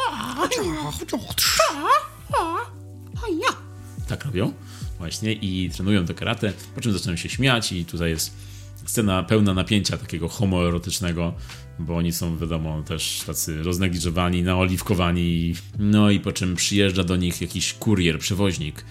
tak 4.08 4.24
robią 4.24 4.52
właśnie 4.98 5.32
i 5.32 5.70
trenują 5.70 6.06
to 6.06 6.14
karate, 6.14 6.52
po 6.74 6.80
czym 6.80 6.92
zaczynają 6.92 7.16
się 7.16 7.28
śmiać 7.28 7.72
i 7.72 7.84
tutaj 7.84 8.10
jest 8.10 8.34
scena 8.88 9.22
pełna 9.22 9.54
napięcia 9.54 9.96
takiego 9.96 10.28
homoerotycznego, 10.28 11.34
bo 11.78 11.96
oni 11.96 12.12
są, 12.12 12.38
wiadomo, 12.38 12.82
też 12.82 13.22
tacy 13.26 13.62
roznegliżowani, 13.62 14.42
naoliwkowani. 14.42 15.54
No 15.78 16.10
i 16.10 16.20
po 16.20 16.32
czym 16.32 16.56
przyjeżdża 16.56 17.04
do 17.04 17.16
nich 17.16 17.40
jakiś 17.40 17.72
kurier, 17.72 18.18
przewoźnik, 18.18 18.84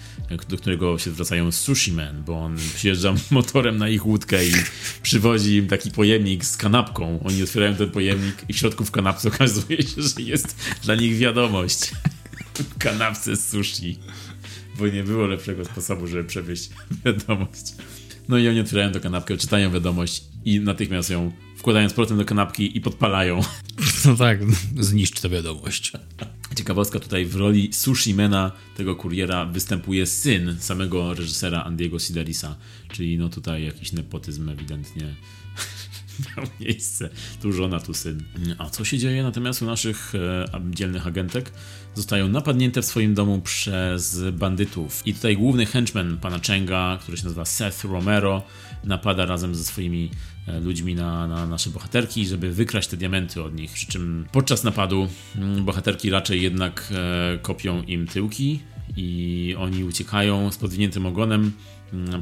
do 0.48 0.56
którego 0.56 0.98
się 0.98 1.10
zwracają 1.10 1.52
sushi 1.52 1.92
man, 1.92 2.22
bo 2.24 2.40
on 2.40 2.56
przyjeżdża 2.74 3.14
motorem 3.30 3.76
na 3.76 3.88
ich 3.88 4.06
łódkę 4.06 4.46
i 4.46 4.52
przywozi 5.02 5.56
im 5.56 5.66
taki 5.66 5.90
pojemnik 5.90 6.44
z 6.44 6.56
kanapką. 6.56 7.20
Oni 7.24 7.42
otwierają 7.42 7.74
ten 7.74 7.90
pojemnik 7.90 8.44
i 8.48 8.52
w 8.52 8.56
środku 8.56 8.84
w 8.84 8.90
kanapce 8.90 9.28
okazuje 9.34 9.82
się, 9.82 10.02
że 10.02 10.22
jest 10.22 10.56
dla 10.82 10.94
nich 10.94 11.16
wiadomość. 11.16 11.92
W 12.54 12.78
kanapce 12.78 13.36
sushi. 13.36 13.98
Bo 14.78 14.86
nie 14.86 15.04
było 15.04 15.26
lepszego 15.26 15.64
sposobu, 15.64 16.06
żeby 16.06 16.24
przewieźć 16.24 16.70
wiadomość. 17.04 17.74
No 18.28 18.38
i 18.38 18.48
oni 18.48 18.60
otwierają 18.60 18.92
tę 18.92 19.00
kanapkę, 19.00 19.36
czytają 19.36 19.70
wiadomość 19.70 20.24
i 20.44 20.60
natychmiast 20.60 21.10
ją 21.10 21.32
wkładają 21.56 21.88
z 21.88 21.92
powrotem 21.92 22.18
do 22.18 22.24
kanapki 22.24 22.76
i 22.76 22.80
podpalają. 22.80 23.40
No 24.04 24.16
tak, 24.16 24.38
zniszcz 24.80 25.20
tę 25.20 25.28
wiadomość. 25.28 25.92
Ciekawostka 26.56 27.00
tutaj 27.00 27.26
w 27.26 27.36
roli 27.36 27.72
sushimena 27.72 28.52
tego 28.76 28.96
kuriera 28.96 29.44
występuje 29.46 30.06
syn 30.06 30.56
samego 30.60 31.14
reżysera 31.14 31.64
Andiego 31.64 31.98
Sidarisa, 31.98 32.56
czyli 32.92 33.18
no 33.18 33.28
tutaj 33.28 33.64
jakiś 33.64 33.92
nepotyzm 33.92 34.48
ewidentnie 34.48 35.14
miał 36.36 36.46
miejsce. 36.60 37.10
Tu 37.42 37.52
żona, 37.52 37.80
tu 37.80 37.94
syn. 37.94 38.22
A 38.58 38.70
co 38.70 38.84
się 38.84 38.98
dzieje 38.98 39.22
natomiast 39.22 39.62
u 39.62 39.66
naszych 39.66 40.14
e, 40.14 40.44
dzielnych 40.70 41.06
agentek? 41.06 41.52
Zostają 41.94 42.28
napadnięte 42.28 42.82
w 42.82 42.84
swoim 42.84 43.14
domu 43.14 43.40
przez 43.40 44.20
bandytów. 44.32 45.06
I 45.06 45.14
tutaj 45.14 45.36
główny 45.36 45.66
henchman 45.66 46.18
pana 46.18 46.38
Chenga, 46.38 46.98
który 47.02 47.16
się 47.16 47.24
nazywa 47.24 47.44
Seth 47.44 47.84
Romero, 47.84 48.42
napada 48.84 49.26
razem 49.26 49.54
ze 49.54 49.64
swoimi 49.64 50.10
e, 50.46 50.60
ludźmi 50.60 50.94
na, 50.94 51.26
na 51.26 51.46
nasze 51.46 51.70
bohaterki, 51.70 52.26
żeby 52.26 52.52
wykraść 52.52 52.88
te 52.88 52.96
diamenty 52.96 53.42
od 53.42 53.54
nich. 53.54 53.72
Przy 53.72 53.86
czym 53.86 54.26
podczas 54.32 54.64
napadu 54.64 55.08
mm, 55.36 55.64
bohaterki 55.64 56.10
raczej 56.10 56.42
jednak 56.42 56.92
e, 56.92 57.38
kopią 57.38 57.82
im 57.82 58.06
tyłki 58.06 58.60
i 58.96 59.54
oni 59.58 59.84
uciekają 59.84 60.52
z 60.52 60.56
podwiniętym 60.56 61.06
ogonem 61.06 61.52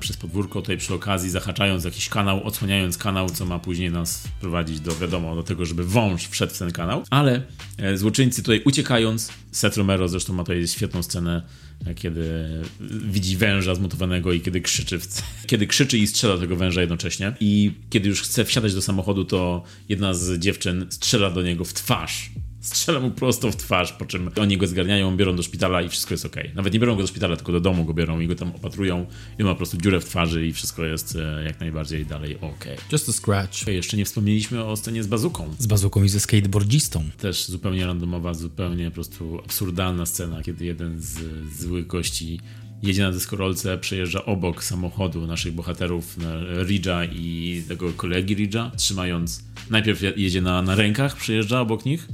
przez 0.01 0.17
podwórko, 0.17 0.61
tutaj 0.61 0.77
przy 0.77 0.95
okazji 0.95 1.31
zahaczając 1.31 1.85
jakiś 1.85 2.09
kanał, 2.09 2.45
odsłaniając 2.45 2.99
kanał, 2.99 3.31
co 3.31 3.47
ma 3.47 3.59
później 3.59 3.91
nas 3.91 4.29
prowadzić 4.41 4.81
do, 4.81 4.97
wiadomo, 4.97 5.35
do 5.35 5.43
tego, 5.43 5.65
żeby 5.65 5.85
wąż 5.85 6.29
wszedł 6.29 6.55
w 6.55 6.59
ten 6.59 6.73
kanał. 6.73 7.05
Ale 7.11 7.43
e, 7.79 7.97
złoczyńcy 7.97 8.43
tutaj 8.43 8.63
uciekając, 8.65 9.33
Seth 9.53 9.77
Romero 9.77 10.09
zresztą 10.09 10.33
ma 10.33 10.45
tutaj 10.45 10.69
świetną 10.69 11.03
scenę, 11.03 11.43
e, 11.87 11.95
kiedy 11.95 12.49
widzi 12.91 13.37
węża 13.37 13.75
zmutowanego 13.75 14.33
i 14.33 14.41
kiedy 14.41 14.61
krzyczy, 14.61 14.99
kiedy 15.51 15.67
krzyczy 15.67 15.99
i 15.99 16.07
strzela 16.07 16.39
tego 16.39 16.57
węża 16.57 16.81
jednocześnie. 16.81 17.33
I 17.41 17.73
kiedy 17.91 18.09
już 18.09 18.23
chce 18.23 18.45
wsiadać 18.45 18.75
do 18.75 18.83
samochodu, 18.83 19.25
to 19.25 19.63
jedna 19.89 20.15
z 20.15 20.39
dziewczyn 20.39 20.87
strzela 20.91 21.31
do 21.31 21.43
niego 21.43 21.65
w 21.65 21.73
twarz 21.73 22.31
strzela 22.61 23.01
mu 23.01 23.11
prosto 23.11 23.51
w 23.51 23.57
twarz, 23.57 23.93
po 23.93 24.07
czym 24.07 24.31
oni 24.41 24.57
go 24.57 24.67
zgarniają, 24.67 25.17
biorą 25.17 25.37
do 25.37 25.43
szpitala 25.43 25.83
i 25.83 25.89
wszystko 25.89 26.15
jest 26.15 26.27
ok. 26.27 26.37
Nawet 26.55 26.73
nie 26.73 26.81
biorą 26.81 26.97
go 26.97 27.03
do 27.03 27.09
szpitala, 27.09 27.37
tylko 27.37 27.53
do 27.53 27.61
domu 27.61 27.85
go 27.85 27.95
biorą 27.95 28.21
i 28.21 28.27
go 28.27 28.35
tam 28.35 28.49
opatrują 28.49 29.07
i 29.39 29.45
ma 29.45 29.51
po 29.51 29.57
prostu 29.57 29.77
dziurę 29.77 30.01
w 30.01 30.05
twarzy 30.05 30.47
i 30.47 30.53
wszystko 30.53 30.85
jest 30.85 31.17
e, 31.17 31.45
jak 31.45 31.61
najbardziej 31.61 32.07
dalej 32.07 32.41
ok. 32.41 32.65
Just 32.93 33.09
a 33.09 33.13
scratch. 33.13 33.67
Jeszcze 33.67 33.97
nie 33.97 34.05
wspomnieliśmy 34.05 34.65
o 34.65 34.77
scenie 34.77 35.03
z 35.03 35.07
bazuką. 35.07 35.55
Z 35.59 35.67
bazuką 35.67 36.05
i 36.05 36.09
ze 36.09 36.21
skateboardzistą. 36.21 37.05
Też 37.19 37.45
zupełnie 37.45 37.87
randomowa, 37.87 38.35
zupełnie 38.35 38.91
po 38.91 38.95
prostu 38.95 39.39
absurdalna 39.45 40.07
scena, 40.07 40.43
kiedy 40.43 40.65
jeden 40.65 41.01
z 41.01 41.19
złych 41.59 41.87
gości 41.87 42.41
jedzie 42.83 43.03
na 43.03 43.13
deskorolce, 43.13 43.79
przejeżdża 43.79 44.25
obok 44.25 44.65
samochodu 44.65 45.27
naszych 45.27 45.55
bohaterów, 45.55 46.17
Ridge'a 46.63 47.09
i 47.13 47.63
tego 47.69 47.93
kolegi 47.93 48.37
Ridge'a, 48.37 48.71
trzymając, 48.77 49.45
najpierw 49.71 50.03
jedzie 50.17 50.41
na, 50.43 50.63
na 50.63 50.75
rękach, 50.75 51.17
przejeżdża 51.17 51.61
obok 51.61 51.85
nich, 51.85 52.09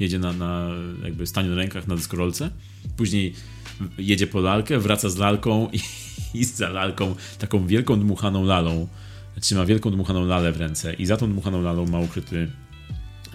jedzie 0.00 0.18
na, 0.18 0.32
na 0.32 0.70
jakby 1.04 1.26
stanie 1.26 1.48
na 1.48 1.56
rękach 1.56 1.86
na 1.86 1.96
deskorolce, 1.96 2.50
później 2.96 3.34
jedzie 3.98 4.26
po 4.26 4.40
lalkę, 4.40 4.78
wraca 4.78 5.08
z 5.08 5.16
lalką 5.16 5.68
i, 5.72 5.80
i 6.40 6.44
za 6.44 6.68
lalką 6.68 7.14
taką 7.38 7.66
wielką 7.66 8.00
dmuchaną 8.00 8.44
lalą 8.44 8.88
trzyma 9.40 9.66
wielką 9.66 9.90
dmuchaną 9.90 10.26
lalę 10.26 10.52
w 10.52 10.56
ręce 10.56 10.94
i 10.94 11.06
za 11.06 11.16
tą 11.16 11.30
dmuchaną 11.30 11.62
lalą 11.62 11.86
ma 11.86 11.98
ukryty 11.98 12.50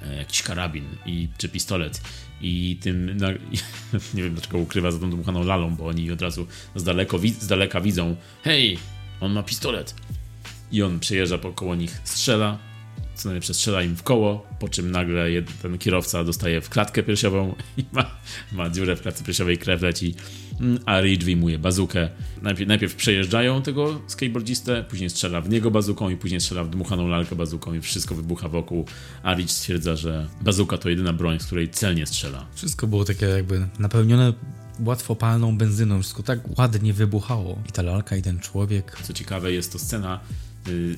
e, 0.04 0.16
jakiś 0.16 0.42
karabin 0.44 0.86
i, 1.06 1.28
czy 1.38 1.50
pistolet. 1.50 2.02
I 2.42 2.78
tym 2.82 3.18
nie 4.14 4.24
wiem 4.24 4.34
dlaczego 4.34 4.58
ukrywa 4.58 4.92
za 4.92 5.00
tą 5.00 5.10
dmuchaną 5.10 5.44
lalą, 5.44 5.76
bo 5.76 5.88
oni 5.88 6.12
od 6.12 6.22
razu 6.22 6.48
z, 6.76 6.84
daleko, 6.84 7.20
z 7.40 7.48
daleka 7.48 7.82
widzą 7.82 8.16
hej, 8.44 8.78
on 9.22 9.32
ma 9.32 9.44
pistolet. 9.44 9.96
I 10.72 10.84
on 10.84 11.00
przejeżdża 11.00 11.38
po 11.38 11.52
koło 11.52 11.76
nich, 11.76 12.02
strzela 12.04 12.58
co 13.20 13.30
najlepsze 13.30 13.54
strzela 13.54 13.84
im 13.84 13.96
w 13.96 14.04
koło, 14.04 14.48
po 14.60 14.70
czym 14.70 14.92
nagle 14.92 15.26
ten 15.62 15.78
kierowca 15.78 16.24
dostaje 16.24 16.62
w 16.62 16.70
klatkę 16.70 17.04
piersiową 17.04 17.56
i 17.78 17.86
ma, 17.92 18.06
ma 18.52 18.70
dziurę 18.70 18.96
w 18.96 19.02
klatce 19.02 19.24
piersiowej, 19.24 19.58
krew 19.58 19.82
leci, 19.82 20.16
mm, 20.60 20.80
a 20.86 21.02
Ridge 21.02 21.24
wyjmuje 21.24 21.60
bazukę. 21.60 22.10
Najpierw, 22.42 22.68
najpierw 22.68 22.96
przejeżdżają 22.96 23.62
tego 23.62 24.02
skateboardzistę, 24.08 24.84
później 24.84 25.10
strzela 25.10 25.42
w 25.42 25.50
niego 25.50 25.72
bazuką 25.72 26.10
i 26.10 26.18
później 26.18 26.42
strzela 26.42 26.64
w 26.64 26.70
dmuchaną 26.70 27.08
lalkę 27.08 27.36
bazuką 27.36 27.74
i 27.74 27.82
wszystko 27.82 28.16
wybucha 28.16 28.50
wokół, 28.50 28.86
a 29.24 29.34
Ridge 29.34 29.52
stwierdza, 29.52 29.96
że 29.96 30.28
bazuka 30.42 30.78
to 30.78 30.90
jedyna 30.90 31.14
broń, 31.14 31.40
z 31.40 31.46
której 31.46 31.70
celnie 31.70 32.06
strzela. 32.06 32.46
Wszystko 32.56 32.88
było 32.88 33.06
takie 33.06 33.26
jakby 33.26 33.68
napełnione 33.80 34.34
łatwopalną 34.86 35.58
benzyną, 35.58 36.02
wszystko 36.02 36.24
tak 36.24 36.58
ładnie 36.58 36.94
wybuchało. 36.94 37.60
I 37.70 37.72
ta 37.72 37.82
lalka, 37.82 38.16
i 38.16 38.22
ten 38.22 38.40
człowiek. 38.40 38.98
Co 39.04 39.14
ciekawe, 39.14 39.52
jest 39.52 39.72
to 39.72 39.80
scena, 39.80 40.20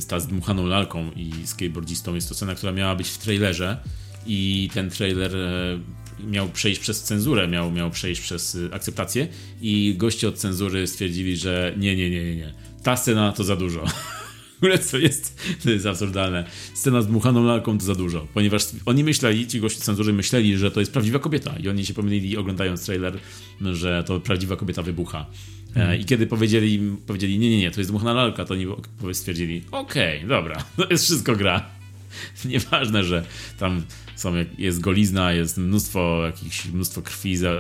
ta 0.08 0.20
z 0.20 0.28
dmuchaną 0.28 0.66
lalką 0.66 1.12
i 1.16 1.32
skateboardzistą. 1.46 2.16
Jest 2.16 2.30
to 2.30 2.36
scena, 2.36 2.56
która 2.56 2.72
miała 2.72 2.96
być 2.96 3.10
w 3.10 3.18
trailerze 3.18 3.78
i 4.26 4.70
ten 4.74 4.90
trailer 4.90 5.36
e, 5.36 5.80
miał 6.28 6.50
przejść 6.50 6.82
przez 6.82 7.04
cenzurę, 7.04 7.48
miał, 7.48 7.72
miał 7.72 7.92
przejść 7.92 8.22
przez 8.22 8.56
y, 8.56 8.70
akceptację 8.74 9.28
i 9.62 9.96
goście 9.98 10.28
od 10.28 10.38
cenzury 10.38 10.88
stwierdzili, 10.88 11.38
że 11.38 11.74
nie, 11.78 11.96
nie, 11.96 12.10
nie, 12.10 12.24
nie, 12.24 12.36
nie. 12.36 12.54
Ta 12.84 12.98
scena 12.98 13.32
to 13.32 13.44
za 13.44 13.56
dużo. 13.56 13.86
Co 14.90 14.98
jest, 14.98 15.42
to 15.64 15.70
jest 15.70 15.86
absurdalne. 15.86 16.46
Scena 16.74 17.02
z 17.02 17.08
dmuchaną 17.08 17.44
lalką 17.44 17.78
to 17.78 17.86
za 17.86 17.96
dużo, 17.96 18.28
ponieważ 18.34 18.64
oni 18.86 19.04
myśleli, 19.04 19.48
ci 19.48 19.60
goście 19.60 19.82
cenzury 19.82 20.14
myśleli, 20.14 20.58
że 20.58 20.72
to 20.72 20.80
jest 20.80 20.94
prawdziwa 20.94 21.20
kobieta 21.20 21.56
i 21.60 21.70
oni 21.70 21.86
się 21.86 21.94
pomylili 21.94 22.38
oglądając 22.38 22.86
trailer, 22.86 23.20
że 23.62 24.04
to 24.04 24.20
prawdziwa 24.20 24.56
kobieta 24.56 24.82
wybucha. 24.82 25.26
Mhm. 25.76 26.00
I 26.00 26.06
kiedy 26.06 26.28
powiedzieli, 26.28 26.98
powiedzieli, 27.08 27.40
nie, 27.40 27.50
nie, 27.50 27.58
nie, 27.58 27.72
to 27.72 27.80
jest 27.80 27.90
dmuchana 27.90 28.14
lalka, 28.14 28.46
to 28.46 28.54
oni 28.54 28.66
stwierdzili, 29.14 29.64
okej, 29.72 30.18
okay, 30.18 30.30
dobra, 30.30 30.64
to 30.78 30.88
jest 30.90 31.04
wszystko 31.04 31.36
gra. 31.36 31.66
Nieważne, 32.46 33.04
że 33.04 33.26
tam 33.60 33.84
są, 34.16 34.34
jest 34.58 34.80
golizna, 34.80 35.34
jest 35.34 35.58
mnóstwo 35.58 36.26
jakichś, 36.26 36.66
mnóstwo 36.66 37.02
krwi, 37.02 37.38
za, 37.38 37.52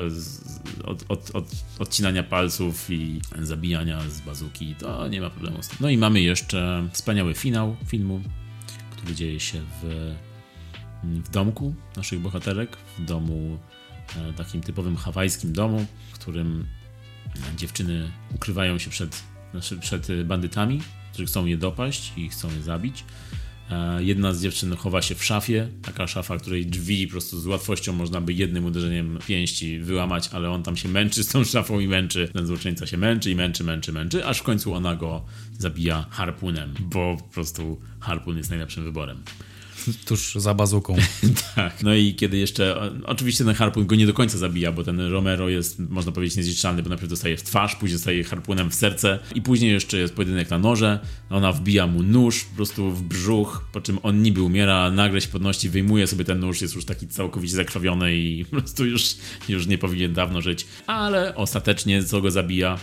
od, 0.83 1.05
od, 1.09 1.31
od, 1.35 1.45
odcinania 1.79 2.23
palców 2.23 2.89
i 2.89 3.21
zabijania 3.41 4.09
z 4.09 4.21
bazuki, 4.21 4.75
to 4.75 5.07
nie 5.07 5.21
ma 5.21 5.29
problemu 5.29 5.63
z 5.63 5.67
tym. 5.67 5.77
No 5.81 5.89
i 5.89 5.97
mamy 5.97 6.21
jeszcze 6.21 6.87
wspaniały 6.91 7.33
finał 7.33 7.75
filmu, 7.87 8.21
który 8.91 9.15
dzieje 9.15 9.39
się 9.39 9.61
w, 9.81 10.13
w 11.03 11.29
domku 11.29 11.73
naszych 11.95 12.19
bohaterek, 12.19 12.77
w 12.97 13.05
domu, 13.05 13.57
e, 14.17 14.33
takim 14.33 14.61
typowym 14.61 14.95
hawajskim 14.95 15.53
domu, 15.53 15.85
w 16.13 16.19
którym 16.19 16.65
dziewczyny 17.57 18.11
ukrywają 18.35 18.77
się 18.77 18.89
przed, 18.89 19.23
znaczy 19.51 19.77
przed 19.77 20.23
bandytami, 20.23 20.81
którzy 21.13 21.25
chcą 21.25 21.45
je 21.45 21.57
dopaść 21.57 22.13
i 22.17 22.29
chcą 22.29 22.51
je 22.51 22.61
zabić. 22.61 23.03
E, 23.71 24.03
jedna 24.03 24.33
z 24.33 24.41
dziewczyn 24.41 24.75
chowa 24.75 25.01
się 25.01 25.15
w 25.15 25.23
szafie, 25.23 25.67
taka 25.81 26.07
szafa, 26.07 26.37
której 26.37 26.65
drzwi 26.65 27.07
po 27.07 27.11
prostu 27.11 27.39
z 27.39 27.47
łatwością 27.47 27.93
można 27.93 28.21
by 28.21 28.33
jednym 28.33 28.65
uderzeniem 28.65 29.19
pięści 29.27 29.79
wyłamać, 29.79 30.29
ale 30.33 30.49
on 30.49 30.63
tam 30.63 30.77
się 30.77 30.89
męczy 30.89 31.23
z 31.23 31.27
tą 31.27 31.43
szafą 31.43 31.79
i 31.79 31.87
męczy. 31.87 32.29
Ten 32.33 32.47
złoczyńca 32.47 32.87
się 32.87 32.97
męczy 32.97 33.31
i 33.31 33.35
męczy, 33.35 33.63
męczy, 33.63 33.93
męczy, 33.93 34.25
aż 34.25 34.39
w 34.39 34.43
końcu 34.43 34.73
ona 34.73 34.95
go 34.95 35.25
zabija 35.59 36.05
harpunem, 36.09 36.73
bo 36.79 37.17
po 37.17 37.33
prostu 37.33 37.81
harpun 37.99 38.37
jest 38.37 38.49
najlepszym 38.49 38.83
wyborem. 38.83 39.23
Tuż 40.05 40.35
za 40.35 40.53
bazuką. 40.53 40.95
tak. 41.55 41.83
No 41.83 41.95
i 41.95 42.15
kiedy 42.15 42.37
jeszcze. 42.37 42.91
Oczywiście 43.05 43.45
ten 43.45 43.53
harpun 43.53 43.85
go 43.85 43.95
nie 43.95 44.07
do 44.07 44.13
końca 44.13 44.37
zabija, 44.37 44.71
bo 44.71 44.83
ten 44.83 44.99
Romero 44.99 45.49
jest, 45.49 45.79
można 45.79 46.11
powiedzieć, 46.11 46.37
niezniszczalny, 46.37 46.83
bo 46.83 46.89
najpierw 46.89 47.09
dostaje 47.09 47.37
w 47.37 47.43
twarz, 47.43 47.75
później 47.75 47.95
dostaje 47.95 48.23
harpunem 48.23 48.71
w 48.71 48.75
serce 48.75 49.19
i 49.35 49.41
później 49.41 49.71
jeszcze 49.71 49.97
jest 49.97 50.13
pojedynek 50.13 50.49
na 50.49 50.57
noże. 50.57 50.99
Ona 51.29 51.53
wbija 51.53 51.87
mu 51.87 52.03
nóż 52.03 52.43
po 52.43 52.55
prostu 52.55 52.91
w 52.91 53.03
brzuch, 53.03 53.65
po 53.71 53.81
czym 53.81 53.99
on 54.03 54.21
niby 54.21 54.41
umiera, 54.41 54.91
nagle 54.91 55.21
się 55.21 55.27
podnosi, 55.27 55.69
wyjmuje 55.69 56.07
sobie 56.07 56.25
ten 56.25 56.39
nóż, 56.39 56.61
jest 56.61 56.75
już 56.75 56.85
taki 56.85 57.07
całkowicie 57.07 57.55
zakrwawiony 57.55 58.15
i 58.15 58.45
po 58.51 58.51
prostu 58.51 58.85
już, 58.85 59.15
już 59.49 59.67
nie 59.67 59.77
powinien 59.77 60.13
dawno 60.13 60.41
żyć. 60.41 60.65
Ale 60.87 61.35
ostatecznie 61.35 62.03
co 62.03 62.21
go 62.21 62.31
zabija? 62.31 62.79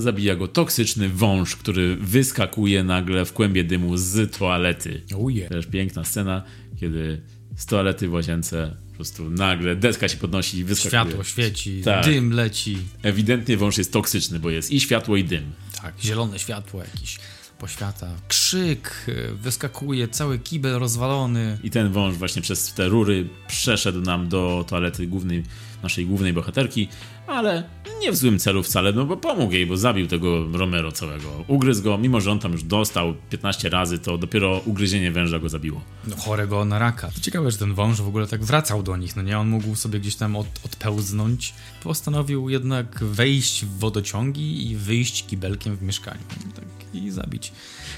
Zabija 0.00 0.36
go 0.36 0.48
toksyczny 0.48 1.08
wąż, 1.08 1.56
który 1.56 1.96
wyskakuje 1.96 2.84
nagle 2.84 3.24
w 3.24 3.32
kłębie 3.32 3.64
dymu 3.64 3.96
z 3.96 4.36
toalety. 4.36 5.02
Oh 5.14 5.30
yeah. 5.30 5.48
Też 5.48 5.66
piękna 5.66 6.04
scena, 6.04 6.42
kiedy 6.80 7.20
z 7.56 7.66
toalety 7.66 8.08
w 8.08 8.12
łazience 8.12 8.76
po 8.88 8.94
prostu 8.94 9.30
nagle 9.30 9.76
deska 9.76 10.08
się 10.08 10.16
podnosi 10.16 10.58
i 10.58 10.64
wyskakuje. 10.64 10.90
Światło 10.90 11.24
świeci, 11.24 11.82
Tak. 11.84 12.04
dym 12.04 12.32
leci. 12.32 12.78
Ewidentnie 13.02 13.56
wąż 13.56 13.78
jest 13.78 13.92
toksyczny, 13.92 14.38
bo 14.38 14.50
jest 14.50 14.70
i 14.70 14.80
światło, 14.80 15.16
i 15.16 15.24
dym. 15.24 15.52
Tak, 15.82 15.94
zielone 16.00 16.38
światło 16.38 16.80
jakieś 16.80 17.18
poświata. 17.58 18.10
Krzyk, 18.28 19.06
y, 19.08 19.34
wyskakuje, 19.34 20.08
cały 20.08 20.38
kibel 20.38 20.78
rozwalony. 20.78 21.58
I 21.62 21.70
ten 21.70 21.92
wąż 21.92 22.14
właśnie 22.14 22.42
przez 22.42 22.72
te 22.74 22.88
rury 22.88 23.28
przeszedł 23.48 24.00
nam 24.00 24.28
do 24.28 24.64
toalety 24.68 25.06
głównej, 25.06 25.42
naszej 25.82 26.06
głównej 26.06 26.32
bohaterki, 26.32 26.88
ale 27.26 27.64
nie 28.00 28.12
w 28.12 28.16
złym 28.16 28.38
celu 28.38 28.62
wcale, 28.62 28.92
no 28.92 29.04
bo 29.04 29.16
pomógł 29.16 29.52
jej, 29.52 29.66
bo 29.66 29.76
zabił 29.76 30.06
tego 30.06 30.46
Romero 30.52 30.92
całego. 30.92 31.44
Ugryzł 31.48 31.82
go, 31.82 31.98
mimo 31.98 32.20
że 32.20 32.32
on 32.32 32.38
tam 32.38 32.52
już 32.52 32.64
dostał 32.64 33.14
15 33.30 33.68
razy, 33.68 33.98
to 33.98 34.18
dopiero 34.18 34.60
ugryzienie 34.64 35.12
węża 35.12 35.38
go 35.38 35.48
zabiło. 35.48 35.80
No, 36.06 36.16
chorego 36.16 36.64
na 36.64 36.78
raka. 36.78 37.10
To 37.10 37.20
ciekawe, 37.20 37.50
że 37.50 37.58
ten 37.58 37.74
wąż 37.74 38.00
w 38.00 38.08
ogóle 38.08 38.26
tak 38.26 38.44
wracał 38.44 38.82
do 38.82 38.96
nich, 38.96 39.16
no 39.16 39.22
nie? 39.22 39.38
On 39.38 39.48
mógł 39.48 39.74
sobie 39.74 40.00
gdzieś 40.00 40.16
tam 40.16 40.36
od, 40.36 40.46
odpełznąć. 40.64 41.54
Postanowił 41.82 42.48
jednak 42.48 43.04
wejść 43.04 43.64
w 43.64 43.78
wodociągi 43.78 44.70
i 44.70 44.76
wyjść 44.76 45.26
kibelkiem 45.26 45.76
w 45.76 45.82
mieszkaniu. 45.82 46.20
Tak, 46.54 46.64
I 46.94 47.10
zabić. 47.10 47.52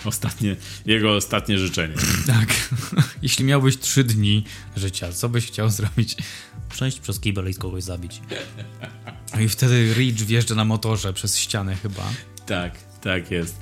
Ostatnie, 0.04 0.56
jego 0.86 1.16
ostatnie 1.16 1.58
życzenie. 1.58 1.94
Tak. 2.26 2.48
Jeśli 3.22 3.44
miałbyś 3.44 3.78
trzy 3.78 4.04
dni 4.04 4.44
życia, 4.76 5.12
co 5.12 5.28
byś 5.28 5.46
chciał 5.46 5.70
zrobić? 5.70 6.16
Przejść 6.68 7.00
przez 7.00 7.20
kibel 7.20 7.50
i 7.50 7.54
kogoś 7.54 7.82
zabić. 7.84 8.20
I 9.40 9.48
wtedy 9.48 9.94
Ridge 9.94 10.22
wjeżdża 10.22 10.54
na 10.54 10.64
motorze 10.64 11.12
przez 11.12 11.38
ścianę 11.38 11.76
chyba. 11.76 12.10
tak, 12.46 12.72
tak 13.00 13.30
jest. 13.30 13.56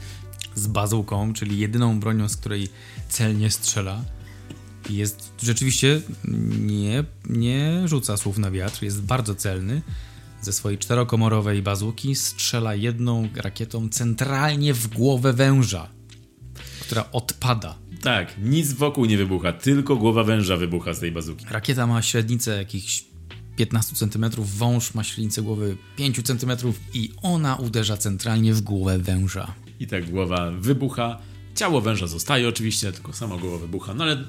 z 0.55 0.67
bazuką, 0.67 1.33
czyli 1.33 1.59
jedyną 1.59 2.01
bronią, 2.01 2.29
z 2.29 2.37
której 2.37 2.69
celnie 3.09 3.51
strzela. 3.51 4.05
I 4.91 4.95
Jest 4.97 5.31
rzeczywiście 5.43 6.01
nie, 6.61 7.05
nie 7.29 7.83
rzuca 7.89 8.17
słów 8.17 8.39
na 8.39 8.51
wiatr, 8.51 8.83
jest 8.83 9.03
bardzo 9.03 9.35
celny. 9.35 9.83
Ze 10.43 10.53
swojej 10.53 10.79
czterokomorowej 10.79 11.63
bazuki 11.63 12.15
strzela 12.15 12.75
jedną 12.75 13.29
rakietą 13.35 13.89
centralnie 13.89 14.75
w 14.75 14.89
głowę 14.89 15.33
węża, 15.33 15.89
która 16.87 17.05
odpada. 17.13 17.75
Tak, 18.03 18.35
nic 18.43 18.73
wokół 18.73 19.05
nie 19.05 19.17
wybucha, 19.17 19.53
tylko 19.53 19.97
głowa 19.97 20.25
węża 20.25 20.57
wybucha 20.57 20.95
z 20.95 21.01
tej 21.01 21.13
bazuki. 21.13 21.47
Rakieta 21.51 21.87
ma 21.87 22.03
średnicę 22.03 22.57
jakichś 22.57 23.05
15 23.57 23.97
cm, 23.97 24.27
wąż 24.39 24.95
ma 24.95 25.05
średnicę 25.05 25.43
głowy 25.43 25.77
5 25.97 26.23
cm 26.23 26.51
i 26.95 27.11
ona 27.23 27.57
uderza 27.57 27.97
centralnie 27.97 28.55
w 28.55 28.61
głowę 28.61 28.99
węża. 28.99 29.55
I 29.81 29.87
tak 29.87 30.11
głowa 30.11 30.51
wybucha. 30.51 31.19
Ciało 31.55 31.81
węża 31.81 32.07
zostaje 32.07 32.49
oczywiście, 32.49 32.93
tylko 32.93 33.13
sama 33.13 33.37
głowa 33.37 33.59
wybucha. 33.59 33.95
No 33.95 34.05
ale 34.05 34.25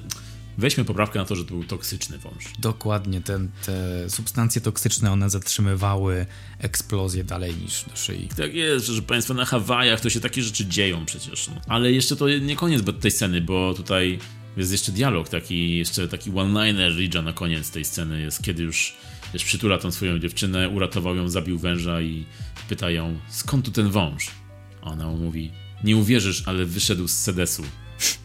weźmy 0.58 0.84
poprawkę 0.84 1.18
na 1.18 1.24
to, 1.24 1.36
że 1.36 1.44
to 1.44 1.50
był 1.50 1.64
toksyczny 1.64 2.18
wąż. 2.18 2.44
Dokładnie, 2.58 3.20
ten, 3.20 3.48
te 3.66 4.10
substancje 4.10 4.60
toksyczne, 4.60 5.12
one 5.12 5.30
zatrzymywały 5.30 6.26
eksplozję 6.58 7.24
dalej 7.24 7.54
niż 7.54 7.84
do 7.84 7.96
szyi. 7.96 8.28
Tak 8.36 8.54
jest, 8.54 8.86
że 8.86 9.02
Państwo 9.02 9.34
na 9.34 9.44
Hawajach 9.44 10.00
to 10.00 10.10
się 10.10 10.20
takie 10.20 10.42
rzeczy 10.42 10.66
dzieją 10.66 11.04
przecież. 11.04 11.48
No. 11.48 11.54
Ale 11.68 11.92
jeszcze 11.92 12.16
to 12.16 12.28
nie 12.28 12.56
koniec 12.56 12.82
tej 13.00 13.10
sceny, 13.10 13.40
bo 13.40 13.74
tutaj 13.74 14.18
jest 14.56 14.72
jeszcze 14.72 14.92
dialog, 14.92 15.28
taki 15.28 15.78
jeszcze 15.78 16.08
taki 16.08 16.30
one-liner 16.30 16.92
Ridge'a 16.92 17.24
na 17.24 17.32
koniec 17.32 17.70
tej 17.70 17.84
sceny 17.84 18.20
jest, 18.20 18.42
kiedy 18.42 18.62
już 18.62 18.96
wiesz, 19.34 19.44
przytula 19.44 19.78
tą 19.78 19.90
swoją 19.90 20.18
dziewczynę, 20.18 20.68
uratował 20.68 21.16
ją, 21.16 21.28
zabił 21.28 21.58
węża 21.58 22.00
i 22.00 22.26
pyta 22.68 22.90
ją, 22.90 23.18
skąd 23.28 23.64
tu 23.64 23.70
ten 23.70 23.90
wąż? 23.90 24.30
A 24.82 24.90
ona 24.90 25.06
mu 25.06 25.16
mówi, 25.16 25.50
nie 25.84 25.96
uwierzysz, 25.96 26.42
ale 26.46 26.64
wyszedł 26.64 27.08
z 27.08 27.12
sedesu. 27.12 27.62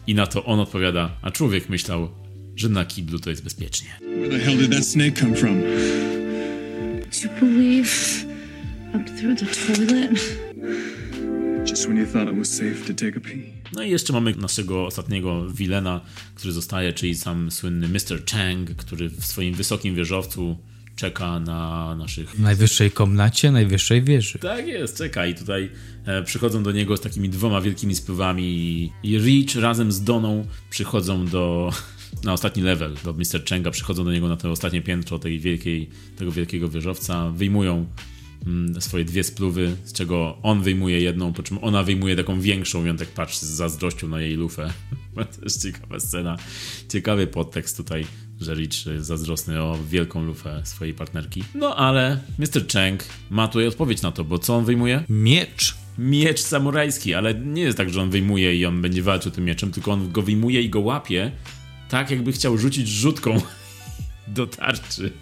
I 0.06 0.14
na 0.14 0.26
to 0.26 0.44
on 0.44 0.60
odpowiada, 0.60 1.10
a 1.22 1.30
człowiek 1.30 1.68
myślał, 1.68 2.23
że 2.56 2.68
na 2.68 2.84
kiblu 2.84 3.18
to 3.18 3.30
jest 3.30 3.44
bezpiecznie. 3.44 3.88
Where 4.00 4.28
the 4.28 4.38
hell 4.38 4.58
did 4.58 4.70
that 4.70 4.86
snake 4.86 5.20
come 5.20 5.36
from? 5.36 5.60
Did 7.10 7.24
you 7.24 7.30
believe 7.40 8.24
up 8.94 9.10
through 9.18 9.38
the 9.38 9.46
toilet? 9.46 10.44
Just 11.70 11.86
when 11.86 11.96
you 11.96 12.06
thought 12.06 12.32
it 12.32 12.38
was 12.38 12.48
safe 12.48 12.86
to 12.86 12.94
take 13.04 13.16
a 13.16 13.20
pee. 13.20 13.52
No 13.72 13.82
i 13.82 13.90
jeszcze 13.90 14.12
mamy 14.12 14.34
naszego 14.34 14.86
ostatniego 14.86 15.50
wilena, 15.50 16.00
który 16.34 16.52
zostaje, 16.52 16.92
czyli 16.92 17.14
sam 17.14 17.50
słynny 17.50 17.88
Mr. 17.88 18.24
Chang, 18.30 18.70
który 18.76 19.08
w 19.08 19.26
swoim 19.26 19.54
wysokim 19.54 19.94
wieżowcu 19.94 20.58
czeka 20.96 21.40
na 21.40 21.94
naszych 21.94 22.30
W 22.30 22.40
najwyższej 22.40 22.90
komnacie, 22.90 23.52
najwyższej 23.52 24.02
wieży. 24.02 24.38
Tak 24.38 24.66
jest, 24.66 24.98
czeka 24.98 25.26
i 25.26 25.34
tutaj 25.34 25.70
e, 26.06 26.22
przychodzą 26.22 26.62
do 26.62 26.72
niego 26.72 26.96
z 26.96 27.00
takimi 27.00 27.28
dwoma 27.28 27.60
wielkimi 27.60 27.94
spływami 27.94 28.44
i, 28.44 28.92
i 29.02 29.18
Rich 29.18 29.56
razem 29.56 29.92
z 29.92 30.04
Doną 30.04 30.46
przychodzą 30.70 31.26
do 31.26 31.72
na 32.24 32.32
ostatni 32.32 32.62
level, 32.62 32.96
do 33.04 33.12
Mr. 33.12 33.44
Chenga, 33.48 33.70
przychodzą 33.70 34.04
do 34.04 34.12
niego 34.12 34.28
na 34.28 34.36
to 34.36 34.50
ostatnie 34.50 34.82
piętro 34.82 35.18
tej 35.18 35.40
wielkiej, 35.40 35.88
tego 36.16 36.32
wielkiego 36.32 36.68
wieżowca, 36.68 37.30
wyjmują 37.30 37.86
mm, 38.46 38.80
swoje 38.80 39.04
dwie 39.04 39.24
spluwy, 39.24 39.76
z 39.84 39.92
czego 39.92 40.38
on 40.42 40.62
wyjmuje 40.62 41.00
jedną, 41.00 41.32
po 41.32 41.42
czym 41.42 41.58
ona 41.58 41.82
wyjmuje 41.82 42.16
taką 42.16 42.40
większą 42.40 42.86
i 42.86 42.90
on 42.90 42.96
tak 42.96 43.08
patrzy 43.08 43.46
z 43.46 43.48
zazdrością 43.48 44.08
na 44.08 44.20
jej 44.20 44.34
lufę. 44.34 44.72
to 45.14 45.42
jest 45.42 45.62
ciekawa 45.62 46.00
scena. 46.00 46.36
Ciekawy 46.88 47.26
podtekst 47.26 47.76
tutaj, 47.76 48.06
że 48.40 48.54
Rich 48.54 48.86
jest 48.86 49.06
zazdrosny 49.06 49.62
o 49.62 49.78
wielką 49.90 50.24
lufę 50.24 50.62
swojej 50.64 50.94
partnerki. 50.94 51.44
No 51.54 51.76
ale 51.76 52.20
Mr. 52.38 52.68
Cheng 52.72 53.04
ma 53.30 53.48
tutaj 53.48 53.66
odpowiedź 53.66 54.02
na 54.02 54.12
to, 54.12 54.24
bo 54.24 54.38
co 54.38 54.56
on 54.56 54.64
wyjmuje? 54.64 55.04
Miecz. 55.08 55.74
miecz 55.98 56.40
samurajski, 56.40 57.14
ale 57.14 57.34
nie 57.34 57.62
jest 57.62 57.78
tak, 57.78 57.90
że 57.90 58.02
on 58.02 58.10
wyjmuje 58.10 58.56
i 58.56 58.66
on 58.66 58.82
będzie 58.82 59.02
walczył 59.02 59.32
tym 59.32 59.44
mieczem, 59.44 59.70
tylko 59.70 59.92
on 59.92 60.12
go 60.12 60.22
wyjmuje 60.22 60.62
i 60.62 60.70
go 60.70 60.80
łapie, 60.80 61.32
tak 61.88 62.10
jakby 62.10 62.32
chciał 62.32 62.58
rzucić 62.58 62.88
rzutką 62.88 63.40
do 64.36 64.46
tarczy. 64.46 65.12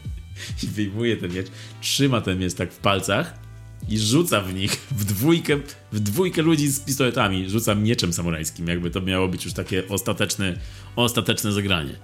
I 0.62 0.66
wyjmuje 0.66 1.16
ten 1.16 1.34
miecz, 1.34 1.46
trzyma 1.80 2.20
ten 2.20 2.38
miecz 2.38 2.54
tak 2.54 2.72
w 2.72 2.76
palcach 2.76 3.42
i 3.88 3.98
rzuca 3.98 4.40
w 4.40 4.54
nich 4.54 4.86
w 4.90 5.04
dwójkę, 5.04 5.56
w 5.92 6.00
dwójkę 6.00 6.42
ludzi 6.42 6.68
z 6.68 6.80
pistoletami. 6.80 7.50
Rzuca 7.50 7.74
mieczem 7.74 8.12
samurajskim, 8.12 8.68
jakby 8.68 8.90
to 8.90 9.00
miało 9.00 9.28
być 9.28 9.44
już 9.44 9.54
takie 9.54 9.88
ostateczne, 9.88 10.58
ostateczne 10.96 11.52
zagranie. 11.52 11.94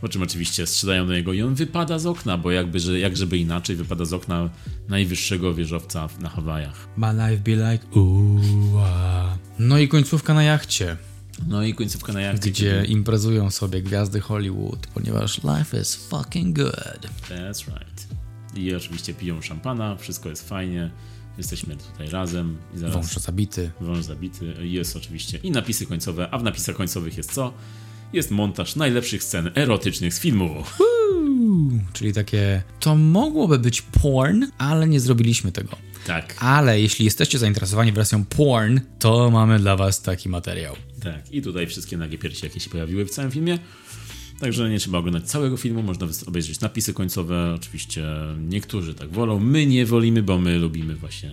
Po 0.00 0.08
czym 0.08 0.22
oczywiście 0.22 0.66
strzelają 0.66 1.06
do 1.06 1.12
niego 1.12 1.32
i 1.32 1.42
on 1.42 1.54
wypada 1.54 1.98
z 1.98 2.06
okna, 2.06 2.38
bo 2.38 2.50
jakby, 2.50 2.80
że, 2.80 2.98
jak 2.98 3.16
żeby 3.16 3.38
inaczej, 3.38 3.76
wypada 3.76 4.04
z 4.04 4.12
okna 4.12 4.50
najwyższego 4.88 5.54
wieżowca 5.54 6.08
na 6.20 6.28
Hawajach. 6.28 6.88
My 6.96 7.12
life 7.12 7.42
be 7.42 7.72
like 7.72 7.86
ooh, 7.98 8.82
ah. 8.84 9.38
No 9.58 9.78
i 9.78 9.88
końcówka 9.88 10.34
na 10.34 10.42
jachcie, 10.42 10.96
No 11.48 11.62
i 11.62 11.74
końcówka 11.74 12.12
na 12.12 12.20
jachcie. 12.20 12.50
gdzie 12.50 12.84
imprezują 12.84 13.50
sobie 13.50 13.82
gwiazdy 13.82 14.20
Hollywood, 14.20 14.86
ponieważ 14.86 15.40
life 15.44 15.80
is 15.80 15.94
fucking 15.94 16.56
good. 16.56 17.08
That's 17.28 17.66
right. 17.66 18.06
I 18.56 18.74
oczywiście 18.74 19.14
piją 19.14 19.42
szampana, 19.42 19.96
wszystko 19.96 20.28
jest 20.28 20.48
fajnie, 20.48 20.90
jesteśmy 21.38 21.76
tutaj 21.76 22.08
razem 22.10 22.56
i 22.74 22.78
zaraz 22.78 22.94
Wąż 22.94 23.14
zabity. 23.14 23.70
wąż 23.80 24.04
zabity. 24.04 24.54
Jest 24.60 24.96
oczywiście 24.96 25.38
i 25.38 25.50
napisy 25.50 25.86
końcowe, 25.86 26.28
a 26.30 26.38
w 26.38 26.42
napisach 26.42 26.76
końcowych 26.76 27.16
jest 27.16 27.32
co? 27.32 27.52
Jest 28.12 28.30
montaż 28.30 28.76
najlepszych 28.76 29.24
scen 29.24 29.50
erotycznych 29.54 30.14
z 30.14 30.20
filmu. 30.20 30.64
Czyli 31.92 32.12
takie, 32.12 32.62
to 32.80 32.96
mogłoby 32.96 33.58
być 33.58 33.82
porn, 33.82 34.44
ale 34.58 34.88
nie 34.88 35.00
zrobiliśmy 35.00 35.52
tego. 35.52 35.76
Tak, 36.06 36.36
Ale 36.38 36.80
jeśli 36.80 37.04
jesteście 37.04 37.38
zainteresowani 37.38 37.92
wersją 37.92 38.24
porn, 38.24 38.80
to 38.98 39.30
mamy 39.30 39.58
dla 39.58 39.76
was 39.76 40.02
taki 40.02 40.28
materiał. 40.28 40.76
tak. 41.02 41.32
I 41.32 41.42
tutaj 41.42 41.66
wszystkie 41.66 41.96
nagie 41.96 42.18
piersi, 42.18 42.46
jakie 42.46 42.60
się 42.60 42.70
pojawiły 42.70 43.04
w 43.06 43.10
całym 43.10 43.30
filmie. 43.30 43.58
Także 44.40 44.70
nie 44.70 44.78
trzeba 44.78 44.98
oglądać 44.98 45.24
całego 45.24 45.56
filmu, 45.56 45.82
można 45.82 46.06
obejrzeć 46.26 46.60
napisy 46.60 46.94
końcowe. 46.94 47.54
Oczywiście 47.54 48.02
niektórzy 48.38 48.94
tak 48.94 49.10
wolą. 49.12 49.40
My 49.40 49.66
nie 49.66 49.86
wolimy, 49.86 50.22
bo 50.22 50.38
my 50.38 50.58
lubimy 50.58 50.94
właśnie 50.94 51.30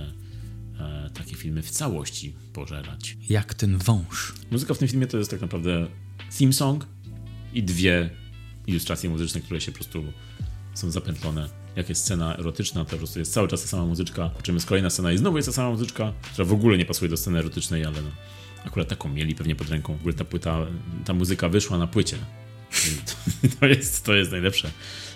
e, 0.80 1.09
takie 1.13 1.36
filmy 1.36 1.61
w 1.61 1.69
całości 1.69 2.34
pożerać. 2.53 3.17
Jak 3.30 3.53
ten 3.53 3.78
wąż. 3.78 4.34
Muzyka 4.51 4.74
w 4.74 4.78
tym 4.78 4.88
filmie 4.88 5.07
to 5.07 5.17
jest 5.17 5.32
tak 5.32 5.41
naprawdę 5.41 5.88
theme 6.39 6.53
song 6.53 6.86
i 7.53 7.63
dwie 7.63 8.09
ilustracje 8.67 9.09
muzyczne, 9.09 9.41
które 9.41 9.61
się 9.61 9.72
po 9.72 9.76
prostu 9.78 10.03
są 10.74 10.91
zapętlone. 10.91 11.49
Jak 11.76 11.89
jest 11.89 12.01
scena 12.01 12.38
erotyczna, 12.38 12.86
to 12.86 12.91
po 12.91 12.97
prostu 12.97 13.19
jest 13.19 13.34
cały 13.34 13.47
czas 13.47 13.61
ta 13.61 13.67
sama 13.67 13.86
muzyczka, 13.86 14.30
po 14.30 14.41
czym 14.41 14.55
jest 14.55 14.67
kolejna 14.67 14.89
scena 14.89 15.11
i 15.11 15.17
znowu 15.17 15.38
jest 15.38 15.49
ta 15.49 15.53
sama 15.53 15.69
muzyczka, 15.69 16.13
która 16.34 16.45
w 16.45 16.53
ogóle 16.53 16.78
nie 16.78 16.86
pasuje 16.86 17.09
do 17.09 17.17
sceny 17.17 17.39
erotycznej, 17.39 17.86
ale 17.86 18.01
no, 18.01 18.09
akurat 18.65 18.88
taką 18.88 19.09
mieli 19.09 19.36
pewnie 19.36 19.55
pod 19.55 19.69
ręką. 19.69 19.97
W 19.97 19.99
ogóle 19.99 20.13
ta 20.13 20.26
płyta, 20.26 20.65
ta 21.05 21.13
muzyka 21.13 21.49
wyszła 21.49 21.78
na 21.78 21.88
płycie. 21.88 22.17
To, 23.59 23.65
jest, 23.65 24.05
to 24.05 24.15
jest 24.15 24.32
najlepsze, 24.32 24.71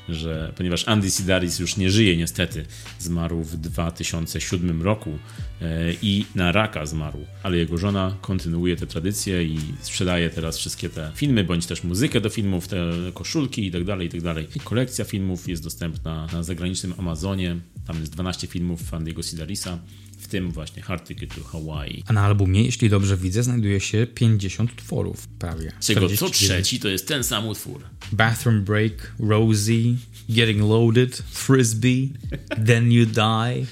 że 0.09 0.53
ponieważ 0.57 0.87
Andy 0.87 1.11
Sidaris 1.11 1.59
już 1.59 1.77
nie 1.77 1.91
żyje 1.91 2.17
niestety, 2.17 2.65
zmarł 2.99 3.43
w 3.43 3.57
2007 3.57 4.81
roku 4.81 5.19
e, 5.61 5.93
i 6.01 6.25
na 6.35 6.51
raka 6.51 6.85
zmarł, 6.85 7.25
ale 7.43 7.57
jego 7.57 7.77
żona 7.77 8.17
kontynuuje 8.21 8.75
te 8.75 8.87
tradycje 8.87 9.43
i 9.43 9.59
sprzedaje 9.81 10.29
teraz 10.29 10.57
wszystkie 10.57 10.89
te 10.89 11.11
filmy, 11.15 11.43
bądź 11.43 11.65
też 11.65 11.83
muzykę 11.83 12.21
do 12.21 12.29
filmów, 12.29 12.67
te 12.67 12.77
koszulki 13.13 13.67
i 13.67 13.71
tak 13.71 13.83
dalej, 13.83 14.07
i 14.07 14.11
tak 14.11 14.21
dalej. 14.21 14.47
Kolekcja 14.63 15.05
filmów 15.05 15.47
jest 15.47 15.63
dostępna 15.63 16.27
na 16.33 16.43
zagranicznym 16.43 16.93
Amazonie, 16.97 17.55
tam 17.87 17.99
jest 17.99 18.11
12 18.11 18.47
filmów 18.47 18.91
Andy'ego 18.91 19.29
Sidarisa, 19.29 19.79
w 20.17 20.27
tym 20.27 20.51
właśnie 20.51 20.81
Hard 20.81 21.07
Ticket 21.07 21.35
to 21.35 21.43
Hawaii. 21.43 22.03
A 22.07 22.13
na 22.13 22.21
albumie, 22.21 22.63
jeśli 22.63 22.89
dobrze 22.89 23.17
widzę, 23.17 23.43
znajduje 23.43 23.79
się 23.79 24.07
50 24.07 24.71
utworów 24.71 25.27
prawie. 25.27 25.71
Z 25.79 25.87
czego 25.87 26.09
co 26.09 26.15
49. 26.15 26.37
trzeci 26.49 26.79
to 26.79 26.87
jest 26.87 27.07
ten 27.07 27.23
sam 27.23 27.47
utwór. 27.47 27.81
Bathroom 28.11 28.63
Break, 28.63 29.13
Rosie, 29.19 29.95
Getting 30.29 30.61
Loaded, 30.61 31.23
Frisbee, 31.31 32.09
Then 32.67 32.91
You 32.91 33.05
Die, 33.05 33.65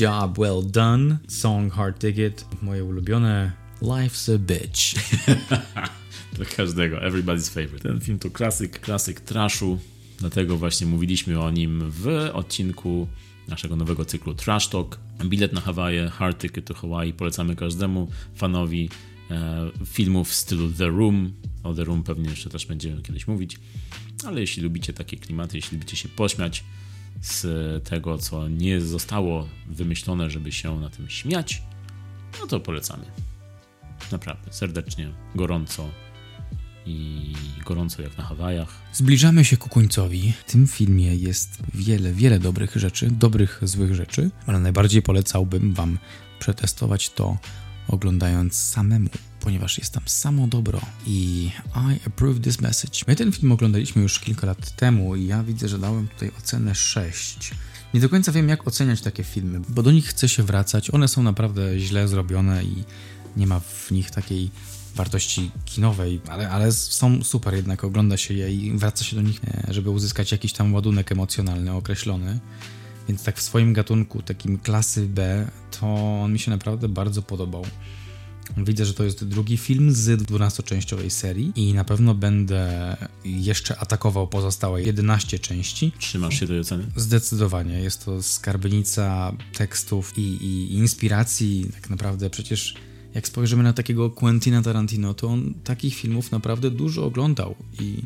Job 0.00 0.38
Well 0.38 0.62
Done, 0.70 1.18
Song 1.28 1.72
Hard 1.72 2.00
Ticket, 2.00 2.44
moje 2.62 2.84
ulubione 2.84 3.52
Life's 3.82 4.34
a 4.34 4.38
Bitch. 4.38 4.94
Dla 6.32 6.44
każdego, 6.44 6.96
everybody's 6.96 7.48
favorite. 7.48 7.88
Ten 7.88 8.00
film 8.00 8.18
to 8.18 8.30
klasyk, 8.30 8.80
klasyk 8.80 9.20
trashu, 9.20 9.78
dlatego 10.18 10.56
właśnie 10.56 10.86
mówiliśmy 10.86 11.40
o 11.40 11.50
nim 11.50 11.90
w 11.90 12.30
odcinku 12.32 13.08
naszego 13.48 13.76
nowego 13.76 14.04
cyklu 14.04 14.34
Trash 14.34 14.68
Talk. 14.68 14.98
Bilet 15.24 15.52
na 15.52 15.60
Hawaje, 15.60 16.08
Hard 16.08 16.40
Ticket 16.42 16.64
to 16.64 16.74
Hawaii 16.74 17.12
polecamy 17.12 17.56
każdemu 17.56 18.08
fanowi 18.34 18.90
e, 19.30 19.70
filmów 19.86 20.28
w 20.28 20.34
stylu 20.34 20.70
The 20.70 20.86
Room. 20.86 21.32
O 21.62 21.74
The 21.74 21.84
Room 21.84 22.02
pewnie 22.02 22.30
jeszcze 22.30 22.50
też 22.50 22.66
będziemy 22.66 23.02
kiedyś 23.02 23.28
mówić, 23.28 23.58
ale 24.26 24.40
jeśli 24.40 24.62
lubicie 24.62 24.92
takie 24.92 25.16
klimaty, 25.16 25.56
jeśli 25.56 25.78
lubicie 25.78 25.96
się 25.96 26.08
pośmiać 26.08 26.64
z 27.22 27.44
tego, 27.84 28.18
co 28.18 28.48
nie 28.48 28.80
zostało 28.80 29.48
wymyślone, 29.66 30.30
żeby 30.30 30.52
się 30.52 30.80
na 30.80 30.90
tym 30.90 31.08
śmiać, 31.08 31.62
no 32.40 32.46
to 32.46 32.60
polecamy. 32.60 33.04
Naprawdę, 34.12 34.52
serdecznie, 34.52 35.12
gorąco 35.34 35.90
i 36.86 37.32
gorąco 37.64 38.02
jak 38.02 38.18
na 38.18 38.24
Hawajach. 38.24 38.68
Zbliżamy 38.92 39.44
się 39.44 39.56
ku 39.56 39.68
końcowi. 39.68 40.32
W 40.46 40.52
tym 40.52 40.66
filmie 40.66 41.16
jest 41.16 41.58
wiele, 41.74 42.12
wiele 42.12 42.38
dobrych 42.38 42.76
rzeczy, 42.76 43.10
dobrych, 43.10 43.60
złych 43.62 43.94
rzeczy, 43.94 44.30
ale 44.46 44.60
najbardziej 44.60 45.02
polecałbym 45.02 45.74
Wam 45.74 45.98
przetestować 46.38 47.10
to 47.10 47.38
oglądając 47.88 48.54
samemu, 48.54 49.08
ponieważ 49.40 49.78
jest 49.78 49.92
tam 49.92 50.02
samo 50.06 50.48
dobro 50.48 50.80
i 51.06 51.50
I 51.74 52.06
approve 52.06 52.40
this 52.40 52.60
message. 52.60 53.00
My 53.06 53.16
ten 53.16 53.32
film 53.32 53.52
oglądaliśmy 53.52 54.02
już 54.02 54.20
kilka 54.20 54.46
lat 54.46 54.76
temu 54.76 55.16
i 55.16 55.26
ja 55.26 55.42
widzę, 55.42 55.68
że 55.68 55.78
dałem 55.78 56.08
tutaj 56.08 56.30
ocenę 56.38 56.74
6. 56.74 57.50
Nie 57.94 58.00
do 58.00 58.08
końca 58.08 58.32
wiem, 58.32 58.48
jak 58.48 58.68
oceniać 58.68 59.00
takie 59.00 59.24
filmy, 59.24 59.60
bo 59.68 59.82
do 59.82 59.92
nich 59.92 60.06
chce 60.06 60.28
się 60.28 60.42
wracać. 60.42 60.90
One 60.90 61.08
są 61.08 61.22
naprawdę 61.22 61.80
źle 61.80 62.08
zrobione 62.08 62.64
i 62.64 62.84
nie 63.36 63.46
ma 63.46 63.60
w 63.60 63.90
nich 63.90 64.10
takiej 64.10 64.50
wartości 64.96 65.50
kinowej, 65.64 66.20
ale, 66.28 66.50
ale 66.50 66.72
są 66.72 67.24
super 67.24 67.54
jednak, 67.54 67.84
ogląda 67.84 68.16
się 68.16 68.34
je 68.34 68.54
i 68.54 68.72
wraca 68.72 69.04
się 69.04 69.16
do 69.16 69.22
nich, 69.22 69.40
żeby 69.68 69.90
uzyskać 69.90 70.32
jakiś 70.32 70.52
tam 70.52 70.74
ładunek 70.74 71.12
emocjonalny 71.12 71.72
określony. 71.72 72.38
Więc 73.08 73.24
tak 73.24 73.38
w 73.38 73.42
swoim 73.42 73.72
gatunku, 73.72 74.22
takim 74.22 74.58
klasy 74.58 75.06
B, 75.06 75.48
to 75.80 75.86
on 76.22 76.32
mi 76.32 76.38
się 76.38 76.50
naprawdę 76.50 76.88
bardzo 76.88 77.22
podobał. 77.22 77.64
Widzę, 78.56 78.84
że 78.84 78.94
to 78.94 79.04
jest 79.04 79.24
drugi 79.24 79.56
film 79.56 79.92
z 79.92 80.22
12-częściowej 80.22 81.10
serii 81.10 81.52
i 81.56 81.74
na 81.74 81.84
pewno 81.84 82.14
będę 82.14 82.96
jeszcze 83.24 83.78
atakował 83.78 84.28
pozostałe 84.28 84.82
11 84.82 85.38
części. 85.38 85.92
Trzymasz 85.98 86.40
się 86.40 86.46
tej 86.46 86.60
oceny? 86.60 86.86
Zdecydowanie. 86.96 87.80
Jest 87.80 88.04
to 88.04 88.22
skarbnica 88.22 89.32
tekstów 89.52 90.18
i, 90.18 90.22
i 90.22 90.74
inspiracji. 90.74 91.70
Tak 91.74 91.90
naprawdę 91.90 92.30
przecież 92.30 92.74
jak 93.16 93.28
spojrzymy 93.28 93.62
na 93.62 93.72
takiego 93.72 94.10
Quentina 94.10 94.62
Tarantino, 94.62 95.14
to 95.14 95.28
on 95.28 95.54
takich 95.64 95.94
filmów 95.94 96.32
naprawdę 96.32 96.70
dużo 96.70 97.04
oglądał 97.04 97.54
i 97.80 98.02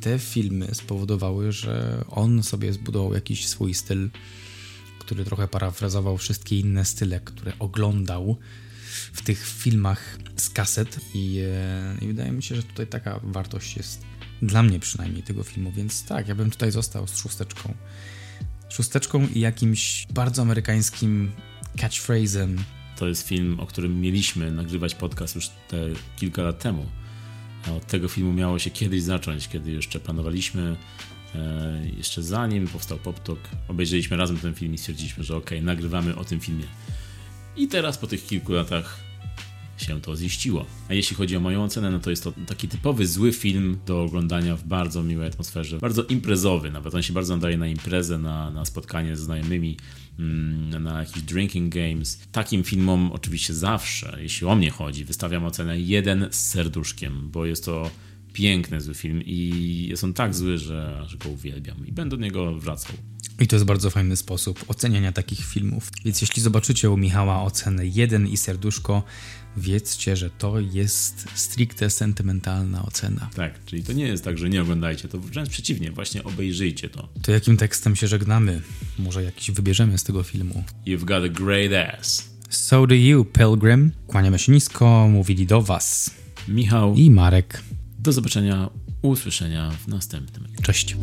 te 0.00 0.18
filmy 0.18 0.68
spowodowały, 0.72 1.52
że 1.52 2.04
on 2.10 2.42
sobie 2.42 2.72
zbudował 2.72 3.14
jakiś 3.14 3.46
swój 3.46 3.74
styl, 3.74 4.10
który 4.98 5.24
trochę 5.24 5.48
parafrazował 5.48 6.18
wszystkie 6.18 6.60
inne 6.60 6.84
style, 6.84 7.20
które 7.20 7.52
oglądał 7.58 8.36
w 9.12 9.22
tych 9.22 9.46
filmach 9.46 10.18
z 10.36 10.50
kaset 10.50 11.00
i, 11.14 11.42
e, 11.46 12.04
i 12.04 12.06
wydaje 12.06 12.32
mi 12.32 12.42
się, 12.42 12.56
że 12.56 12.62
tutaj 12.62 12.86
taka 12.86 13.20
wartość 13.22 13.76
jest 13.76 14.02
dla 14.42 14.62
mnie 14.62 14.80
przynajmniej 14.80 15.22
tego 15.22 15.42
filmu, 15.42 15.72
więc 15.72 16.04
tak, 16.04 16.28
ja 16.28 16.34
bym 16.34 16.50
tutaj 16.50 16.70
został 16.70 17.08
z 17.08 17.16
szósteczką. 17.16 17.74
Szósteczką 18.68 19.26
i 19.34 19.40
jakimś 19.40 20.06
bardzo 20.10 20.42
amerykańskim 20.42 21.32
catchphrase'em, 21.76 22.56
To 22.98 23.08
jest 23.08 23.28
film, 23.28 23.60
o 23.60 23.66
którym 23.66 24.00
mieliśmy 24.00 24.50
nagrywać 24.50 24.94
podcast 24.94 25.34
już 25.34 25.48
te 25.68 25.76
kilka 26.16 26.42
lat 26.42 26.58
temu. 26.58 26.86
A 27.68 27.72
od 27.72 27.86
tego 27.86 28.08
filmu 28.08 28.32
miało 28.32 28.58
się 28.58 28.70
kiedyś 28.70 29.02
zacząć, 29.02 29.48
kiedy 29.48 29.70
jeszcze 29.70 30.00
planowaliśmy, 30.00 30.76
e, 31.34 31.82
jeszcze 31.96 32.22
zanim 32.22 32.68
powstał 32.68 32.98
PopTalk, 32.98 33.40
obejrzeliśmy 33.68 34.16
razem 34.16 34.36
ten 34.36 34.54
film 34.54 34.74
i 34.74 34.78
stwierdziliśmy, 34.78 35.24
że 35.24 35.36
okej, 35.36 35.62
nagrywamy 35.62 36.16
o 36.16 36.24
tym 36.24 36.40
filmie. 36.40 36.64
I 37.56 37.68
teraz 37.68 37.98
po 37.98 38.06
tych 38.06 38.26
kilku 38.26 38.52
latach 38.52 39.00
się 39.78 40.00
to 40.00 40.16
ziściło. 40.16 40.66
A 40.88 40.94
jeśli 40.94 41.16
chodzi 41.16 41.36
o 41.36 41.40
moją 41.40 41.64
ocenę, 41.64 41.90
no 41.90 41.98
to 41.98 42.10
jest 42.10 42.24
to 42.24 42.32
taki 42.46 42.68
typowy 42.68 43.06
zły 43.06 43.32
film 43.32 43.78
do 43.86 44.02
oglądania 44.02 44.56
w 44.56 44.64
bardzo 44.64 45.02
miłej 45.02 45.28
atmosferze, 45.28 45.78
bardzo 45.78 46.04
imprezowy, 46.04 46.70
nawet 46.70 46.94
on 46.94 47.02
się 47.02 47.12
bardzo 47.12 47.36
nadaje 47.36 47.58
na 47.58 47.66
imprezę, 47.66 48.18
na, 48.18 48.50
na 48.50 48.64
spotkanie 48.64 49.16
ze 49.16 49.24
znajomymi, 49.24 49.76
mm, 50.18 50.82
na 50.82 51.00
jakieś 51.00 51.22
drinking 51.22 51.74
games. 51.74 52.18
Takim 52.32 52.64
filmom 52.64 53.12
oczywiście 53.12 53.54
zawsze, 53.54 54.18
jeśli 54.20 54.46
o 54.46 54.54
mnie 54.54 54.70
chodzi, 54.70 55.04
wystawiam 55.04 55.44
ocenę 55.44 55.80
jeden 55.80 56.28
z 56.30 56.40
serduszkiem, 56.40 57.30
bo 57.30 57.46
jest 57.46 57.64
to 57.64 57.90
piękny 58.32 58.80
zły 58.80 58.94
film 58.94 59.22
i 59.24 59.86
jest 59.88 60.04
on 60.04 60.14
tak 60.14 60.34
zły, 60.34 60.58
że, 60.58 61.04
że 61.06 61.16
go 61.16 61.28
uwielbiam 61.28 61.86
i 61.86 61.92
będę 61.92 62.16
do 62.16 62.22
niego 62.22 62.54
wracał. 62.54 62.96
I 63.40 63.46
to 63.46 63.56
jest 63.56 63.66
bardzo 63.66 63.90
fajny 63.90 64.16
sposób 64.16 64.64
oceniania 64.68 65.12
takich 65.12 65.44
filmów. 65.44 65.90
Więc 66.04 66.20
jeśli 66.20 66.42
zobaczycie 66.42 66.90
u 66.90 66.96
Michała 66.96 67.42
ocenę 67.42 67.86
1 67.86 68.28
i 68.28 68.36
serduszko, 68.36 69.02
wiedzcie, 69.56 70.16
że 70.16 70.30
to 70.30 70.60
jest 70.60 71.26
stricte 71.34 71.90
sentymentalna 71.90 72.82
ocena. 72.86 73.30
Tak, 73.36 73.64
czyli 73.64 73.82
to 73.82 73.92
nie 73.92 74.04
jest 74.06 74.24
tak, 74.24 74.38
że 74.38 74.48
nie 74.48 74.62
oglądajcie, 74.62 75.08
to 75.08 75.18
wręcz 75.18 75.48
przeciwnie, 75.48 75.92
właśnie 75.92 76.24
obejrzyjcie 76.24 76.88
to. 76.88 77.08
To 77.22 77.32
jakim 77.32 77.56
tekstem 77.56 77.96
się 77.96 78.08
żegnamy? 78.08 78.60
Może 78.98 79.22
jakiś 79.22 79.50
wybierzemy 79.50 79.98
z 79.98 80.04
tego 80.04 80.22
filmu. 80.22 80.64
You've 80.86 81.04
got 81.04 81.24
a 81.24 81.28
great 81.28 81.94
ass. 81.98 82.30
So 82.50 82.86
do 82.86 82.94
you, 82.94 83.24
Pilgrim. 83.24 83.92
Kłaniamy 84.06 84.38
się 84.38 84.52
nisko, 84.52 85.08
mówili 85.10 85.46
do 85.46 85.62
was. 85.62 86.10
Michał, 86.48 86.94
I 86.94 87.10
Marek. 87.10 87.62
do 87.98 88.12
zobaczenia, 88.12 88.70
usłyszenia 89.02 89.70
w 89.70 89.88
następnym. 89.88 90.46
Cześć. 90.62 90.96